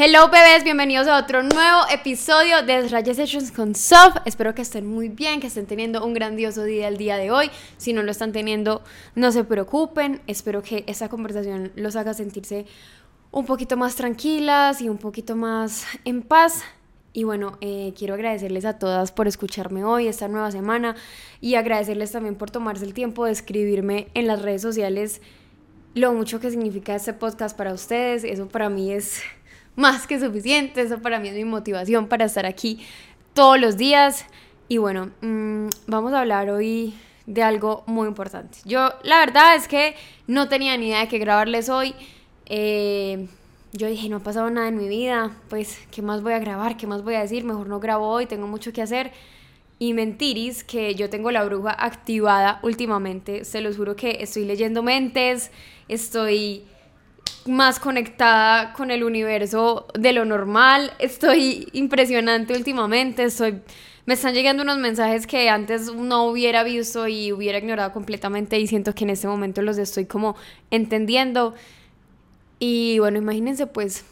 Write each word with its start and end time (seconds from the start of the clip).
Hello 0.00 0.28
bebés, 0.30 0.62
bienvenidos 0.62 1.08
a 1.08 1.18
otro 1.18 1.42
nuevo 1.42 1.80
episodio 1.92 2.62
de 2.62 2.86
Raya 2.86 3.14
Sessions 3.14 3.50
con 3.50 3.74
Sof. 3.74 4.14
Espero 4.26 4.54
que 4.54 4.62
estén 4.62 4.86
muy 4.86 5.08
bien, 5.08 5.40
que 5.40 5.48
estén 5.48 5.66
teniendo 5.66 6.06
un 6.06 6.14
grandioso 6.14 6.62
día 6.62 6.86
el 6.86 6.98
día 6.98 7.16
de 7.16 7.32
hoy. 7.32 7.50
Si 7.78 7.92
no 7.92 8.04
lo 8.04 8.12
están 8.12 8.30
teniendo, 8.30 8.84
no 9.16 9.32
se 9.32 9.42
preocupen. 9.42 10.20
Espero 10.28 10.62
que 10.62 10.84
esta 10.86 11.08
conversación 11.08 11.72
los 11.74 11.96
haga 11.96 12.14
sentirse 12.14 12.64
un 13.32 13.44
poquito 13.44 13.76
más 13.76 13.96
tranquilas 13.96 14.80
y 14.80 14.88
un 14.88 14.98
poquito 14.98 15.34
más 15.34 15.84
en 16.04 16.22
paz. 16.22 16.62
Y 17.12 17.24
bueno, 17.24 17.58
eh, 17.60 17.92
quiero 17.98 18.14
agradecerles 18.14 18.66
a 18.66 18.78
todas 18.78 19.10
por 19.10 19.26
escucharme 19.26 19.82
hoy, 19.82 20.06
esta 20.06 20.28
nueva 20.28 20.52
semana, 20.52 20.94
y 21.40 21.56
agradecerles 21.56 22.12
también 22.12 22.36
por 22.36 22.52
tomarse 22.52 22.84
el 22.84 22.94
tiempo 22.94 23.24
de 23.24 23.32
escribirme 23.32 24.06
en 24.14 24.28
las 24.28 24.42
redes 24.42 24.62
sociales 24.62 25.20
lo 25.94 26.12
mucho 26.12 26.38
que 26.38 26.50
significa 26.50 26.94
este 26.94 27.12
podcast 27.12 27.56
para 27.56 27.72
ustedes. 27.72 28.24
Eso 28.24 28.48
para 28.48 28.68
mí 28.68 28.92
es 28.92 29.22
más 29.78 30.06
que 30.06 30.18
suficiente. 30.18 30.82
Eso 30.82 30.98
para 30.98 31.20
mí 31.20 31.28
es 31.28 31.34
mi 31.34 31.44
motivación 31.44 32.08
para 32.08 32.26
estar 32.26 32.44
aquí 32.44 32.80
todos 33.32 33.58
los 33.58 33.76
días. 33.76 34.26
Y 34.68 34.78
bueno, 34.78 35.10
mm, 35.22 35.68
vamos 35.86 36.12
a 36.12 36.20
hablar 36.20 36.50
hoy 36.50 36.94
de 37.26 37.42
algo 37.42 37.84
muy 37.86 38.08
importante. 38.08 38.58
Yo 38.64 38.90
la 39.04 39.20
verdad 39.20 39.54
es 39.54 39.68
que 39.68 39.94
no 40.26 40.48
tenía 40.48 40.76
ni 40.76 40.88
idea 40.88 41.00
de 41.00 41.08
qué 41.08 41.18
grabarles 41.18 41.68
hoy. 41.68 41.94
Eh, 42.46 43.28
yo 43.72 43.86
dije, 43.86 44.08
no 44.08 44.16
ha 44.16 44.20
pasado 44.20 44.50
nada 44.50 44.66
en 44.66 44.76
mi 44.76 44.88
vida, 44.88 45.36
pues, 45.48 45.78
¿qué 45.90 46.02
más 46.02 46.22
voy 46.22 46.32
a 46.32 46.38
grabar? 46.38 46.76
¿Qué 46.76 46.86
más 46.86 47.04
voy 47.04 47.14
a 47.14 47.20
decir? 47.20 47.44
Mejor 47.44 47.68
no 47.68 47.80
grabo 47.80 48.08
hoy, 48.08 48.26
tengo 48.26 48.46
mucho 48.46 48.72
que 48.72 48.82
hacer. 48.82 49.12
Y 49.78 49.92
mentiris, 49.92 50.64
que 50.64 50.94
yo 50.96 51.08
tengo 51.08 51.30
la 51.30 51.44
bruja 51.44 51.70
activada 51.70 52.58
últimamente. 52.62 53.44
Se 53.44 53.60
los 53.60 53.76
juro 53.76 53.94
que 53.94 54.22
estoy 54.22 54.44
leyendo 54.44 54.82
mentes, 54.82 55.52
estoy 55.86 56.64
más 57.46 57.80
conectada 57.80 58.72
con 58.72 58.90
el 58.90 59.04
universo 59.04 59.86
de 59.94 60.12
lo 60.12 60.24
normal. 60.24 60.92
Estoy 60.98 61.68
impresionante 61.72 62.54
últimamente. 62.54 63.24
Estoy, 63.24 63.60
me 64.06 64.14
están 64.14 64.34
llegando 64.34 64.62
unos 64.62 64.78
mensajes 64.78 65.26
que 65.26 65.48
antes 65.48 65.92
no 65.94 66.24
hubiera 66.24 66.62
visto 66.62 67.08
y 67.08 67.32
hubiera 67.32 67.58
ignorado 67.58 67.92
completamente 67.92 68.58
y 68.58 68.66
siento 68.66 68.94
que 68.94 69.04
en 69.04 69.10
este 69.10 69.28
momento 69.28 69.62
los 69.62 69.78
estoy 69.78 70.06
como 70.06 70.36
entendiendo. 70.70 71.54
Y 72.58 72.98
bueno, 72.98 73.18
imagínense 73.18 73.66
pues 73.66 74.04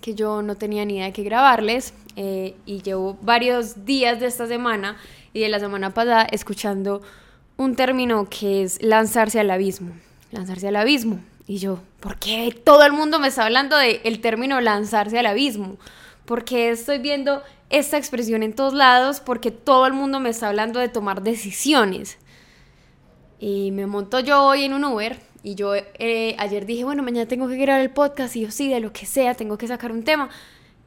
que 0.00 0.14
yo 0.14 0.42
no 0.42 0.54
tenía 0.54 0.84
ni 0.84 0.96
idea 0.96 1.06
de 1.06 1.12
qué 1.12 1.22
grabarles 1.22 1.94
eh, 2.16 2.54
y 2.66 2.82
llevo 2.82 3.18
varios 3.22 3.84
días 3.84 4.20
de 4.20 4.26
esta 4.26 4.46
semana 4.46 4.96
y 5.32 5.40
de 5.40 5.48
la 5.48 5.58
semana 5.58 5.94
pasada 5.94 6.22
escuchando 6.30 7.02
un 7.56 7.76
término 7.76 8.28
que 8.28 8.62
es 8.62 8.82
lanzarse 8.82 9.40
al 9.40 9.50
abismo. 9.50 9.92
Lanzarse 10.30 10.68
al 10.68 10.76
abismo. 10.76 11.20
Y 11.46 11.58
yo, 11.58 11.80
¿por 12.00 12.18
qué 12.18 12.58
todo 12.64 12.84
el 12.84 12.92
mundo 12.92 13.18
me 13.18 13.28
está 13.28 13.44
hablando 13.44 13.76
del 13.76 14.00
el 14.04 14.20
término 14.20 14.60
lanzarse 14.60 15.18
al 15.18 15.26
abismo? 15.26 15.76
Porque 16.24 16.70
estoy 16.70 16.98
viendo 16.98 17.42
esta 17.68 17.98
expresión 17.98 18.42
en 18.42 18.54
todos 18.54 18.72
lados? 18.72 19.20
Porque 19.20 19.50
todo 19.50 19.86
el 19.86 19.92
mundo 19.92 20.20
me 20.20 20.30
está 20.30 20.48
hablando 20.48 20.80
de 20.80 20.88
tomar 20.88 21.22
decisiones. 21.22 22.18
Y 23.38 23.72
me 23.72 23.86
monto 23.86 24.20
yo 24.20 24.42
hoy 24.42 24.64
en 24.64 24.72
un 24.72 24.84
Uber 24.84 25.18
y 25.42 25.54
yo 25.54 25.74
eh, 25.74 26.34
ayer 26.38 26.64
dije, 26.64 26.84
bueno, 26.84 27.02
mañana 27.02 27.28
tengo 27.28 27.46
que 27.48 27.56
grabar 27.56 27.82
el 27.82 27.90
podcast 27.90 28.34
y 28.36 28.42
yo 28.42 28.50
sí, 28.50 28.70
de 28.70 28.80
lo 28.80 28.92
que 28.92 29.04
sea, 29.04 29.34
tengo 29.34 29.58
que 29.58 29.68
sacar 29.68 29.92
un 29.92 30.02
tema. 30.02 30.30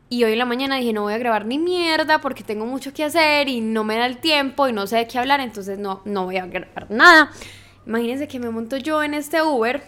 Y 0.09 0.23
hoy 0.23 0.31
en 0.31 0.39
la 0.39 0.45
mañana 0.45 0.77
dije, 0.77 0.93
no 0.93 1.03
voy 1.03 1.13
a 1.13 1.17
grabar 1.19 1.45
ni 1.45 1.59
mierda 1.59 2.19
porque 2.19 2.43
tengo 2.43 2.65
mucho 2.65 2.93
que 2.93 3.03
hacer 3.03 3.49
y 3.49 3.61
no 3.61 3.83
me 3.83 3.97
da 3.97 4.07
el 4.07 4.17
tiempo 4.17 4.67
y 4.67 4.73
no 4.73 4.87
sé 4.87 4.95
de 4.95 5.07
qué 5.07 5.19
hablar, 5.19 5.41
entonces 5.41 5.77
no, 5.77 6.01
no 6.05 6.25
voy 6.25 6.37
a 6.37 6.47
grabar 6.47 6.89
nada. 6.89 7.31
Imagínense 7.85 8.27
que 8.27 8.39
me 8.39 8.49
monto 8.49 8.77
yo 8.77 9.03
en 9.03 9.13
este 9.13 9.43
Uber 9.43 9.83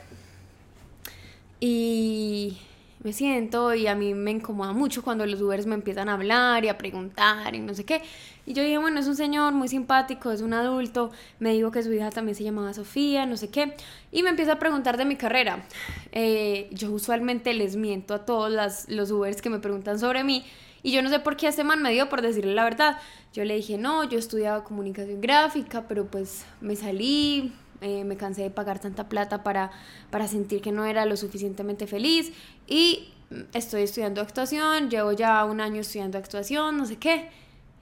y 1.60 2.58
me 3.02 3.14
siento 3.14 3.74
y 3.74 3.88
a 3.88 3.96
mí 3.96 4.14
me 4.14 4.32
incomoda 4.32 4.74
mucho 4.74 5.04
cuando 5.04 5.26
los 5.26 5.42
Ubers 5.42 5.66
me 5.66 5.76
empiezan 5.76 6.10
a 6.10 6.14
hablar 6.14 6.66
y 6.66 6.68
a 6.68 6.78
preguntar 6.78 7.56
y 7.56 7.60
no 7.60 7.74
sé 7.74 7.86
qué. 7.86 8.02
Y 8.46 8.54
yo 8.54 8.62
dije, 8.62 8.78
bueno, 8.78 9.00
es 9.00 9.08
un 9.08 9.16
señor 9.16 9.54
muy 9.54 9.68
simpático, 9.68 10.32
es 10.32 10.42
un 10.42 10.54
adulto, 10.54 11.12
me 11.40 11.54
dijo 11.54 11.72
que 11.72 11.82
su 11.82 11.94
hija 11.94 12.10
también 12.10 12.36
se 12.36 12.44
llamaba 12.44 12.74
Sofía, 12.74 13.26
no 13.26 13.38
sé 13.38 13.50
qué. 13.50 13.74
Y 14.12 14.24
me 14.24 14.30
empieza 14.30 14.54
a 14.54 14.60
preguntar 14.60 14.98
de 14.98 15.06
mi 15.06 15.16
carrera. 15.16 15.64
Eh, 16.12 16.68
yo 16.72 16.92
usualmente 16.92 17.54
les 17.54 17.76
miento 17.76 18.14
a 18.14 18.26
todos 18.26 18.52
los 18.88 19.12
Ubers 19.12 19.42
que 19.42 19.50
me 19.50 19.60
preguntan 19.60 20.00
sobre 20.00 20.24
mí. 20.24 20.44
Y 20.82 20.92
yo 20.92 21.02
no 21.02 21.10
sé 21.10 21.20
por 21.20 21.38
qué 21.38 21.48
este 21.48 21.64
man 21.64 21.82
me 21.82 21.92
dio 21.92 22.10
por 22.10 22.22
decirle 22.22 22.54
la 22.54 22.64
verdad. 22.64 22.98
Yo 23.34 23.44
le 23.46 23.56
dije, 23.56 23.78
no, 23.78 24.04
yo 24.10 24.18
estudiaba 24.18 24.64
comunicación 24.64 25.22
gráfica, 25.22 25.88
pero 25.88 26.08
pues 26.08 26.46
me 26.62 26.76
salí, 26.76 27.54
eh, 27.82 28.04
me 28.04 28.18
cansé 28.18 28.44
de 28.44 28.50
pagar 28.50 28.80
tanta 28.80 29.10
plata 29.10 29.44
para, 29.44 29.72
para 30.10 30.28
sentir 30.28 30.62
que 30.62 30.72
no 30.72 30.86
era 30.86 31.06
lo 31.06 31.18
suficientemente 31.18 31.88
feliz 31.88 32.32
y 32.68 33.10
estoy 33.54 33.84
estudiando 33.84 34.22
actuación, 34.22 34.90
llevo 34.90 35.12
ya 35.12 35.46
un 35.46 35.62
año 35.62 35.82
estudiando 35.82 36.18
actuación, 36.18 36.78
no 36.78 36.86
sé 36.86 36.98
qué. 36.98 37.30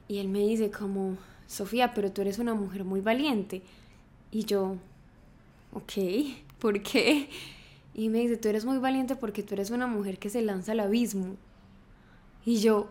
Y 0.08 0.19
él 0.19 0.30
me 0.30 0.40
dice 0.40 0.72
como, 0.72 1.18
Sofía, 1.47 1.94
pero 1.94 2.12
tú 2.12 2.22
eres 2.22 2.40
una 2.40 2.53
mujer 2.53 2.84
muy 2.84 3.02
valiente. 3.02 3.62
Y 4.31 4.46
yo, 4.46 4.78
ok, 5.74 5.94
¿por 6.59 6.81
qué? 6.81 7.29
Y 7.94 8.09
me 8.09 8.19
dice, 8.19 8.38
tú 8.38 8.50
eres 8.50 8.66
muy 8.66 8.78
valiente 8.78 9.16
porque 9.16 9.44
tú 9.44 9.56
eres 9.56 9.72
una 9.72 9.88
mujer 9.88 10.19
que 10.19 10.29
se 10.29 10.41
lanza 10.41 10.74
al 10.74 10.81
abismo. 10.81 11.35
Y 12.46 12.59
yo, 12.59 12.90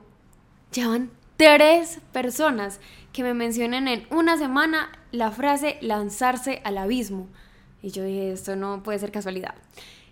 ya 0.73 0.89
van 0.89 1.11
tres 1.37 2.01
personas 2.13 2.81
que 3.13 3.23
me 3.23 3.35
mencionen 3.35 3.89
en 3.89 4.07
una 4.11 4.37
semana 4.37 4.91
la 5.13 5.31
frase 5.31 5.79
lanzarse 5.81 6.61
al 6.65 6.79
abismo. 6.79 7.29
Y 7.83 7.91
yo 7.91 8.05
dije, 8.05 8.33
esto 8.33 8.57
no 8.57 8.83
puede 8.83 8.99
ser 8.99 9.13
casualidad. 9.13 9.55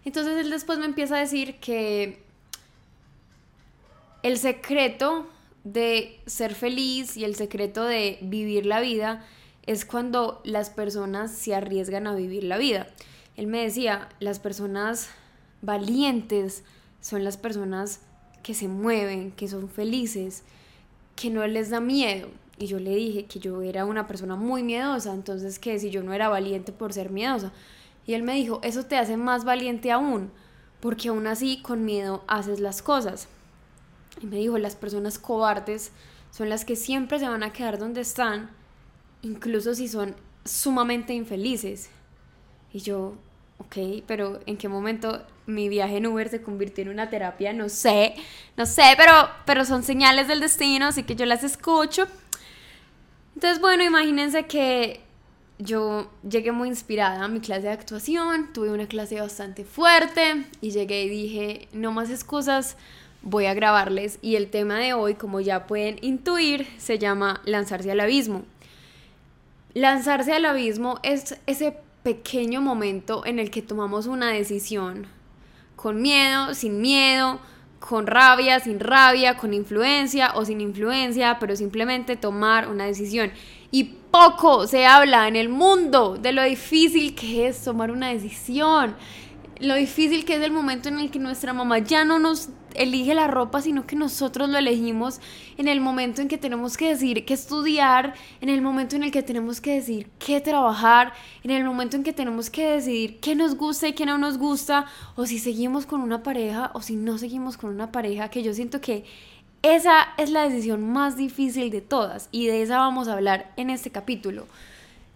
Entonces 0.05 0.39
él 0.39 0.51
después 0.51 0.79
me 0.79 0.87
empieza 0.87 1.17
a 1.17 1.21
decir 1.21 1.57
que 1.61 2.23
el 4.23 4.39
secreto 4.39 5.27
de 5.65 6.21
ser 6.27 6.55
feliz 6.55 7.17
y 7.17 7.25
el 7.25 7.35
secreto 7.35 7.85
de 7.85 8.19
vivir 8.21 8.67
la 8.67 8.81
vida 8.81 9.25
es 9.67 9.85
cuando 9.85 10.43
las 10.45 10.71
personas 10.71 11.31
se 11.31 11.55
arriesgan 11.55 12.07
a 12.07 12.15
vivir 12.15 12.45
la 12.45 12.59
vida. 12.59 12.87
Él 13.37 13.47
me 13.47 13.63
decía, 13.63 14.09
las 14.21 14.39
personas 14.39 15.09
valientes 15.63 16.65
son 17.01 17.25
las 17.25 17.37
personas 17.37 18.01
que 18.43 18.55
se 18.55 18.69
mueven, 18.69 19.33
que 19.33 19.49
son 19.49 19.69
felices, 19.69 20.43
que 21.17 21.31
no 21.31 21.47
les 21.47 21.71
da 21.71 21.81
miedo. 21.81 22.29
Y 22.59 22.67
yo 22.67 22.79
le 22.79 22.95
dije 22.95 23.25
que 23.25 23.41
yo 23.41 23.63
era 23.63 23.85
una 23.85 24.07
persona 24.07 24.37
muy 24.37 24.63
miedosa, 24.63 25.13
entonces 25.13 25.59
que 25.59 25.79
si 25.79 25.91
yo 25.91 26.03
no 26.03 26.13
era 26.13 26.29
valiente 26.29 26.73
por 26.73 26.93
ser 26.93 27.11
miedosa. 27.11 27.53
Y 28.07 28.15
él 28.15 28.23
me 28.23 28.35
dijo, 28.35 28.61
eso 28.63 28.85
te 28.85 28.97
hace 28.97 29.17
más 29.17 29.45
valiente 29.45 29.91
aún, 29.91 30.31
porque 30.81 31.09
aún 31.09 31.27
así 31.27 31.61
con 31.63 31.85
miedo 31.85 32.23
haces 32.27 32.61
las 32.61 32.83
cosas. 32.83 33.29
Y 34.21 34.27
me 34.27 34.37
dijo, 34.37 34.59
las 34.59 34.77
personas 34.77 35.19
cobardes 35.19 35.91
son 36.31 36.49
las 36.49 36.65
que 36.65 36.77
siempre 36.77 37.19
se 37.19 37.29
van 37.29 37.43
a 37.43 37.53
quedar 37.53 37.79
donde 37.79 38.01
están, 38.01 38.51
incluso 39.23 39.75
si 39.75 39.89
son 39.89 40.15
sumamente 40.45 41.15
infelices. 41.15 41.91
Y 42.73 42.81
yo, 42.81 43.15
ok, 43.59 44.03
pero 44.07 44.41
¿en 44.47 44.57
qué 44.57 44.69
momento 44.69 45.23
mi 45.47 45.69
viaje 45.69 45.99
en 45.99 46.07
Uber 46.07 46.29
se 46.29 46.43
convirtió 46.43 46.83
en 46.83 46.91
una 46.91 47.11
terapia? 47.11 47.53
No 47.53 47.69
sé, 47.69 48.15
no 48.57 48.67
sé, 48.67 48.95
pero, 48.97 49.13
pero 49.47 49.65
son 49.65 49.83
señales 49.83 50.29
del 50.29 50.41
destino, 50.41 50.87
así 50.87 51.03
que 51.03 51.17
yo 51.17 51.27
las 51.27 51.45
escucho. 51.45 52.07
Entonces, 53.35 53.61
bueno, 53.61 53.83
imagínense 53.83 54.47
que 54.47 55.01
yo 55.59 56.11
llegué 56.29 56.53
muy 56.53 56.69
inspirada 56.69 57.25
a 57.25 57.29
mi 57.29 57.41
clase 57.41 57.63
de 57.63 57.73
actuación, 57.73 58.53
tuve 58.53 58.71
una 58.71 58.87
clase 58.87 59.21
bastante 59.21 59.65
fuerte 59.65 60.45
y 60.61 60.71
llegué 60.71 61.05
y 61.05 61.09
dije, 61.09 61.69
no 61.73 61.93
más 61.93 62.11
excusas, 62.11 62.77
voy 63.23 63.47
a 63.47 63.55
grabarles. 63.55 64.19
Y 64.23 64.37
el 64.37 64.51
tema 64.51 64.79
de 64.79 64.95
hoy, 64.95 65.15
como 65.15 65.41
ya 65.41 65.67
pueden 65.67 65.99
intuir, 66.03 66.67
se 66.79 66.99
llama 66.99 67.41
lanzarse 67.45 67.91
al 67.91 68.01
abismo. 68.01 68.45
Lanzarse 69.75 70.33
al 70.33 70.45
abismo 70.45 71.01
es 71.03 71.39
ese 71.47 71.77
pequeño 72.03 72.61
momento 72.61 73.25
en 73.27 73.39
el 73.39 73.51
que 73.51 73.63
tomamos 73.63 74.07
una 74.07 74.31
decisión, 74.31 75.07
con 75.85 76.01
miedo, 76.01 76.55
sin 76.55 76.81
miedo, 76.81 77.41
con 77.79 78.07
rabia, 78.07 78.59
sin 78.59 78.81
rabia, 78.81 79.37
con 79.37 79.53
influencia 79.53 80.33
o 80.35 80.47
sin 80.47 80.63
influencia, 80.63 81.37
pero 81.39 81.57
simplemente 81.57 82.17
tomar 82.17 82.71
una 82.71 82.87
decisión. 82.87 83.31
Y 83.71 83.85
poco 84.11 84.67
se 84.67 84.87
habla 84.87 85.29
en 85.29 85.37
el 85.37 85.51
mundo 85.51 86.17
de 86.17 86.33
lo 86.33 86.43
difícil 86.43 87.15
que 87.15 87.49
es 87.49 87.63
tomar 87.63 87.91
una 87.91 88.09
decisión, 88.09 88.97
lo 89.61 89.75
difícil 89.75 90.25
que 90.25 90.37
es 90.37 90.43
el 90.43 90.53
momento 90.53 90.89
en 90.89 91.01
el 91.01 91.11
que 91.11 91.19
nuestra 91.19 91.53
mamá 91.53 91.81
ya 91.81 92.03
no 92.07 92.19
nos 92.19 92.49
elige 92.75 93.15
la 93.15 93.27
ropa, 93.27 93.63
sino 93.63 93.87
que 93.87 93.97
nosotros 93.97 94.49
lo 94.49 94.59
elegimos 94.59 95.21
en 95.57 95.69
el 95.69 95.81
momento 95.81 96.23
en 96.23 96.29
que 96.29 96.39
tenemos 96.39 96.77
que 96.77 96.89
decir 96.89 97.25
qué 97.25 97.35
estudiar, 97.35 98.15
en 98.41 98.49
el 98.49 98.61
momento 98.61 98.97
en 98.97 99.05
el 99.05 99.11
que 99.11 99.23
tenemos 99.23 99.61
que 99.61 99.75
decir 99.75 100.09
qué 100.19 100.41
trabajar, 100.41 101.13
en 101.43 101.51
el 101.51 101.65
momento 101.65 101.97
en 101.97 102.03
que 102.03 102.13
tenemos 102.13 102.51
que 102.51 102.73
decidir 102.73 103.19
qué 103.21 103.35
nos 103.35 103.57
gusta 103.57 103.89
y 103.89 103.93
qué 103.93 104.07
no 104.07 104.19
nos 104.19 104.39
gusta, 104.39 104.87
o 105.17 105.27
si 105.27 105.39
seguimos 105.39 105.87
con 105.87 106.01
una 106.01 106.23
pareja 106.23 106.71
o 106.75 106.83
si 106.83 106.97
no 106.97 107.19
seguimos 107.19 107.57
con 107.57 107.71
una 107.71 107.93
pareja, 107.93 108.29
que 108.29 108.43
yo 108.43 108.53
siento 108.53 108.81
que 108.81 109.05
esa 109.63 110.09
es 110.19 110.29
la 110.29 110.47
decisión 110.47 110.93
más 110.93 111.17
difícil 111.17 111.71
de 111.71 111.81
todas 111.81 112.29
y 112.31 112.49
de 112.49 112.61
esa 112.61 112.79
vamos 112.79 113.09
a 113.09 113.15
hablar 113.15 113.51
en 113.57 113.71
este 113.71 113.91
capítulo. 113.91 114.47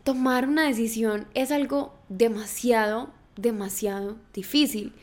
Tomar 0.04 0.49
una 0.49 0.66
decisión 0.66 1.26
es 1.34 1.52
algo 1.52 1.94
demasiado, 2.08 3.11
demasiado 3.37 4.16
difícil. 4.32 4.94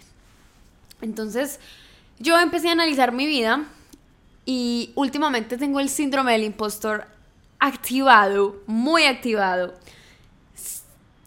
Entonces, 1.02 1.60
yo 2.20 2.40
empecé 2.40 2.70
a 2.70 2.74
analizar 2.74 3.12
mi 3.12 3.26
vida 3.26 3.66
y 4.46 4.92
últimamente 4.96 5.58
tengo 5.58 5.80
el 5.80 5.90
síndrome 5.90 6.34
del 6.34 6.44
impostor 6.44 7.08
activado, 7.60 8.62
muy 8.68 9.04
activado. 9.04 9.74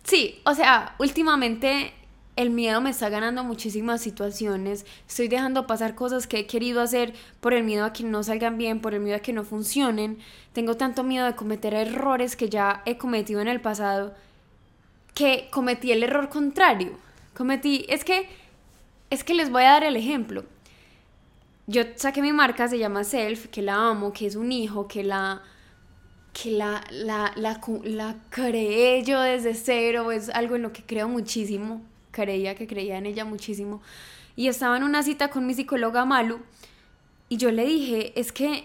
Sí, 0.05 0.41
o 0.45 0.55
sea, 0.55 0.95
últimamente 0.99 1.93
el 2.37 2.51
miedo 2.51 2.81
me 2.81 2.91
está 2.91 3.09
ganando 3.09 3.43
muchísimas 3.43 4.01
situaciones. 4.01 4.87
Estoy 5.09 5.29
dejando 5.29 5.67
pasar 5.67 5.95
cosas 5.97 6.27
que 6.27 6.39
he 6.39 6.47
querido 6.47 6.81
hacer 6.81 7.13
por 7.41 7.53
el 7.53 7.65
miedo 7.65 7.85
a 7.85 7.93
que 7.93 8.05
no 8.05 8.23
salgan 8.23 8.57
bien, 8.57 8.81
por 8.81 8.95
el 8.95 9.01
miedo 9.01 9.17
a 9.17 9.21
que 9.21 9.33
no 9.33 9.43
funcionen. 9.43 10.19
Tengo 10.53 10.77
tanto 10.77 11.03
miedo 11.03 11.27
de 11.27 11.35
cometer 11.35 11.75
errores 11.75 12.37
que 12.37 12.49
ya 12.49 12.83
he 12.87 12.97
cometido 12.97 13.41
en 13.41 13.49
el 13.49 13.61
pasado 13.61 14.15
que 15.19 15.49
cometí 15.51 15.91
el 15.91 16.05
error 16.05 16.29
contrario. 16.29 16.93
Cometí, 17.37 17.85
es 17.89 18.05
que, 18.05 18.29
es 19.11 19.25
que 19.25 19.35
les 19.35 19.51
voy 19.51 19.65
a 19.65 19.73
dar 19.73 19.83
el 19.83 19.97
ejemplo. 19.97 20.45
Yo 21.69 21.83
saqué 21.95 22.21
mi 22.21 22.33
marca, 22.33 22.67
se 22.67 22.79
llama 22.79 23.05
Self, 23.05 23.47
que 23.47 23.63
la 23.63 23.91
amo, 23.91 24.13
que 24.13 24.27
es 24.27 24.35
un 24.35 24.51
hijo, 24.51 24.89
que 24.89 25.05
la 25.05 25.43
que 26.33 26.51
la, 26.51 26.83
la, 26.91 27.33
la, 27.37 27.61
la 27.85 28.17
creé 28.31 29.03
yo 29.03 29.21
desde 29.21 29.55
cero, 29.55 30.11
es 30.13 30.29
algo 30.29 30.57
en 30.57 30.63
lo 30.63 30.73
que 30.73 30.83
creo 30.83 31.09
muchísimo 31.09 31.83
creía 32.11 32.55
que 32.55 32.67
creía 32.67 32.99
en 32.99 33.07
ella 33.07 33.25
muchísimo. 33.25 33.81
Y 34.35 34.49
estaba 34.49 34.77
en 34.77 34.83
una 34.83 35.03
cita 35.03 35.31
con 35.31 35.47
mi 35.47 35.55
psicóloga 35.55 36.05
Malu 36.05 36.41
y 37.29 37.37
yo 37.37 37.51
le 37.51 37.65
dije, 37.65 38.19
es 38.19 38.33
que, 38.33 38.65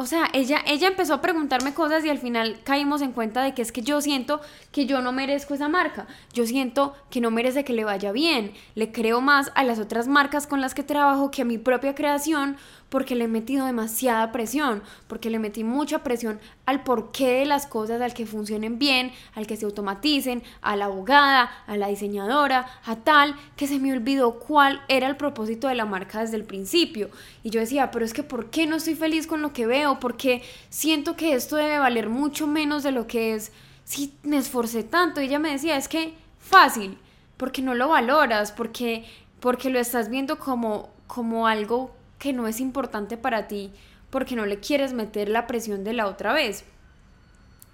o 0.00 0.06
sea, 0.06 0.28
ella, 0.32 0.62
ella 0.64 0.86
empezó 0.86 1.14
a 1.14 1.20
preguntarme 1.20 1.74
cosas 1.74 2.04
y 2.04 2.08
al 2.08 2.20
final 2.20 2.60
caímos 2.62 3.02
en 3.02 3.10
cuenta 3.10 3.42
de 3.42 3.52
que 3.52 3.62
es 3.62 3.72
que 3.72 3.82
yo 3.82 4.00
siento 4.00 4.40
que 4.70 4.86
yo 4.86 5.02
no 5.02 5.10
merezco 5.10 5.54
esa 5.54 5.68
marca, 5.68 6.06
yo 6.32 6.46
siento 6.46 6.94
que 7.10 7.20
no 7.20 7.32
merece 7.32 7.64
que 7.64 7.72
le 7.72 7.82
vaya 7.82 8.12
bien, 8.12 8.52
le 8.76 8.92
creo 8.92 9.20
más 9.20 9.50
a 9.56 9.64
las 9.64 9.80
otras 9.80 10.06
marcas 10.06 10.46
con 10.46 10.60
las 10.60 10.72
que 10.72 10.84
trabajo 10.84 11.32
que 11.32 11.42
a 11.42 11.44
mi 11.44 11.58
propia 11.58 11.96
creación 11.96 12.58
porque 12.88 13.14
le 13.14 13.24
he 13.24 13.28
metido 13.28 13.66
demasiada 13.66 14.32
presión, 14.32 14.82
porque 15.06 15.30
le 15.30 15.38
metí 15.38 15.64
mucha 15.64 16.02
presión 16.02 16.40
al 16.64 16.82
porqué 16.82 17.40
de 17.40 17.46
las 17.46 17.66
cosas, 17.66 18.00
al 18.00 18.14
que 18.14 18.26
funcionen 18.26 18.78
bien, 18.78 19.12
al 19.34 19.46
que 19.46 19.56
se 19.56 19.66
automaticen, 19.66 20.42
a 20.62 20.76
la 20.76 20.86
abogada, 20.86 21.50
a 21.66 21.76
la 21.76 21.88
diseñadora, 21.88 22.66
a 22.84 22.96
tal, 22.96 23.34
que 23.56 23.66
se 23.66 23.78
me 23.78 23.92
olvidó 23.92 24.38
cuál 24.38 24.82
era 24.88 25.06
el 25.06 25.16
propósito 25.16 25.68
de 25.68 25.74
la 25.74 25.84
marca 25.84 26.20
desde 26.20 26.36
el 26.36 26.44
principio. 26.44 27.10
Y 27.42 27.50
yo 27.50 27.60
decía, 27.60 27.90
pero 27.90 28.04
es 28.04 28.14
que 28.14 28.22
¿por 28.22 28.50
qué 28.50 28.66
no 28.66 28.76
estoy 28.76 28.94
feliz 28.94 29.26
con 29.26 29.42
lo 29.42 29.52
que 29.52 29.66
veo? 29.66 30.00
Porque 30.00 30.42
siento 30.70 31.16
que 31.16 31.34
esto 31.34 31.56
debe 31.56 31.78
valer 31.78 32.08
mucho 32.08 32.46
menos 32.46 32.82
de 32.82 32.92
lo 32.92 33.06
que 33.06 33.34
es 33.34 33.52
si 33.84 34.14
me 34.22 34.38
esforcé 34.38 34.82
tanto. 34.82 35.20
Y 35.20 35.26
ella 35.26 35.38
me 35.38 35.52
decía, 35.52 35.76
es 35.76 35.88
que 35.88 36.14
fácil, 36.38 36.98
porque 37.36 37.62
no 37.62 37.74
lo 37.74 37.88
valoras, 37.88 38.52
porque, 38.52 39.04
porque 39.40 39.70
lo 39.70 39.78
estás 39.78 40.08
viendo 40.08 40.38
como, 40.38 40.90
como 41.06 41.46
algo 41.46 41.97
que 42.18 42.32
no 42.32 42.46
es 42.46 42.60
importante 42.60 43.16
para 43.16 43.48
ti 43.48 43.72
porque 44.10 44.36
no 44.36 44.46
le 44.46 44.60
quieres 44.60 44.92
meter 44.92 45.28
la 45.28 45.46
presión 45.46 45.84
de 45.84 45.92
la 45.92 46.06
otra 46.06 46.32
vez. 46.32 46.64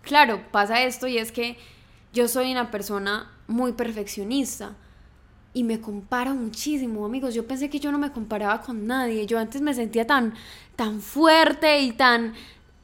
Claro, 0.03 0.43
pasa 0.51 0.83
esto 0.83 1.07
y 1.07 1.19
es 1.19 1.33
que 1.33 1.57
yo 2.13 2.29
soy 2.29 2.53
una 2.53 2.71
persona 2.71 3.31
muy 3.47 3.73
perfeccionista 3.73 4.75
y 5.53 5.63
me 5.63 5.81
comparo 5.81 6.35
muchísimo, 6.35 7.07
amigos. 7.07 7.35
Yo 7.35 7.47
pensé 7.47 7.71
que 7.71 7.79
yo 7.79 7.93
no 7.93 7.99
me 7.99 8.11
comparaba 8.11 8.61
con 8.61 8.87
nadie. 8.87 9.27
Yo 9.27 9.39
antes 9.39 9.63
me 9.63 9.73
sentía 9.73 10.07
tan 10.07 10.35
tan 10.77 11.01
fuerte 11.01 11.81
y 11.81 11.93
tan 11.93 12.35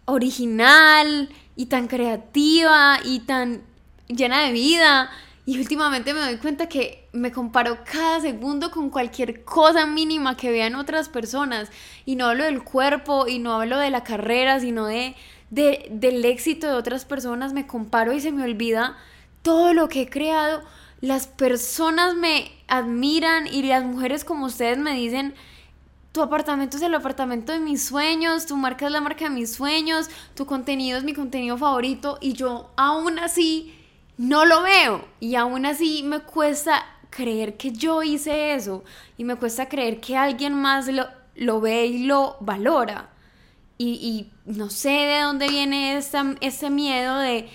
original 0.04 1.28
y 1.56 1.66
tan 1.66 1.88
creativa 1.88 2.98
y 3.04 3.20
tan 3.20 3.62
llena 4.08 4.42
de 4.42 4.52
vida 4.52 5.10
y 5.46 5.58
últimamente 5.58 6.12
me 6.12 6.20
doy 6.20 6.36
cuenta 6.36 6.68
que 6.68 7.08
me 7.12 7.32
comparo 7.32 7.78
cada 7.90 8.20
segundo 8.20 8.70
con 8.70 8.90
cualquier 8.90 9.42
cosa 9.44 9.86
mínima 9.86 10.36
que 10.36 10.50
vean 10.50 10.74
otras 10.74 11.08
personas. 11.08 11.70
Y 12.04 12.16
no 12.16 12.26
hablo 12.26 12.44
del 12.44 12.62
cuerpo 12.62 13.26
y 13.26 13.38
no 13.38 13.54
hablo 13.54 13.78
de 13.78 13.90
la 13.90 14.04
carrera, 14.04 14.60
sino 14.60 14.86
de, 14.86 15.16
de, 15.48 15.88
del 15.90 16.24
éxito 16.24 16.66
de 16.66 16.74
otras 16.74 17.04
personas. 17.04 17.52
Me 17.52 17.66
comparo 17.66 18.12
y 18.12 18.20
se 18.20 18.32
me 18.32 18.44
olvida 18.44 18.96
todo 19.42 19.72
lo 19.72 19.88
que 19.88 20.02
he 20.02 20.10
creado. 20.10 20.62
Las 21.00 21.26
personas 21.26 22.14
me 22.14 22.52
admiran 22.68 23.46
y 23.46 23.62
las 23.62 23.82
mujeres 23.82 24.24
como 24.24 24.46
ustedes 24.46 24.76
me 24.76 24.92
dicen, 24.94 25.34
tu 26.12 26.22
apartamento 26.22 26.76
es 26.76 26.82
el 26.82 26.94
apartamento 26.94 27.52
de 27.52 27.60
mis 27.60 27.82
sueños, 27.82 28.44
tu 28.44 28.56
marca 28.56 28.86
es 28.86 28.92
la 28.92 29.00
marca 29.00 29.24
de 29.24 29.30
mis 29.30 29.52
sueños, 29.52 30.10
tu 30.34 30.44
contenido 30.44 30.98
es 30.98 31.04
mi 31.04 31.14
contenido 31.14 31.56
favorito 31.56 32.18
y 32.20 32.34
yo 32.34 32.70
aún 32.76 33.18
así 33.18 33.74
no 34.20 34.44
lo 34.44 34.60
veo 34.60 35.02
y 35.18 35.34
aún 35.36 35.64
así 35.64 36.02
me 36.02 36.20
cuesta 36.20 36.84
creer 37.08 37.56
que 37.56 37.72
yo 37.72 38.02
hice 38.02 38.52
eso 38.52 38.84
y 39.16 39.24
me 39.24 39.36
cuesta 39.36 39.66
creer 39.66 39.98
que 39.98 40.14
alguien 40.14 40.52
más 40.52 40.88
lo, 40.88 41.06
lo 41.36 41.62
ve 41.62 41.86
y 41.86 42.04
lo 42.04 42.36
valora. 42.40 43.08
Y, 43.78 44.28
no 44.44 44.68
sé 44.68 44.90
de 44.90 45.20
dónde 45.22 45.48
viene 45.48 45.96
ese 45.96 46.68
miedo 46.68 47.16
de, 47.16 47.48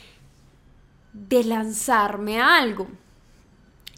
de 1.14 1.44
lanzarme 1.44 2.42
a 2.42 2.58
algo. 2.58 2.88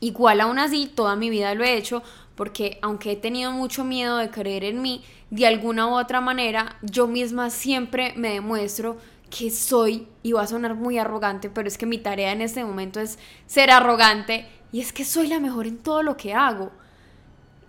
Igual 0.01 0.41
aún 0.41 0.59
así, 0.59 0.91
toda 0.93 1.15
mi 1.15 1.29
vida 1.29 1.55
lo 1.55 1.63
he 1.63 1.77
hecho 1.77 2.03
porque 2.35 2.79
aunque 2.81 3.13
he 3.13 3.15
tenido 3.15 3.53
mucho 3.53 3.85
miedo 3.85 4.17
de 4.17 4.29
creer 4.29 4.65
en 4.65 4.81
mí, 4.81 5.05
de 5.29 5.47
alguna 5.47 5.87
u 5.87 5.97
otra 5.97 6.19
manera, 6.19 6.75
yo 6.81 7.07
misma 7.07 7.49
siempre 7.49 8.13
me 8.17 8.33
demuestro 8.33 8.97
que 9.29 9.51
soy, 9.51 10.07
y 10.23 10.31
va 10.33 10.43
a 10.43 10.47
sonar 10.47 10.75
muy 10.75 10.97
arrogante, 10.97 11.49
pero 11.49 11.67
es 11.67 11.77
que 11.77 11.85
mi 11.85 11.97
tarea 11.97 12.31
en 12.31 12.41
este 12.41 12.63
momento 12.63 12.99
es 12.99 13.19
ser 13.45 13.71
arrogante, 13.71 14.47
y 14.71 14.81
es 14.81 14.93
que 14.93 15.05
soy 15.05 15.27
la 15.27 15.39
mejor 15.39 15.67
en 15.67 15.77
todo 15.77 16.03
lo 16.03 16.17
que 16.17 16.33
hago. 16.33 16.71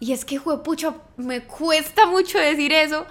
Y 0.00 0.12
es 0.12 0.24
que, 0.24 0.40
pucha, 0.40 0.94
me 1.16 1.44
cuesta 1.44 2.06
mucho 2.06 2.38
decir 2.38 2.72
eso, 2.72 3.06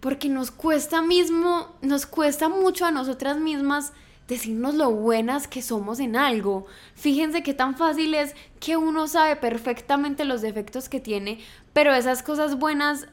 porque 0.00 0.28
nos 0.28 0.50
cuesta 0.50 1.02
mismo, 1.02 1.76
nos 1.82 2.06
cuesta 2.06 2.48
mucho 2.48 2.86
a 2.86 2.90
nosotras 2.90 3.38
mismas 3.38 3.92
decirnos 4.30 4.74
lo 4.74 4.90
buenas 4.92 5.48
que 5.48 5.60
somos 5.60 5.98
en 6.00 6.16
algo. 6.16 6.66
Fíjense 6.94 7.42
qué 7.42 7.52
tan 7.52 7.76
fácil 7.76 8.14
es 8.14 8.34
que 8.60 8.76
uno 8.76 9.08
sabe 9.08 9.36
perfectamente 9.36 10.24
los 10.24 10.40
defectos 10.40 10.88
que 10.88 11.00
tiene, 11.00 11.40
pero 11.72 11.92
esas 11.92 12.22
cosas 12.22 12.58
buenas 12.58 13.08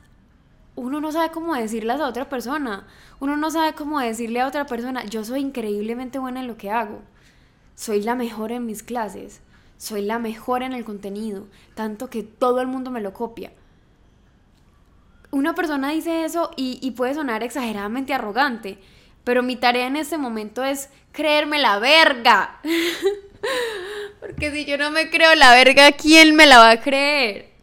uno 0.78 1.02
no 1.02 1.12
sabe 1.12 1.32
cómo 1.32 1.56
decirlas 1.56 2.00
a 2.00 2.08
otra 2.08 2.30
persona. 2.30 2.86
Uno 3.20 3.36
no 3.36 3.50
sabe 3.50 3.74
cómo 3.74 4.00
decirle 4.00 4.42
a 4.42 4.48
otra 4.48 4.68
persona, 4.68 5.04
yo 5.06 5.26
soy 5.26 5.42
increíblemente 5.42 6.20
buena 6.20 6.40
en 6.40 6.48
lo 6.48 6.56
que 6.56 6.70
hago. 6.70 7.02
Soy 7.76 8.04
la 8.04 8.14
mejor 8.14 8.52
en 8.52 8.68
mis 8.68 8.84
clases. 8.84 9.42
Soy 9.78 10.04
la 10.04 10.20
mejor 10.20 10.62
en 10.62 10.74
el 10.74 10.86
contenido. 10.86 11.48
Tanto 11.74 12.12
que 12.12 12.22
todo 12.22 12.62
el 12.62 12.68
mundo 12.68 12.92
me 12.92 13.02
lo 13.02 13.12
copia. 13.12 13.52
Una 15.32 15.56
persona 15.56 15.90
dice 15.90 16.26
eso 16.26 16.52
y, 16.56 16.92
puede 16.92 17.16
sonar 17.16 17.42
exageradamente 17.42 18.14
arrogante. 18.14 18.78
Pero 19.24 19.42
mi 19.42 19.56
tarea 19.56 19.88
en 19.88 19.96
este 19.96 20.20
momento 20.20 20.64
es 20.64 20.92
creerme 21.12 21.58
la 21.58 21.80
verga. 21.80 22.62
Porque 24.20 24.52
si 24.52 24.66
yo 24.66 24.78
no 24.78 24.92
me 24.92 25.10
creo 25.10 25.34
la 25.34 25.54
verga, 25.54 25.92
¿quién 25.94 26.36
me 26.36 26.46
la 26.46 26.60
va 26.60 26.70
a 26.70 26.82
creer? 26.82 27.57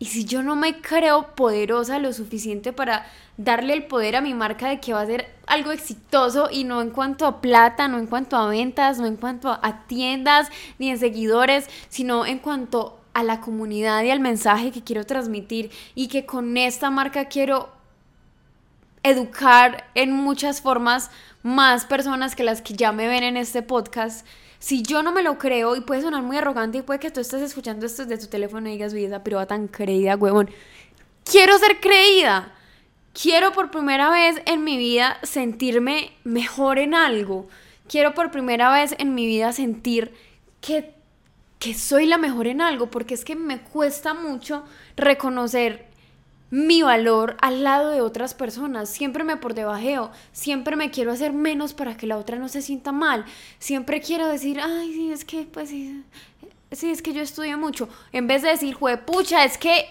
Y 0.00 0.06
si 0.06 0.24
yo 0.24 0.42
no 0.42 0.56
me 0.56 0.80
creo 0.80 1.34
poderosa 1.36 1.98
lo 1.98 2.14
suficiente 2.14 2.72
para 2.72 3.06
darle 3.36 3.74
el 3.74 3.84
poder 3.84 4.16
a 4.16 4.22
mi 4.22 4.32
marca 4.32 4.70
de 4.70 4.80
que 4.80 4.94
va 4.94 5.02
a 5.02 5.06
ser 5.06 5.28
algo 5.46 5.72
exitoso 5.72 6.48
y 6.50 6.64
no 6.64 6.80
en 6.80 6.88
cuanto 6.88 7.26
a 7.26 7.42
plata, 7.42 7.86
no 7.86 7.98
en 7.98 8.06
cuanto 8.06 8.38
a 8.38 8.48
ventas, 8.48 8.98
no 8.98 9.06
en 9.06 9.16
cuanto 9.16 9.50
a 9.50 9.86
tiendas 9.86 10.48
ni 10.78 10.88
en 10.88 10.98
seguidores, 10.98 11.68
sino 11.90 12.24
en 12.24 12.38
cuanto 12.38 12.98
a 13.12 13.22
la 13.22 13.42
comunidad 13.42 14.02
y 14.02 14.10
al 14.10 14.20
mensaje 14.20 14.72
que 14.72 14.82
quiero 14.82 15.04
transmitir 15.04 15.70
y 15.94 16.08
que 16.08 16.24
con 16.24 16.56
esta 16.56 16.90
marca 16.90 17.26
quiero 17.26 17.68
educar 19.02 19.84
en 19.94 20.12
muchas 20.12 20.62
formas 20.62 21.10
más 21.42 21.84
personas 21.84 22.34
que 22.34 22.44
las 22.44 22.62
que 22.62 22.72
ya 22.72 22.92
me 22.92 23.06
ven 23.06 23.22
en 23.22 23.36
este 23.36 23.60
podcast 23.60 24.26
si 24.60 24.82
yo 24.82 25.02
no 25.02 25.10
me 25.10 25.22
lo 25.22 25.38
creo, 25.38 25.74
y 25.74 25.80
puede 25.80 26.02
sonar 26.02 26.22
muy 26.22 26.36
arrogante, 26.36 26.78
y 26.78 26.82
puede 26.82 27.00
que 27.00 27.10
tú 27.10 27.18
estés 27.20 27.40
escuchando 27.40 27.86
esto 27.86 28.04
desde 28.04 28.24
tu 28.24 28.30
teléfono 28.30 28.68
y 28.68 28.72
digas, 28.72 28.92
vida, 28.92 29.24
pero 29.24 29.38
va 29.38 29.46
tan 29.46 29.68
creída, 29.68 30.16
huevón. 30.16 30.50
Quiero 31.24 31.58
ser 31.58 31.80
creída. 31.80 32.52
Quiero 33.14 33.52
por 33.52 33.70
primera 33.70 34.10
vez 34.10 34.40
en 34.44 34.62
mi 34.62 34.76
vida 34.76 35.18
sentirme 35.22 36.12
mejor 36.24 36.78
en 36.78 36.94
algo. 36.94 37.48
Quiero 37.88 38.14
por 38.14 38.30
primera 38.30 38.70
vez 38.70 38.94
en 38.98 39.14
mi 39.14 39.26
vida 39.26 39.52
sentir 39.52 40.14
que, 40.60 40.94
que 41.58 41.74
soy 41.74 42.06
la 42.06 42.18
mejor 42.18 42.46
en 42.46 42.60
algo, 42.60 42.90
porque 42.90 43.14
es 43.14 43.24
que 43.24 43.36
me 43.36 43.62
cuesta 43.62 44.14
mucho 44.14 44.62
reconocer 44.94 45.89
mi 46.50 46.82
valor 46.82 47.36
al 47.40 47.62
lado 47.62 47.90
de 47.90 48.00
otras 48.00 48.34
personas. 48.34 48.88
Siempre 48.88 49.24
me 49.24 49.36
por 49.36 49.54
debajeo, 49.54 50.10
siempre 50.32 50.76
me 50.76 50.90
quiero 50.90 51.12
hacer 51.12 51.32
menos 51.32 51.72
para 51.72 51.96
que 51.96 52.06
la 52.06 52.18
otra 52.18 52.38
no 52.38 52.48
se 52.48 52.62
sienta 52.62 52.92
mal. 52.92 53.24
Siempre 53.58 54.00
quiero 54.00 54.26
decir, 54.26 54.60
ay, 54.60 54.92
sí, 54.92 55.12
es 55.12 55.24
que, 55.24 55.44
pues 55.44 55.70
sí, 55.70 56.04
sí 56.72 56.90
es 56.90 57.02
que 57.02 57.12
yo 57.12 57.22
estudio 57.22 57.56
mucho. 57.56 57.88
En 58.12 58.26
vez 58.26 58.42
de 58.42 58.50
decir, 58.50 58.76
pucha, 59.06 59.44
es 59.44 59.56
que, 59.56 59.86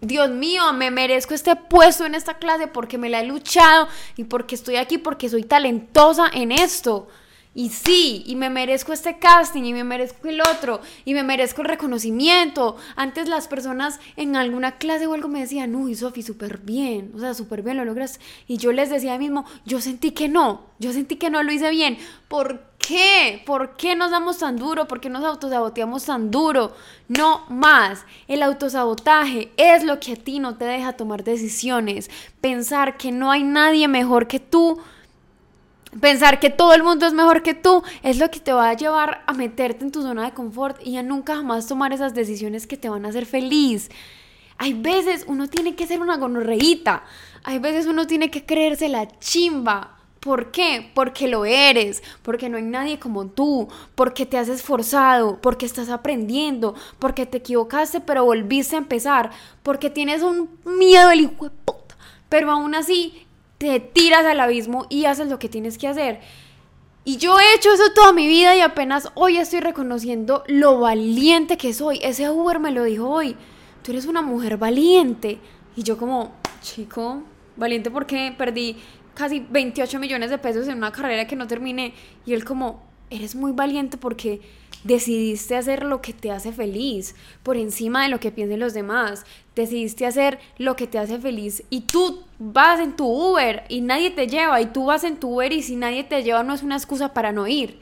Dios 0.00 0.30
mío, 0.30 0.72
me 0.72 0.90
merezco 0.90 1.32
este 1.32 1.54
puesto 1.56 2.04
en 2.04 2.14
esta 2.14 2.34
clase 2.34 2.66
porque 2.66 2.98
me 2.98 3.08
la 3.08 3.20
he 3.20 3.26
luchado 3.26 3.88
y 4.16 4.24
porque 4.24 4.56
estoy 4.56 4.76
aquí, 4.76 4.98
porque 4.98 5.28
soy 5.28 5.44
talentosa 5.44 6.28
en 6.32 6.52
esto. 6.52 7.08
Y 7.54 7.68
sí, 7.68 8.22
y 8.26 8.34
me 8.34 8.48
merezco 8.48 8.94
este 8.94 9.18
casting, 9.18 9.64
y 9.64 9.74
me 9.74 9.84
merezco 9.84 10.26
el 10.28 10.40
otro, 10.40 10.80
y 11.04 11.12
me 11.12 11.22
merezco 11.22 11.60
el 11.60 11.68
reconocimiento. 11.68 12.76
Antes 12.96 13.28
las 13.28 13.46
personas 13.46 14.00
en 14.16 14.36
alguna 14.36 14.78
clase 14.78 15.06
o 15.06 15.12
algo 15.12 15.28
me 15.28 15.40
decían, 15.40 15.74
uy, 15.74 15.94
Sofi, 15.94 16.22
súper 16.22 16.58
bien, 16.58 17.12
o 17.14 17.18
sea, 17.18 17.34
súper 17.34 17.62
bien, 17.62 17.76
lo 17.76 17.84
logras. 17.84 18.20
Y 18.48 18.56
yo 18.56 18.72
les 18.72 18.88
decía 18.88 19.18
mismo, 19.18 19.44
yo 19.66 19.82
sentí 19.82 20.12
que 20.12 20.28
no, 20.28 20.62
yo 20.78 20.94
sentí 20.94 21.16
que 21.16 21.28
no 21.28 21.42
lo 21.42 21.52
hice 21.52 21.70
bien. 21.70 21.98
¿Por 22.28 22.62
qué? 22.78 23.42
¿Por 23.44 23.76
qué 23.76 23.96
nos 23.96 24.10
damos 24.10 24.38
tan 24.38 24.56
duro? 24.56 24.88
¿Por 24.88 25.00
qué 25.00 25.10
nos 25.10 25.22
autosaboteamos 25.22 26.06
tan 26.06 26.30
duro? 26.30 26.74
No 27.08 27.44
más. 27.50 28.06
El 28.28 28.42
autosabotaje 28.42 29.52
es 29.58 29.84
lo 29.84 30.00
que 30.00 30.14
a 30.14 30.16
ti 30.16 30.38
no 30.38 30.56
te 30.56 30.64
deja 30.64 30.94
tomar 30.94 31.22
decisiones. 31.22 32.10
Pensar 32.40 32.96
que 32.96 33.12
no 33.12 33.30
hay 33.30 33.42
nadie 33.42 33.88
mejor 33.88 34.26
que 34.26 34.40
tú 34.40 34.80
Pensar 36.00 36.40
que 36.40 36.48
todo 36.48 36.72
el 36.72 36.82
mundo 36.82 37.06
es 37.06 37.12
mejor 37.12 37.42
que 37.42 37.52
tú 37.52 37.82
es 38.02 38.18
lo 38.18 38.30
que 38.30 38.40
te 38.40 38.52
va 38.52 38.70
a 38.70 38.76
llevar 38.76 39.22
a 39.26 39.34
meterte 39.34 39.84
en 39.84 39.92
tu 39.92 40.00
zona 40.00 40.24
de 40.24 40.32
confort 40.32 40.80
y 40.84 40.96
a 40.96 41.02
nunca 41.02 41.36
jamás 41.36 41.66
tomar 41.66 41.92
esas 41.92 42.14
decisiones 42.14 42.66
que 42.66 42.78
te 42.78 42.88
van 42.88 43.04
a 43.04 43.10
hacer 43.10 43.26
feliz. 43.26 43.90
Hay 44.56 44.72
veces 44.72 45.24
uno 45.26 45.48
tiene 45.48 45.74
que 45.74 45.86
ser 45.86 46.00
una 46.00 46.16
gonorreíta. 46.16 47.04
Hay 47.44 47.58
veces 47.58 47.86
uno 47.86 48.06
tiene 48.06 48.30
que 48.30 48.46
creerse 48.46 48.88
la 48.88 49.06
chimba. 49.18 49.98
¿Por 50.18 50.50
qué? 50.50 50.90
Porque 50.94 51.26
lo 51.26 51.44
eres, 51.44 52.02
porque 52.22 52.48
no 52.48 52.56
hay 52.56 52.62
nadie 52.62 52.98
como 52.98 53.26
tú, 53.26 53.68
porque 53.94 54.24
te 54.24 54.38
has 54.38 54.48
esforzado, 54.48 55.40
porque 55.40 55.66
estás 55.66 55.88
aprendiendo, 55.88 56.76
porque 57.00 57.26
te 57.26 57.38
equivocaste 57.38 58.00
pero 58.00 58.24
volviste 58.24 58.76
a 58.76 58.78
empezar, 58.78 59.30
porque 59.64 59.90
tienes 59.90 60.22
un 60.22 60.48
miedo 60.64 61.10
el 61.10 61.22
hijo 61.22 61.46
de 61.46 61.50
puta, 61.50 61.96
pero 62.28 62.52
aún 62.52 62.76
así 62.76 63.26
te 63.62 63.78
tiras 63.78 64.24
al 64.24 64.40
abismo 64.40 64.86
y 64.88 65.04
haces 65.04 65.28
lo 65.28 65.38
que 65.38 65.48
tienes 65.48 65.78
que 65.78 65.86
hacer. 65.86 66.18
Y 67.04 67.18
yo 67.18 67.38
he 67.38 67.54
hecho 67.54 67.72
eso 67.72 67.92
toda 67.94 68.12
mi 68.12 68.26
vida 68.26 68.56
y 68.56 68.60
apenas 68.60 69.12
hoy 69.14 69.36
estoy 69.36 69.60
reconociendo 69.60 70.42
lo 70.48 70.80
valiente 70.80 71.56
que 71.56 71.72
soy. 71.72 72.00
Ese 72.02 72.28
Uber 72.28 72.58
me 72.58 72.72
lo 72.72 72.82
dijo 72.82 73.08
hoy. 73.08 73.36
Tú 73.84 73.92
eres 73.92 74.06
una 74.06 74.20
mujer 74.20 74.56
valiente. 74.56 75.38
Y 75.76 75.84
yo 75.84 75.96
como, 75.96 76.32
chico, 76.60 77.22
valiente 77.56 77.88
porque 77.92 78.34
perdí 78.36 78.78
casi 79.14 79.38
28 79.38 80.00
millones 80.00 80.30
de 80.30 80.38
pesos 80.38 80.66
en 80.66 80.78
una 80.78 80.90
carrera 80.90 81.28
que 81.28 81.36
no 81.36 81.46
terminé. 81.46 81.94
Y 82.26 82.32
él 82.32 82.44
como, 82.44 82.82
eres 83.10 83.36
muy 83.36 83.52
valiente 83.52 83.96
porque 83.96 84.40
decidiste 84.84 85.56
hacer 85.56 85.84
lo 85.84 86.00
que 86.02 86.12
te 86.12 86.30
hace 86.30 86.52
feliz, 86.52 87.14
por 87.42 87.56
encima 87.56 88.02
de 88.02 88.08
lo 88.08 88.20
que 88.20 88.32
piensen 88.32 88.60
los 88.60 88.74
demás. 88.74 89.24
Decidiste 89.54 90.06
hacer 90.06 90.38
lo 90.58 90.76
que 90.76 90.86
te 90.86 90.98
hace 90.98 91.18
feliz 91.18 91.62
y 91.70 91.82
tú 91.82 92.22
vas 92.38 92.80
en 92.80 92.96
tu 92.96 93.06
Uber 93.06 93.64
y 93.68 93.80
nadie 93.80 94.10
te 94.10 94.26
lleva 94.26 94.60
y 94.60 94.66
tú 94.66 94.86
vas 94.86 95.04
en 95.04 95.16
tu 95.16 95.34
Uber 95.36 95.52
y 95.52 95.62
si 95.62 95.76
nadie 95.76 96.04
te 96.04 96.22
lleva 96.22 96.42
no 96.42 96.54
es 96.54 96.62
una 96.62 96.76
excusa 96.76 97.12
para 97.12 97.32
no 97.32 97.46
ir. 97.46 97.78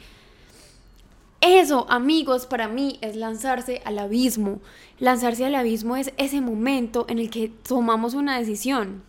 Eso, 1.40 1.86
amigos, 1.88 2.44
para 2.44 2.68
mí 2.68 2.98
es 3.00 3.16
lanzarse 3.16 3.80
al 3.86 3.98
abismo. 3.98 4.60
Lanzarse 4.98 5.46
al 5.46 5.54
abismo 5.54 5.96
es 5.96 6.12
ese 6.18 6.42
momento 6.42 7.06
en 7.08 7.18
el 7.18 7.30
que 7.30 7.48
tomamos 7.48 8.12
una 8.12 8.38
decisión. 8.38 9.02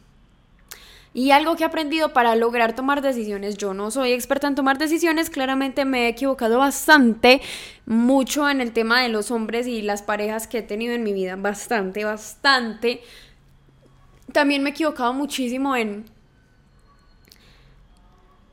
Y 1.13 1.31
algo 1.31 1.57
que 1.57 1.63
he 1.63 1.67
aprendido 1.67 2.13
para 2.13 2.35
lograr 2.35 2.73
tomar 2.73 3.01
decisiones, 3.01 3.57
yo 3.57 3.73
no 3.73 3.91
soy 3.91 4.13
experta 4.13 4.47
en 4.47 4.55
tomar 4.55 4.77
decisiones, 4.77 5.29
claramente 5.29 5.83
me 5.83 6.05
he 6.05 6.07
equivocado 6.07 6.59
bastante, 6.59 7.41
mucho 7.85 8.49
en 8.49 8.61
el 8.61 8.71
tema 8.71 9.01
de 9.01 9.09
los 9.09 9.29
hombres 9.29 9.67
y 9.67 9.81
las 9.81 10.03
parejas 10.03 10.47
que 10.47 10.59
he 10.59 10.63
tenido 10.63 10.93
en 10.93 11.03
mi 11.03 11.11
vida, 11.11 11.35
bastante, 11.35 12.05
bastante. 12.05 13.01
También 14.31 14.63
me 14.63 14.69
he 14.69 14.71
equivocado 14.71 15.13
muchísimo 15.13 15.75
en 15.75 16.05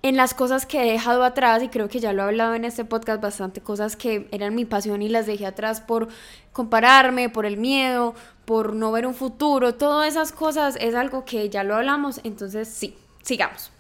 en 0.03 0.17
las 0.17 0.33
cosas 0.33 0.65
que 0.65 0.81
he 0.81 0.93
dejado 0.93 1.25
atrás, 1.25 1.63
y 1.63 1.69
creo 1.69 1.89
que 1.89 2.01
ya 2.01 2.13
lo 2.13 2.23
he 2.23 2.27
hablado 2.27 2.55
en 2.55 2.65
este 2.65 2.85
podcast 2.85 3.21
bastante, 3.21 3.61
cosas 3.61 3.97
que 3.97 4.29
eran 4.31 4.55
mi 4.55 4.65
pasión 4.65 5.03
y 5.03 5.09
las 5.09 5.27
dejé 5.27 5.45
atrás 5.45 5.81
por 5.81 6.09
compararme, 6.53 7.29
por 7.29 7.47
el 7.47 7.57
miedo, 7.57 8.15
por 8.49 8.73
no 8.73 8.91
ver 8.93 9.07
un 9.07 9.13
futuro, 9.13 9.75
todas 9.75 10.09
esas 10.09 10.33
cosas 10.33 10.79
es 10.81 10.95
algo 10.95 11.27
que 11.27 11.51
ya 11.51 11.65
lo 11.65 11.77
hablamos, 11.77 12.23
entonces 12.25 12.67
sí, 12.67 12.97
sigamos. 13.21 13.71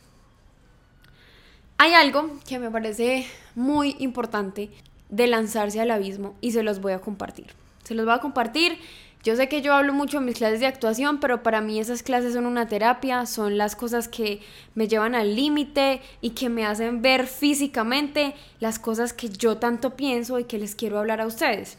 Hay 1.78 1.94
algo 1.94 2.38
que 2.46 2.58
me 2.58 2.70
parece 2.70 3.26
muy 3.54 3.96
importante 3.98 4.68
de 5.08 5.26
lanzarse 5.26 5.80
al 5.80 5.90
abismo 5.90 6.34
y 6.42 6.52
se 6.52 6.62
los 6.62 6.82
voy 6.82 6.92
a 6.92 7.00
compartir. 7.00 7.46
Se 7.82 7.94
los 7.94 8.04
voy 8.04 8.14
a 8.14 8.18
compartir 8.18 8.78
yo 9.24 9.34
sé 9.36 9.48
que 9.48 9.62
yo 9.62 9.72
hablo 9.74 9.94
mucho 9.94 10.18
en 10.18 10.26
mis 10.26 10.36
clases 10.36 10.60
de 10.60 10.66
actuación, 10.66 11.18
pero 11.18 11.42
para 11.42 11.62
mí 11.62 11.80
esas 11.80 12.02
clases 12.02 12.34
son 12.34 12.46
una 12.46 12.68
terapia, 12.68 13.26
son 13.26 13.58
las 13.58 13.74
cosas 13.74 14.06
que 14.06 14.40
me 14.74 14.86
llevan 14.86 15.14
al 15.14 15.34
límite 15.34 16.02
y 16.20 16.30
que 16.30 16.48
me 16.48 16.64
hacen 16.66 17.02
ver 17.02 17.26
físicamente 17.26 18.34
las 18.60 18.78
cosas 18.78 19.14
que 19.14 19.28
yo 19.28 19.56
tanto 19.56 19.96
pienso 19.96 20.38
y 20.38 20.44
que 20.44 20.58
les 20.58 20.74
quiero 20.74 20.98
hablar 20.98 21.20
a 21.20 21.26
ustedes. 21.26 21.78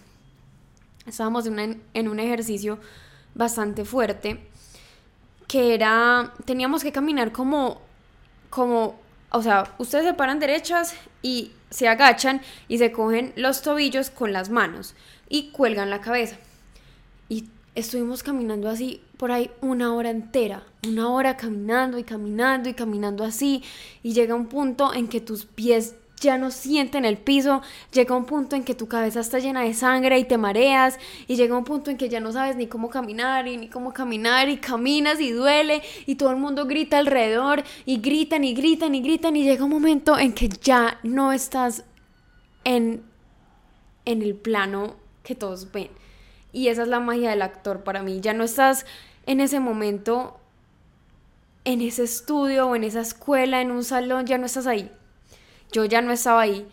Estábamos 1.09 1.45
en, 1.47 1.81
en 1.93 2.07
un 2.07 2.19
ejercicio 2.19 2.79
bastante 3.35 3.85
fuerte 3.85 4.39
que 5.49 5.73
era, 5.73 6.31
teníamos 6.45 6.83
que 6.83 6.91
caminar 6.91 7.31
como, 7.31 7.81
como, 8.51 8.99
o 9.31 9.41
sea, 9.41 9.73
ustedes 9.79 10.05
se 10.05 10.13
paran 10.13 10.39
derechas 10.39 10.93
y 11.23 11.51
se 11.71 11.87
agachan 11.87 12.41
y 12.67 12.77
se 12.77 12.91
cogen 12.91 13.33
los 13.35 13.63
tobillos 13.63 14.11
con 14.11 14.31
las 14.31 14.51
manos 14.51 14.93
y 15.27 15.49
cuelgan 15.49 15.89
la 15.89 16.01
cabeza. 16.01 16.37
Y 17.29 17.49
estuvimos 17.73 18.21
caminando 18.21 18.69
así 18.69 19.01
por 19.17 19.31
ahí 19.31 19.49
una 19.61 19.91
hora 19.95 20.11
entera, 20.11 20.63
una 20.87 21.09
hora 21.09 21.35
caminando 21.35 21.97
y 21.97 22.03
caminando 22.03 22.69
y 22.69 22.75
caminando 22.75 23.23
así 23.23 23.63
y 24.03 24.13
llega 24.13 24.35
un 24.35 24.47
punto 24.47 24.93
en 24.93 25.07
que 25.07 25.19
tus 25.19 25.45
pies 25.45 25.95
ya 26.19 26.37
no 26.37 26.51
sienten 26.51 27.05
el 27.05 27.17
piso, 27.17 27.61
llega 27.91 28.15
un 28.15 28.25
punto 28.25 28.55
en 28.55 28.63
que 28.63 28.75
tu 28.75 28.87
cabeza 28.87 29.19
está 29.19 29.39
llena 29.39 29.61
de 29.61 29.73
sangre 29.73 30.19
y 30.19 30.25
te 30.25 30.37
mareas 30.37 30.97
y 31.27 31.35
llega 31.35 31.57
un 31.57 31.63
punto 31.63 31.89
en 31.91 31.97
que 31.97 32.09
ya 32.09 32.19
no 32.19 32.31
sabes 32.31 32.55
ni 32.55 32.67
cómo 32.67 32.89
caminar 32.89 33.47
y 33.47 33.57
ni 33.57 33.67
cómo 33.67 33.93
caminar 33.93 34.49
y 34.49 34.57
caminas 34.57 35.19
y 35.19 35.31
duele 35.31 35.81
y 36.05 36.15
todo 36.15 36.31
el 36.31 36.37
mundo 36.37 36.65
grita 36.65 36.97
alrededor 36.97 37.63
y 37.85 37.99
gritan 37.99 38.43
y 38.43 38.53
gritan 38.53 38.95
y 38.95 39.01
gritan 39.01 39.35
y 39.35 39.43
llega 39.43 39.63
un 39.63 39.71
momento 39.71 40.17
en 40.17 40.33
que 40.33 40.49
ya 40.49 40.99
no 41.03 41.31
estás 41.31 41.83
en, 42.63 43.03
en 44.05 44.21
el 44.21 44.35
plano 44.35 44.95
que 45.23 45.35
todos 45.35 45.71
ven. 45.71 45.89
Y 46.51 46.67
esa 46.67 46.83
es 46.83 46.87
la 46.87 46.99
magia 46.99 47.29
del 47.29 47.41
actor 47.41 47.83
para 47.83 48.01
mí. 48.01 48.21
Ya 48.21 48.33
no 48.33 48.43
estás 48.43 48.85
en 49.25 49.39
ese 49.39 49.59
momento, 49.59 50.39
en 51.63 51.81
ese 51.81 52.03
estudio 52.03 52.67
o 52.67 52.75
en 52.75 52.83
esa 52.83 53.01
escuela, 53.01 53.61
en 53.61 53.71
un 53.71 53.83
salón, 53.83 54.25
ya 54.25 54.37
no 54.37 54.47
estás 54.47 54.65
ahí. 54.65 54.91
Yo 55.71 55.85
ya 55.85 56.01
no 56.01 56.11
estaba 56.11 56.41
ahí. 56.41 56.67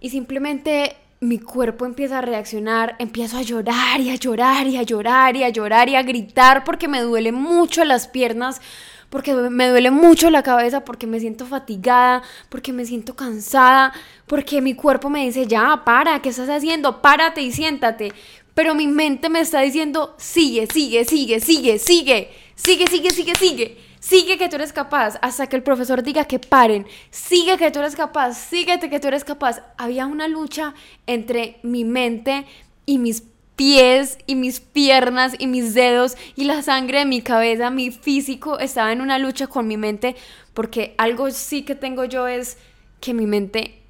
Y 0.00 0.10
simplemente 0.10 0.96
mi 1.20 1.38
cuerpo 1.38 1.84
empieza 1.84 2.18
a 2.18 2.22
reaccionar, 2.22 2.96
empiezo 2.98 3.36
a 3.36 3.42
llorar 3.42 4.00
y 4.00 4.10
a 4.10 4.14
llorar 4.14 4.66
y 4.66 4.76
a 4.76 4.82
llorar 4.82 5.36
y 5.36 5.44
a 5.44 5.48
llorar 5.50 5.88
y 5.88 5.96
a 5.96 6.02
gritar 6.02 6.64
porque 6.64 6.88
me 6.88 7.02
duele 7.02 7.30
mucho 7.30 7.84
las 7.84 8.08
piernas, 8.08 8.62
porque 9.10 9.34
me 9.34 9.68
duele 9.68 9.90
mucho 9.90 10.30
la 10.30 10.42
cabeza, 10.42 10.84
porque 10.84 11.06
me 11.06 11.20
siento 11.20 11.44
fatigada, 11.44 12.22
porque 12.48 12.72
me 12.72 12.86
siento 12.86 13.14
cansada, 13.14 13.92
porque 14.26 14.62
mi 14.62 14.74
cuerpo 14.74 15.10
me 15.10 15.26
dice, 15.26 15.46
ya, 15.46 15.82
para, 15.84 16.22
¿qué 16.22 16.30
estás 16.30 16.48
haciendo? 16.48 17.02
Párate 17.02 17.42
y 17.42 17.52
siéntate 17.52 18.12
pero 18.60 18.74
mi 18.74 18.86
mente 18.86 19.30
me 19.30 19.40
está 19.40 19.60
diciendo, 19.60 20.14
sigue, 20.18 20.66
sigue, 20.66 21.06
sigue, 21.06 21.40
sigue, 21.40 21.78
sigue, 21.78 22.30
sigue, 22.54 22.86
sigue, 22.86 23.10
sigue, 23.10 23.34
sigue. 23.34 23.34
Sigue 23.36 23.89
que 24.38 24.48
tú 24.48 24.56
eres 24.56 24.72
capaz 24.72 25.18
hasta 25.22 25.46
que 25.46 25.56
el 25.56 25.62
profesor 25.62 26.02
diga 26.02 26.24
que 26.24 26.38
paren. 26.38 26.86
Sigue 27.10 27.56
que 27.58 27.70
tú 27.70 27.80
eres 27.80 27.96
capaz, 27.96 28.34
síguete 28.34 28.88
que 28.88 29.00
tú 29.00 29.08
eres 29.08 29.24
capaz. 29.24 29.62
Había 29.76 30.06
una 30.06 30.28
lucha 30.28 30.74
entre 31.06 31.58
mi 31.62 31.84
mente 31.84 32.46
y 32.86 32.98
mis 32.98 33.22
pies 33.56 34.16
y 34.26 34.36
mis 34.36 34.60
piernas 34.60 35.34
y 35.38 35.46
mis 35.46 35.74
dedos 35.74 36.16
y 36.34 36.44
la 36.44 36.62
sangre 36.62 37.00
de 37.00 37.04
mi 37.04 37.20
cabeza, 37.20 37.68
mi 37.68 37.90
físico 37.90 38.58
estaba 38.58 38.90
en 38.90 39.02
una 39.02 39.18
lucha 39.18 39.48
con 39.48 39.66
mi 39.66 39.76
mente 39.76 40.16
porque 40.54 40.94
algo 40.96 41.30
sí 41.30 41.62
que 41.62 41.74
tengo 41.74 42.04
yo 42.06 42.26
es 42.26 42.56
que 43.00 43.12
mi 43.12 43.26
mente 43.26 43.82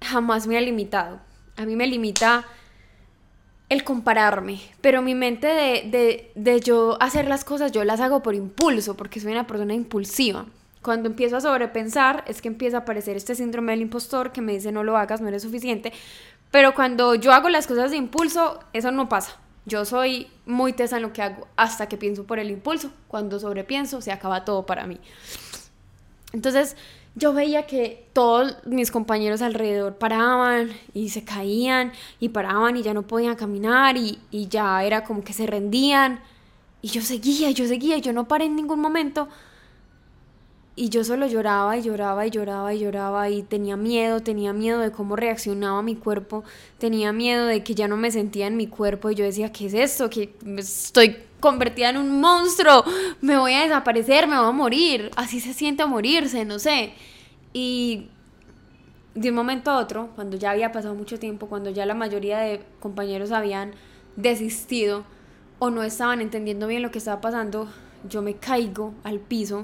jamás 0.00 0.46
me 0.46 0.56
ha 0.56 0.60
limitado. 0.60 1.20
A 1.56 1.64
mí 1.64 1.74
me 1.74 1.88
limita 1.88 2.46
el 3.68 3.82
compararme, 3.82 4.60
pero 4.80 5.02
mi 5.02 5.14
mente 5.14 5.46
de, 5.46 6.30
de, 6.34 6.60
yo 6.60 6.96
hacer 7.00 7.26
las 7.26 7.44
cosas, 7.44 7.72
yo 7.72 7.84
las 7.84 8.00
hago 8.00 8.22
por 8.22 8.34
impulso, 8.34 8.96
porque 8.96 9.18
soy 9.18 9.32
una 9.32 9.46
persona 9.46 9.74
impulsiva. 9.74 10.46
Cuando 10.82 11.08
empiezo 11.08 11.36
a 11.36 11.40
sobrepensar, 11.40 12.22
es 12.28 12.40
que 12.40 12.48
empieza 12.48 12.76
a 12.76 12.80
aparecer 12.80 13.16
este 13.16 13.34
síndrome 13.34 13.72
del 13.72 13.82
impostor 13.82 14.30
que 14.30 14.40
me 14.40 14.52
dice 14.52 14.70
no 14.70 14.84
lo 14.84 14.96
hagas, 14.96 15.20
no 15.20 15.26
eres 15.26 15.42
suficiente. 15.42 15.92
Pero 16.52 16.74
cuando 16.74 17.16
yo 17.16 17.32
hago 17.32 17.48
las 17.48 17.66
cosas 17.66 17.90
de 17.90 17.96
impulso, 17.96 18.60
eso 18.72 18.92
no 18.92 19.08
pasa. 19.08 19.36
Yo 19.64 19.84
soy 19.84 20.28
muy 20.46 20.72
tesa 20.72 20.96
en 20.96 21.02
lo 21.02 21.12
que 21.12 21.22
hago 21.22 21.48
hasta 21.56 21.88
que 21.88 21.96
pienso 21.96 22.22
por 22.22 22.38
el 22.38 22.50
impulso. 22.50 22.92
Cuando 23.08 23.40
sobrepienso, 23.40 24.00
se 24.00 24.12
acaba 24.12 24.44
todo 24.44 24.64
para 24.64 24.86
mí. 24.86 25.00
Entonces, 26.32 26.76
yo 27.16 27.32
veía 27.32 27.66
que 27.66 28.06
todos 28.12 28.56
mis 28.66 28.90
compañeros 28.90 29.40
alrededor 29.40 29.96
paraban 29.96 30.70
y 30.92 31.08
se 31.08 31.24
caían 31.24 31.92
y 32.20 32.28
paraban 32.28 32.76
y 32.76 32.82
ya 32.82 32.92
no 32.92 33.06
podían 33.06 33.36
caminar 33.36 33.96
y, 33.96 34.18
ya 34.30 34.84
era 34.84 35.02
como 35.02 35.24
que 35.24 35.32
se 35.32 35.46
rendían. 35.46 36.20
Y 36.82 36.88
yo 36.88 37.00
seguía, 37.00 37.50
yo 37.50 37.66
seguía, 37.66 37.96
yo 37.98 38.12
no 38.12 38.28
paré 38.28 38.44
en 38.44 38.54
ningún 38.54 38.80
momento. 38.80 39.28
y 40.78 40.90
yo 40.90 41.04
solo 41.04 41.26
lloraba 41.26 41.78
y 41.78 41.82
lloraba 41.82 42.26
y 42.26 42.30
lloraba 42.30 42.74
y 42.74 42.80
lloraba 42.80 43.30
y 43.30 43.42
tenía 43.42 43.78
miedo, 43.78 44.20
tenía 44.20 44.52
miedo 44.52 44.80
de 44.80 44.92
cómo 44.92 45.16
reaccionaba 45.16 45.80
mi 45.80 45.96
cuerpo, 45.96 46.44
tenía 46.76 47.14
miedo 47.14 47.46
de 47.46 47.64
que 47.64 47.74
ya 47.74 47.88
no 47.88 47.96
me 47.96 48.10
sentía 48.10 48.46
en 48.46 48.58
mi 48.58 48.66
cuerpo 48.66 49.10
y 49.10 49.14
yo 49.14 49.24
decía, 49.24 49.52
¿qué 49.52 49.66
es 49.66 49.74
esto? 49.74 50.10
Que 50.10 50.34
estoy 50.58 51.16
convertida 51.46 51.90
en 51.90 51.96
un 51.96 52.20
monstruo, 52.20 52.84
me 53.20 53.36
voy 53.38 53.54
a 53.54 53.62
desaparecer, 53.62 54.26
me 54.26 54.36
voy 54.36 54.48
a 54.48 54.52
morir, 54.52 55.10
así 55.16 55.40
se 55.40 55.52
siente 55.52 55.84
morirse, 55.86 56.44
no 56.44 56.58
sé. 56.58 56.92
Y 57.52 58.08
de 59.14 59.30
un 59.30 59.36
momento 59.36 59.70
a 59.70 59.78
otro, 59.78 60.10
cuando 60.14 60.36
ya 60.36 60.50
había 60.50 60.72
pasado 60.72 60.94
mucho 60.94 61.18
tiempo, 61.18 61.46
cuando 61.46 61.70
ya 61.70 61.86
la 61.86 61.94
mayoría 61.94 62.38
de 62.38 62.62
compañeros 62.80 63.32
habían 63.32 63.72
desistido 64.16 65.04
o 65.58 65.70
no 65.70 65.82
estaban 65.82 66.20
entendiendo 66.20 66.66
bien 66.66 66.82
lo 66.82 66.90
que 66.90 66.98
estaba 66.98 67.20
pasando, 67.20 67.68
yo 68.08 68.22
me 68.22 68.34
caigo 68.34 68.92
al 69.04 69.20
piso 69.20 69.62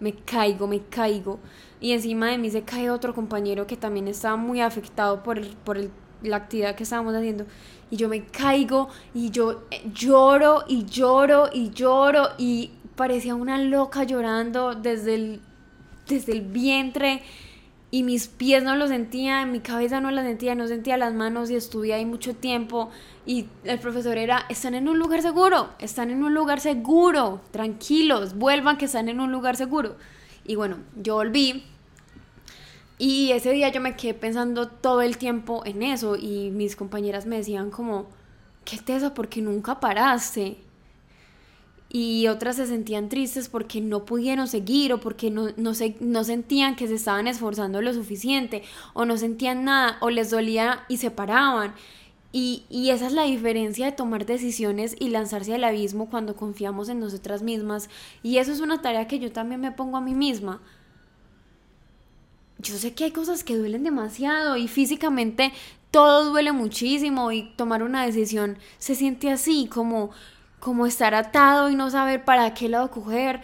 me 0.00 0.14
caigo, 0.14 0.66
me 0.66 0.80
caigo. 0.80 1.38
Y 1.80 1.92
encima 1.92 2.30
de 2.30 2.38
mí 2.38 2.50
se 2.50 2.62
cae 2.62 2.90
otro 2.90 3.14
compañero 3.14 3.66
que 3.66 3.76
también 3.76 4.08
estaba 4.08 4.36
muy 4.36 4.60
afectado 4.60 5.22
por, 5.22 5.38
el, 5.38 5.48
por 5.64 5.78
el, 5.78 5.90
la 6.22 6.36
actividad 6.36 6.74
que 6.74 6.84
estábamos 6.84 7.14
haciendo. 7.14 7.46
Y 7.90 7.96
yo 7.96 8.08
me 8.08 8.24
caigo 8.24 8.88
y 9.14 9.30
yo 9.30 9.64
eh, 9.70 9.82
lloro 9.92 10.64
y 10.66 10.84
lloro 10.84 11.50
y 11.52 11.70
lloro 11.70 12.30
y 12.38 12.70
parecía 12.96 13.34
una 13.34 13.58
loca 13.58 14.04
llorando 14.04 14.74
desde 14.74 15.14
el, 15.14 15.40
desde 16.08 16.32
el 16.32 16.42
vientre 16.42 17.22
y 17.90 18.02
mis 18.02 18.26
pies 18.26 18.62
no 18.64 18.74
lo 18.76 18.88
sentía, 18.88 19.42
en 19.42 19.52
mi 19.52 19.60
cabeza 19.60 20.00
no 20.00 20.10
la 20.10 20.22
sentía, 20.22 20.54
no 20.54 20.66
sentía 20.66 20.96
las 20.96 21.14
manos 21.14 21.50
y 21.50 21.54
estuve 21.54 21.94
ahí 21.94 22.04
mucho 22.04 22.34
tiempo 22.34 22.90
y 23.24 23.46
el 23.64 23.78
profesor 23.78 24.18
era, 24.18 24.44
están 24.48 24.74
en 24.74 24.88
un 24.88 24.98
lugar 24.98 25.22
seguro, 25.22 25.70
están 25.78 26.10
en 26.10 26.22
un 26.22 26.34
lugar 26.34 26.60
seguro, 26.60 27.40
tranquilos, 27.52 28.36
vuelvan 28.36 28.76
que 28.76 28.86
están 28.86 29.08
en 29.08 29.20
un 29.20 29.30
lugar 29.30 29.56
seguro. 29.56 29.96
Y 30.44 30.56
bueno, 30.56 30.78
yo 30.96 31.14
volví 31.14 31.64
y 32.98 33.32
ese 33.32 33.52
día 33.52 33.68
yo 33.70 33.80
me 33.80 33.96
quedé 33.96 34.14
pensando 34.14 34.68
todo 34.68 35.02
el 35.02 35.18
tiempo 35.18 35.62
en 35.66 35.82
eso 35.82 36.16
y 36.16 36.50
mis 36.50 36.76
compañeras 36.76 37.26
me 37.26 37.36
decían 37.36 37.70
como, 37.70 38.06
¿qué 38.64 38.76
es 38.76 38.88
eso? 38.88 39.14
Porque 39.14 39.42
nunca 39.42 39.80
paraste 39.80 40.58
y 41.88 42.26
otras 42.26 42.56
se 42.56 42.66
sentían 42.66 43.08
tristes 43.08 43.48
porque 43.48 43.80
no 43.80 44.04
pudieron 44.04 44.48
seguir 44.48 44.92
o 44.92 45.00
porque 45.00 45.30
no, 45.30 45.48
no, 45.56 45.72
se, 45.74 45.96
no 46.00 46.24
sentían 46.24 46.76
que 46.76 46.88
se 46.88 46.94
estaban 46.94 47.26
esforzando 47.26 47.80
lo 47.80 47.92
suficiente 47.94 48.62
o 48.92 49.04
no 49.04 49.16
sentían 49.16 49.64
nada 49.64 49.98
o 50.00 50.10
les 50.10 50.30
dolía 50.30 50.84
y 50.88 50.96
se 50.96 51.10
paraban. 51.10 51.74
Y, 52.32 52.64
y, 52.68 52.90
esa 52.90 53.06
es 53.06 53.12
la 53.12 53.22
diferencia 53.22 53.86
de 53.86 53.92
tomar 53.92 54.26
decisiones 54.26 54.94
y 54.98 55.08
lanzarse 55.08 55.54
al 55.54 55.64
abismo 55.64 56.10
cuando 56.10 56.36
confiamos 56.36 56.90
en 56.90 57.00
nosotras 57.00 57.42
mismas. 57.42 57.88
Y 58.22 58.38
eso 58.38 58.52
es 58.52 58.60
una 58.60 58.82
tarea 58.82 59.08
que 59.08 59.18
yo 59.18 59.32
también 59.32 59.60
me 59.62 59.72
pongo 59.72 59.96
a 59.96 60.02
mí 60.02 60.14
misma. 60.14 60.60
Yo 62.66 62.78
sé 62.78 62.94
que 62.94 63.04
hay 63.04 63.10
cosas 63.12 63.44
que 63.44 63.56
duelen 63.56 63.84
demasiado 63.84 64.56
y 64.56 64.66
físicamente 64.66 65.52
todo 65.92 66.30
duele 66.30 66.50
muchísimo 66.50 67.30
y 67.30 67.54
tomar 67.54 67.84
una 67.84 68.04
decisión 68.04 68.58
se 68.78 68.96
siente 68.96 69.30
así 69.30 69.68
como 69.68 70.10
como 70.58 70.84
estar 70.84 71.14
atado 71.14 71.70
y 71.70 71.76
no 71.76 71.90
saber 71.90 72.24
para 72.24 72.52
qué 72.52 72.68
lado 72.68 72.90
coger. 72.90 73.40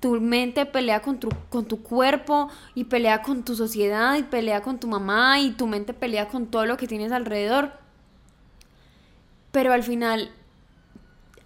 Tu 0.00 0.20
mente 0.22 0.64
pelea 0.64 1.02
con 1.02 1.20
tu, 1.20 1.28
con 1.50 1.66
tu 1.66 1.82
cuerpo 1.82 2.48
y 2.74 2.84
pelea 2.84 3.20
con 3.20 3.44
tu 3.44 3.54
sociedad 3.54 4.16
y 4.16 4.22
pelea 4.22 4.62
con 4.62 4.80
tu 4.80 4.88
mamá 4.88 5.38
y 5.38 5.50
tu 5.50 5.66
mente 5.66 5.92
pelea 5.92 6.28
con 6.28 6.46
todo 6.46 6.64
lo 6.64 6.78
que 6.78 6.86
tienes 6.86 7.12
alrededor. 7.12 7.72
Pero 9.50 9.74
al 9.74 9.82
final 9.82 10.30